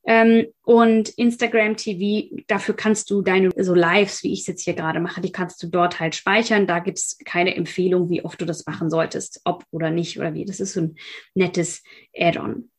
Ähm, 0.07 0.45
und 0.63 1.09
Instagram 1.09 1.75
TV, 1.75 2.33
dafür 2.47 2.77
kannst 2.77 3.11
du 3.11 3.21
deine 3.21 3.49
so 3.57 3.75
Lives, 3.75 4.23
wie 4.23 4.31
ich 4.31 4.39
es 4.39 4.47
jetzt 4.47 4.63
hier 4.63 4.73
gerade 4.73 5.01
mache, 5.01 5.19
die 5.19 5.33
kannst 5.33 5.61
du 5.61 5.67
dort 5.67 5.99
halt 5.99 6.15
speichern. 6.15 6.65
Da 6.65 6.79
gibt 6.79 6.97
es 6.97 7.17
keine 7.25 7.57
Empfehlung, 7.57 8.09
wie 8.09 8.23
oft 8.23 8.39
du 8.39 8.45
das 8.45 8.65
machen 8.65 8.89
solltest, 8.89 9.41
ob 9.43 9.65
oder 9.69 9.89
nicht 9.89 10.17
oder 10.17 10.33
wie. 10.33 10.45
Das 10.45 10.61
ist 10.61 10.71
so 10.71 10.79
ein 10.79 10.95
nettes 11.35 11.83
Add-on. 12.15 12.69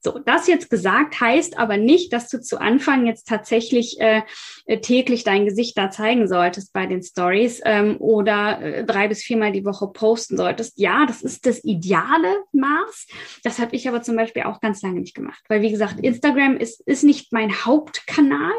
So, 0.00 0.18
das 0.18 0.46
jetzt 0.46 0.70
gesagt 0.70 1.20
heißt 1.20 1.58
aber 1.58 1.76
nicht, 1.76 2.12
dass 2.12 2.28
du 2.28 2.40
zu 2.40 2.60
Anfang 2.60 3.06
jetzt 3.06 3.26
tatsächlich 3.26 4.00
äh, 4.00 4.22
äh, 4.66 4.80
täglich 4.80 5.24
dein 5.24 5.44
Gesicht 5.44 5.76
da 5.76 5.90
zeigen 5.90 6.28
solltest 6.28 6.72
bei 6.72 6.86
den 6.86 7.02
Stories 7.02 7.60
ähm, 7.64 7.96
oder 7.98 8.60
äh, 8.60 8.84
drei 8.84 9.08
bis 9.08 9.24
viermal 9.24 9.50
die 9.50 9.64
Woche 9.64 9.88
posten 9.88 10.36
solltest. 10.36 10.78
Ja, 10.78 11.04
das 11.04 11.22
ist 11.22 11.46
das 11.46 11.64
ideale 11.64 12.44
Maß. 12.52 13.08
Das 13.42 13.58
habe 13.58 13.74
ich 13.74 13.88
aber 13.88 14.02
zum 14.02 14.14
Beispiel 14.14 14.44
auch 14.44 14.60
ganz 14.60 14.82
lange 14.82 15.00
nicht 15.00 15.16
gemacht, 15.16 15.42
weil 15.48 15.62
wie 15.62 15.72
gesagt, 15.72 15.98
Instagram 16.00 16.56
ist, 16.56 16.80
ist 16.86 17.02
nicht 17.02 17.32
mein 17.32 17.64
Hauptkanal. 17.64 18.54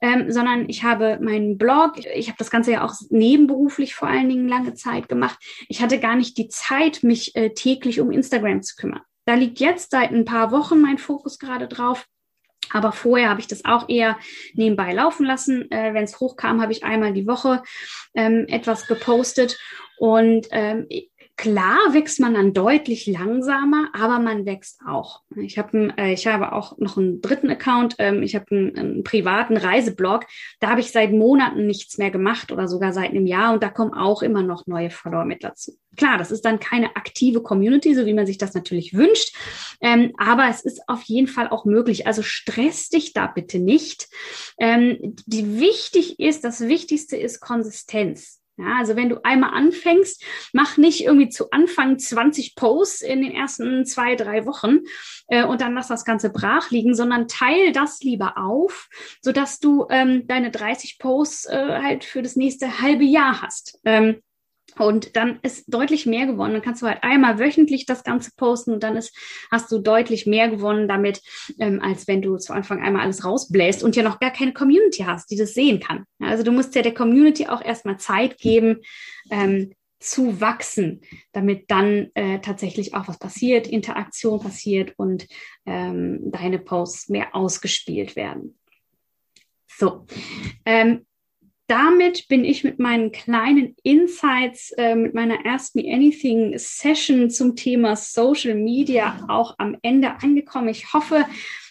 Ähm, 0.00 0.30
sondern 0.30 0.68
ich 0.68 0.84
habe 0.84 1.18
meinen 1.20 1.58
Blog, 1.58 1.94
ich 2.14 2.28
habe 2.28 2.38
das 2.38 2.52
Ganze 2.52 2.70
ja 2.70 2.84
auch 2.84 2.94
nebenberuflich 3.10 3.96
vor 3.96 4.06
allen 4.06 4.28
Dingen 4.28 4.46
lange 4.46 4.74
Zeit 4.74 5.08
gemacht. 5.08 5.36
Ich 5.68 5.82
hatte 5.82 5.98
gar 5.98 6.14
nicht 6.14 6.38
die 6.38 6.46
Zeit, 6.46 7.02
mich 7.02 7.34
äh, 7.34 7.50
täglich 7.50 8.00
um 8.00 8.12
Instagram 8.12 8.62
zu 8.62 8.76
kümmern. 8.76 9.00
Da 9.28 9.34
liegt 9.34 9.60
jetzt 9.60 9.90
seit 9.90 10.10
ein 10.10 10.24
paar 10.24 10.52
Wochen 10.52 10.80
mein 10.80 10.96
Fokus 10.96 11.38
gerade 11.38 11.68
drauf. 11.68 12.06
Aber 12.70 12.92
vorher 12.92 13.28
habe 13.28 13.40
ich 13.40 13.46
das 13.46 13.66
auch 13.66 13.86
eher 13.90 14.16
nebenbei 14.54 14.94
laufen 14.94 15.26
lassen. 15.26 15.70
Äh, 15.70 15.92
Wenn 15.92 16.04
es 16.04 16.18
hochkam, 16.18 16.62
habe 16.62 16.72
ich 16.72 16.82
einmal 16.82 17.12
die 17.12 17.26
Woche 17.26 17.62
ähm, 18.14 18.46
etwas 18.48 18.86
gepostet. 18.86 19.58
Und 19.98 20.46
ähm, 20.50 20.86
Klar 21.38 21.78
wächst 21.92 22.18
man 22.18 22.34
dann 22.34 22.52
deutlich 22.52 23.06
langsamer, 23.06 23.90
aber 23.92 24.18
man 24.18 24.44
wächst 24.44 24.80
auch. 24.84 25.22
Ich 25.36 25.56
habe 25.56 25.94
äh, 25.96 26.12
ich 26.12 26.26
habe 26.26 26.50
auch 26.52 26.76
noch 26.78 26.96
einen 26.96 27.22
dritten 27.22 27.48
Account. 27.48 27.94
Ähm, 27.98 28.24
ich 28.24 28.34
habe 28.34 28.46
einen, 28.50 28.76
einen, 28.76 29.04
privaten 29.04 29.56
Reiseblog. 29.56 30.26
Da 30.58 30.68
habe 30.68 30.80
ich 30.80 30.90
seit 30.90 31.12
Monaten 31.12 31.64
nichts 31.68 31.96
mehr 31.96 32.10
gemacht 32.10 32.50
oder 32.50 32.66
sogar 32.66 32.92
seit 32.92 33.10
einem 33.10 33.28
Jahr 33.28 33.54
und 33.54 33.62
da 33.62 33.68
kommen 33.68 33.94
auch 33.94 34.22
immer 34.22 34.42
noch 34.42 34.66
neue 34.66 34.90
Follower 34.90 35.24
mit 35.24 35.44
dazu. 35.44 35.78
Klar, 35.96 36.18
das 36.18 36.32
ist 36.32 36.44
dann 36.44 36.58
keine 36.58 36.96
aktive 36.96 37.40
Community, 37.40 37.94
so 37.94 38.04
wie 38.04 38.14
man 38.14 38.26
sich 38.26 38.38
das 38.38 38.54
natürlich 38.54 38.94
wünscht, 38.94 39.32
ähm, 39.80 40.14
aber 40.18 40.48
es 40.50 40.64
ist 40.64 40.88
auf 40.88 41.02
jeden 41.04 41.28
Fall 41.28 41.48
auch 41.50 41.64
möglich. 41.64 42.08
Also 42.08 42.22
stress 42.22 42.88
dich 42.88 43.12
da 43.12 43.28
bitte 43.28 43.60
nicht. 43.60 44.08
Ähm, 44.58 45.14
die 45.26 45.60
wichtig 45.60 46.18
ist, 46.18 46.42
das 46.42 46.62
Wichtigste 46.62 47.16
ist 47.16 47.38
Konsistenz. 47.38 48.37
Ja, 48.58 48.78
also 48.78 48.96
wenn 48.96 49.08
du 49.08 49.24
einmal 49.24 49.54
anfängst, 49.54 50.24
mach 50.52 50.76
nicht 50.78 51.04
irgendwie 51.04 51.28
zu 51.28 51.50
Anfang 51.52 51.98
20 51.98 52.56
Posts 52.56 53.02
in 53.02 53.22
den 53.22 53.30
ersten 53.30 53.86
zwei, 53.86 54.16
drei 54.16 54.46
Wochen 54.46 54.80
äh, 55.28 55.44
und 55.44 55.60
dann 55.60 55.74
lass 55.74 55.86
das 55.86 56.04
Ganze 56.04 56.30
brach 56.30 56.70
liegen, 56.70 56.94
sondern 56.94 57.28
teil 57.28 57.70
das 57.70 58.00
lieber 58.00 58.36
auf, 58.36 58.88
sodass 59.22 59.60
du 59.60 59.86
ähm, 59.90 60.26
deine 60.26 60.50
30 60.50 60.98
Posts 60.98 61.46
äh, 61.46 61.80
halt 61.82 62.04
für 62.04 62.20
das 62.20 62.34
nächste 62.34 62.80
halbe 62.80 63.04
Jahr 63.04 63.42
hast. 63.42 63.78
Ähm, 63.84 64.22
und 64.76 65.16
dann 65.16 65.38
ist 65.42 65.64
deutlich 65.72 66.06
mehr 66.06 66.26
gewonnen. 66.26 66.54
Dann 66.54 66.62
kannst 66.62 66.82
du 66.82 66.86
halt 66.86 67.02
einmal 67.02 67.38
wöchentlich 67.38 67.86
das 67.86 68.04
Ganze 68.04 68.30
posten 68.36 68.72
und 68.72 68.82
dann 68.82 68.96
ist, 68.96 69.16
hast 69.50 69.70
du 69.72 69.78
deutlich 69.78 70.26
mehr 70.26 70.48
gewonnen 70.48 70.88
damit, 70.88 71.20
ähm, 71.58 71.80
als 71.82 72.06
wenn 72.06 72.22
du 72.22 72.36
zu 72.36 72.52
Anfang 72.52 72.82
einmal 72.82 73.02
alles 73.02 73.24
rausbläst 73.24 73.82
und 73.82 73.96
ja 73.96 74.02
noch 74.02 74.20
gar 74.20 74.32
keine 74.32 74.52
Community 74.52 75.04
hast, 75.04 75.30
die 75.30 75.36
das 75.36 75.54
sehen 75.54 75.80
kann. 75.80 76.04
Also 76.20 76.44
du 76.44 76.52
musst 76.52 76.74
ja 76.74 76.82
der 76.82 76.94
Community 76.94 77.46
auch 77.46 77.64
erstmal 77.64 77.98
Zeit 77.98 78.38
geben, 78.38 78.78
ähm, 79.30 79.72
zu 80.00 80.40
wachsen, 80.40 81.00
damit 81.32 81.70
dann 81.70 82.10
äh, 82.14 82.38
tatsächlich 82.38 82.94
auch 82.94 83.08
was 83.08 83.18
passiert, 83.18 83.66
Interaktion 83.66 84.40
passiert 84.40 84.94
und 84.96 85.26
ähm, 85.66 86.30
deine 86.30 86.60
Posts 86.60 87.08
mehr 87.08 87.34
ausgespielt 87.34 88.14
werden. 88.14 88.58
So, 89.66 90.06
ähm, 90.64 91.04
damit 91.68 92.28
bin 92.28 92.44
ich 92.44 92.64
mit 92.64 92.78
meinen 92.78 93.12
kleinen 93.12 93.76
Insights, 93.82 94.72
äh, 94.72 94.96
mit 94.96 95.14
meiner 95.14 95.44
Ask 95.44 95.74
Me 95.74 95.84
Anything 95.92 96.54
Session 96.56 97.30
zum 97.30 97.54
Thema 97.56 97.94
Social 97.94 98.54
Media 98.54 99.24
auch 99.28 99.54
am 99.58 99.76
Ende 99.82 100.16
angekommen. 100.22 100.68
Ich 100.68 100.92
hoffe, 100.94 101.26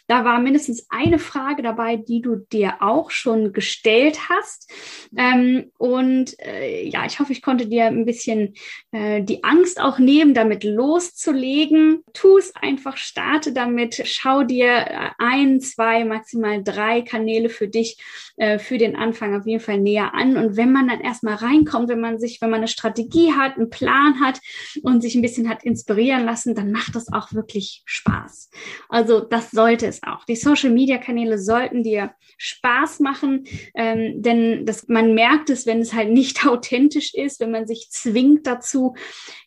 Da 0.07 0.23
war 0.23 0.39
mindestens 0.39 0.87
eine 0.89 1.19
Frage 1.19 1.61
dabei, 1.61 1.97
die 1.97 2.21
du 2.21 2.37
dir 2.37 2.75
auch 2.81 3.11
schon 3.11 3.53
gestellt 3.53 4.29
hast. 4.29 4.71
Ähm, 5.17 5.71
und 5.77 6.39
äh, 6.39 6.87
ja, 6.87 7.05
ich 7.05 7.19
hoffe, 7.19 7.33
ich 7.33 7.41
konnte 7.41 7.67
dir 7.67 7.85
ein 7.85 8.05
bisschen 8.05 8.55
äh, 8.91 9.21
die 9.21 9.43
Angst 9.43 9.81
auch 9.81 9.99
nehmen, 9.99 10.33
damit 10.33 10.63
loszulegen. 10.63 12.03
Tu 12.13 12.37
es 12.37 12.55
einfach, 12.55 12.97
starte 12.97 13.51
damit, 13.51 14.01
schau 14.05 14.43
dir 14.43 15.13
ein, 15.17 15.59
zwei, 15.59 16.05
maximal 16.05 16.63
drei 16.63 17.01
Kanäle 17.01 17.49
für 17.49 17.67
dich, 17.67 17.97
äh, 18.37 18.59
für 18.59 18.77
den 18.77 18.95
Anfang 18.95 19.37
auf 19.37 19.45
jeden 19.45 19.61
Fall 19.61 19.79
näher 19.79 20.13
an. 20.13 20.37
Und 20.37 20.55
wenn 20.55 20.71
man 20.71 20.87
dann 20.87 21.01
erstmal 21.01 21.35
reinkommt, 21.35 21.89
wenn 21.89 21.99
man 21.99 22.19
sich, 22.19 22.41
wenn 22.41 22.49
man 22.49 22.59
eine 22.59 22.67
Strategie 22.67 23.33
hat, 23.33 23.57
einen 23.57 23.69
Plan 23.69 24.21
hat 24.21 24.39
und 24.83 25.01
sich 25.01 25.15
ein 25.15 25.21
bisschen 25.21 25.49
hat 25.49 25.63
inspirieren 25.63 26.25
lassen, 26.25 26.55
dann 26.55 26.71
macht 26.71 26.95
das 26.95 27.11
auch 27.11 27.33
wirklich 27.33 27.83
Spaß. 27.85 28.49
Also 28.89 29.19
das 29.19 29.51
sollte 29.51 29.87
es 29.87 29.96
auch. 30.03 30.25
Die 30.25 30.35
Social 30.35 30.69
Media 30.69 30.97
Kanäle 30.97 31.37
sollten 31.37 31.83
dir 31.83 32.11
Spaß 32.37 32.99
machen, 32.99 33.45
ähm, 33.75 34.21
denn 34.21 34.65
das, 34.65 34.87
man 34.87 35.13
merkt 35.13 35.49
es, 35.49 35.65
wenn 35.65 35.79
es 35.79 35.93
halt 35.93 36.11
nicht 36.11 36.45
authentisch 36.47 37.13
ist, 37.13 37.39
wenn 37.39 37.51
man 37.51 37.67
sich 37.67 37.89
zwingt 37.89 38.45
dazu. 38.47 38.95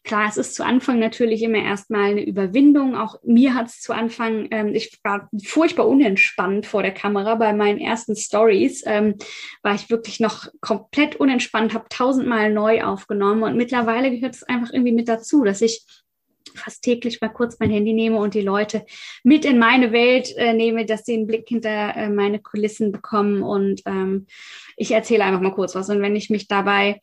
Klar, 0.04 0.28
es 0.28 0.36
ist 0.36 0.54
zu 0.54 0.64
Anfang 0.64 0.98
natürlich 0.98 1.42
immer 1.42 1.62
erstmal 1.62 2.10
eine 2.10 2.24
Überwindung. 2.24 2.96
Auch 2.96 3.16
mir 3.22 3.54
hat 3.54 3.68
es 3.68 3.80
zu 3.80 3.92
Anfang, 3.92 4.48
ähm, 4.50 4.74
ich 4.74 4.98
war 5.04 5.28
furchtbar 5.44 5.86
unentspannt 5.86 6.66
vor 6.66 6.82
der 6.82 6.94
Kamera 6.94 7.34
bei 7.34 7.52
meinen 7.52 7.78
ersten 7.78 8.16
Stories, 8.16 8.82
ähm, 8.86 9.16
war 9.62 9.74
ich 9.74 9.90
wirklich 9.90 10.20
noch 10.20 10.48
komplett 10.60 11.16
unentspannt, 11.16 11.74
habe 11.74 11.86
tausendmal 11.88 12.52
neu 12.52 12.82
aufgenommen 12.82 13.42
und 13.42 13.56
mittlerweile 13.56 14.10
gehört 14.10 14.34
es 14.34 14.42
einfach 14.42 14.72
irgendwie 14.72 14.92
mit 14.92 15.08
dazu, 15.08 15.44
dass 15.44 15.60
ich 15.60 15.84
fast 16.54 16.82
täglich 16.82 17.20
mal 17.20 17.28
kurz 17.28 17.58
mein 17.58 17.70
Handy 17.70 17.92
nehme 17.92 18.18
und 18.18 18.34
die 18.34 18.40
Leute 18.40 18.84
mit 19.22 19.44
in 19.44 19.58
meine 19.58 19.92
Welt 19.92 20.34
äh, 20.36 20.52
nehme, 20.52 20.86
dass 20.86 21.04
sie 21.04 21.14
einen 21.14 21.26
Blick 21.26 21.48
hinter 21.48 21.96
äh, 21.96 22.08
meine 22.08 22.40
Kulissen 22.40 22.92
bekommen 22.92 23.42
und 23.42 23.82
ähm, 23.86 24.26
ich 24.76 24.92
erzähle 24.92 25.24
einfach 25.24 25.40
mal 25.40 25.54
kurz 25.54 25.74
was. 25.74 25.88
Und 25.90 26.02
wenn 26.02 26.16
ich 26.16 26.30
mich 26.30 26.48
dabei 26.48 27.00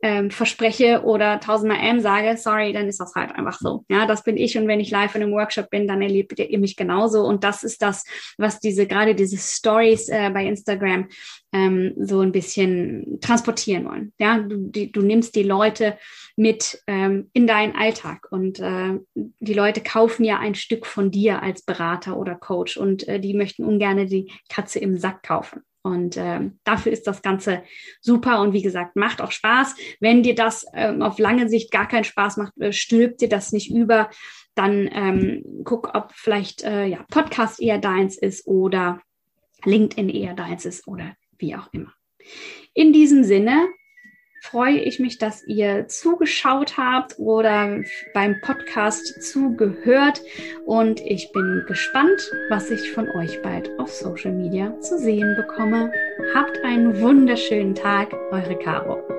ähm, 0.00 0.30
verspreche 0.30 1.02
oder 1.02 1.40
tausendmal 1.40 1.80
M 1.80 2.00
sage, 2.00 2.36
sorry, 2.36 2.72
dann 2.72 2.86
ist 2.86 3.00
das 3.00 3.14
halt 3.14 3.32
einfach 3.32 3.58
so. 3.58 3.84
Ja, 3.88 4.06
das 4.06 4.22
bin 4.22 4.36
ich 4.36 4.56
und 4.56 4.68
wenn 4.68 4.80
ich 4.80 4.90
live 4.90 5.14
in 5.14 5.22
einem 5.22 5.32
Workshop 5.32 5.70
bin, 5.70 5.88
dann 5.88 6.02
erlebt 6.02 6.38
ihr 6.38 6.58
mich 6.58 6.76
genauso 6.76 7.24
und 7.24 7.42
das 7.42 7.64
ist 7.64 7.82
das, 7.82 8.04
was 8.36 8.60
diese 8.60 8.86
gerade 8.86 9.14
diese 9.14 9.38
Stories 9.38 10.08
äh, 10.08 10.30
bei 10.30 10.46
Instagram 10.46 11.08
ähm, 11.52 11.94
so 11.96 12.20
ein 12.20 12.32
bisschen 12.32 13.18
transportieren 13.20 13.86
wollen. 13.86 14.12
Ja, 14.18 14.38
du, 14.38 14.56
die, 14.70 14.92
du 14.92 15.02
nimmst 15.02 15.34
die 15.34 15.42
Leute 15.42 15.98
mit 16.36 16.80
ähm, 16.86 17.30
in 17.32 17.46
deinen 17.46 17.74
Alltag 17.74 18.28
und 18.30 18.60
äh, 18.60 18.98
die 19.14 19.54
Leute 19.54 19.80
kaufen 19.80 20.24
ja 20.24 20.38
ein 20.38 20.54
Stück 20.54 20.86
von 20.86 21.10
dir 21.10 21.42
als 21.42 21.62
Berater 21.62 22.16
oder 22.16 22.36
Coach 22.36 22.76
und 22.76 23.08
äh, 23.08 23.18
die 23.18 23.34
möchten 23.34 23.64
ungern 23.64 24.06
die 24.06 24.30
Katze 24.48 24.78
im 24.78 24.96
Sack 24.96 25.22
kaufen. 25.24 25.62
Und 25.82 26.16
äh, 26.16 26.50
dafür 26.64 26.92
ist 26.92 27.06
das 27.06 27.22
Ganze 27.22 27.62
super 28.00 28.40
und 28.40 28.52
wie 28.52 28.62
gesagt, 28.62 28.96
macht 28.96 29.20
auch 29.20 29.30
Spaß. 29.30 29.76
Wenn 30.00 30.22
dir 30.22 30.34
das 30.34 30.66
ähm, 30.74 31.02
auf 31.02 31.18
lange 31.18 31.48
Sicht 31.48 31.70
gar 31.70 31.86
keinen 31.86 32.04
Spaß 32.04 32.36
macht, 32.36 32.56
äh, 32.58 32.72
stülpt 32.72 33.20
dir 33.20 33.28
das 33.28 33.52
nicht 33.52 33.70
über, 33.70 34.10
dann 34.54 34.88
ähm, 34.92 35.62
guck, 35.64 35.94
ob 35.94 36.12
vielleicht 36.12 36.64
äh, 36.64 36.86
ja, 36.86 37.04
Podcast 37.10 37.60
eher 37.60 37.78
deins 37.78 38.18
ist 38.18 38.46
oder 38.46 39.00
LinkedIn 39.64 40.08
eher 40.08 40.34
deins 40.34 40.64
ist 40.64 40.86
oder 40.88 41.14
wie 41.38 41.54
auch 41.54 41.68
immer. 41.72 41.92
In 42.74 42.92
diesem 42.92 43.24
Sinne, 43.24 43.68
freue 44.40 44.78
ich 44.78 44.98
mich, 45.00 45.18
dass 45.18 45.44
ihr 45.46 45.88
zugeschaut 45.88 46.76
habt 46.76 47.18
oder 47.18 47.82
beim 48.14 48.40
Podcast 48.40 49.22
zugehört. 49.22 50.22
Und 50.66 51.00
ich 51.00 51.32
bin 51.32 51.64
gespannt, 51.66 52.30
was 52.48 52.70
ich 52.70 52.90
von 52.92 53.08
euch 53.10 53.40
bald 53.42 53.70
auf 53.78 53.92
Social 53.92 54.32
Media 54.32 54.78
zu 54.80 54.98
sehen 54.98 55.34
bekomme. 55.36 55.92
Habt 56.34 56.58
einen 56.64 57.00
wunderschönen 57.00 57.74
Tag, 57.74 58.12
eure 58.30 58.58
Caro. 58.58 59.17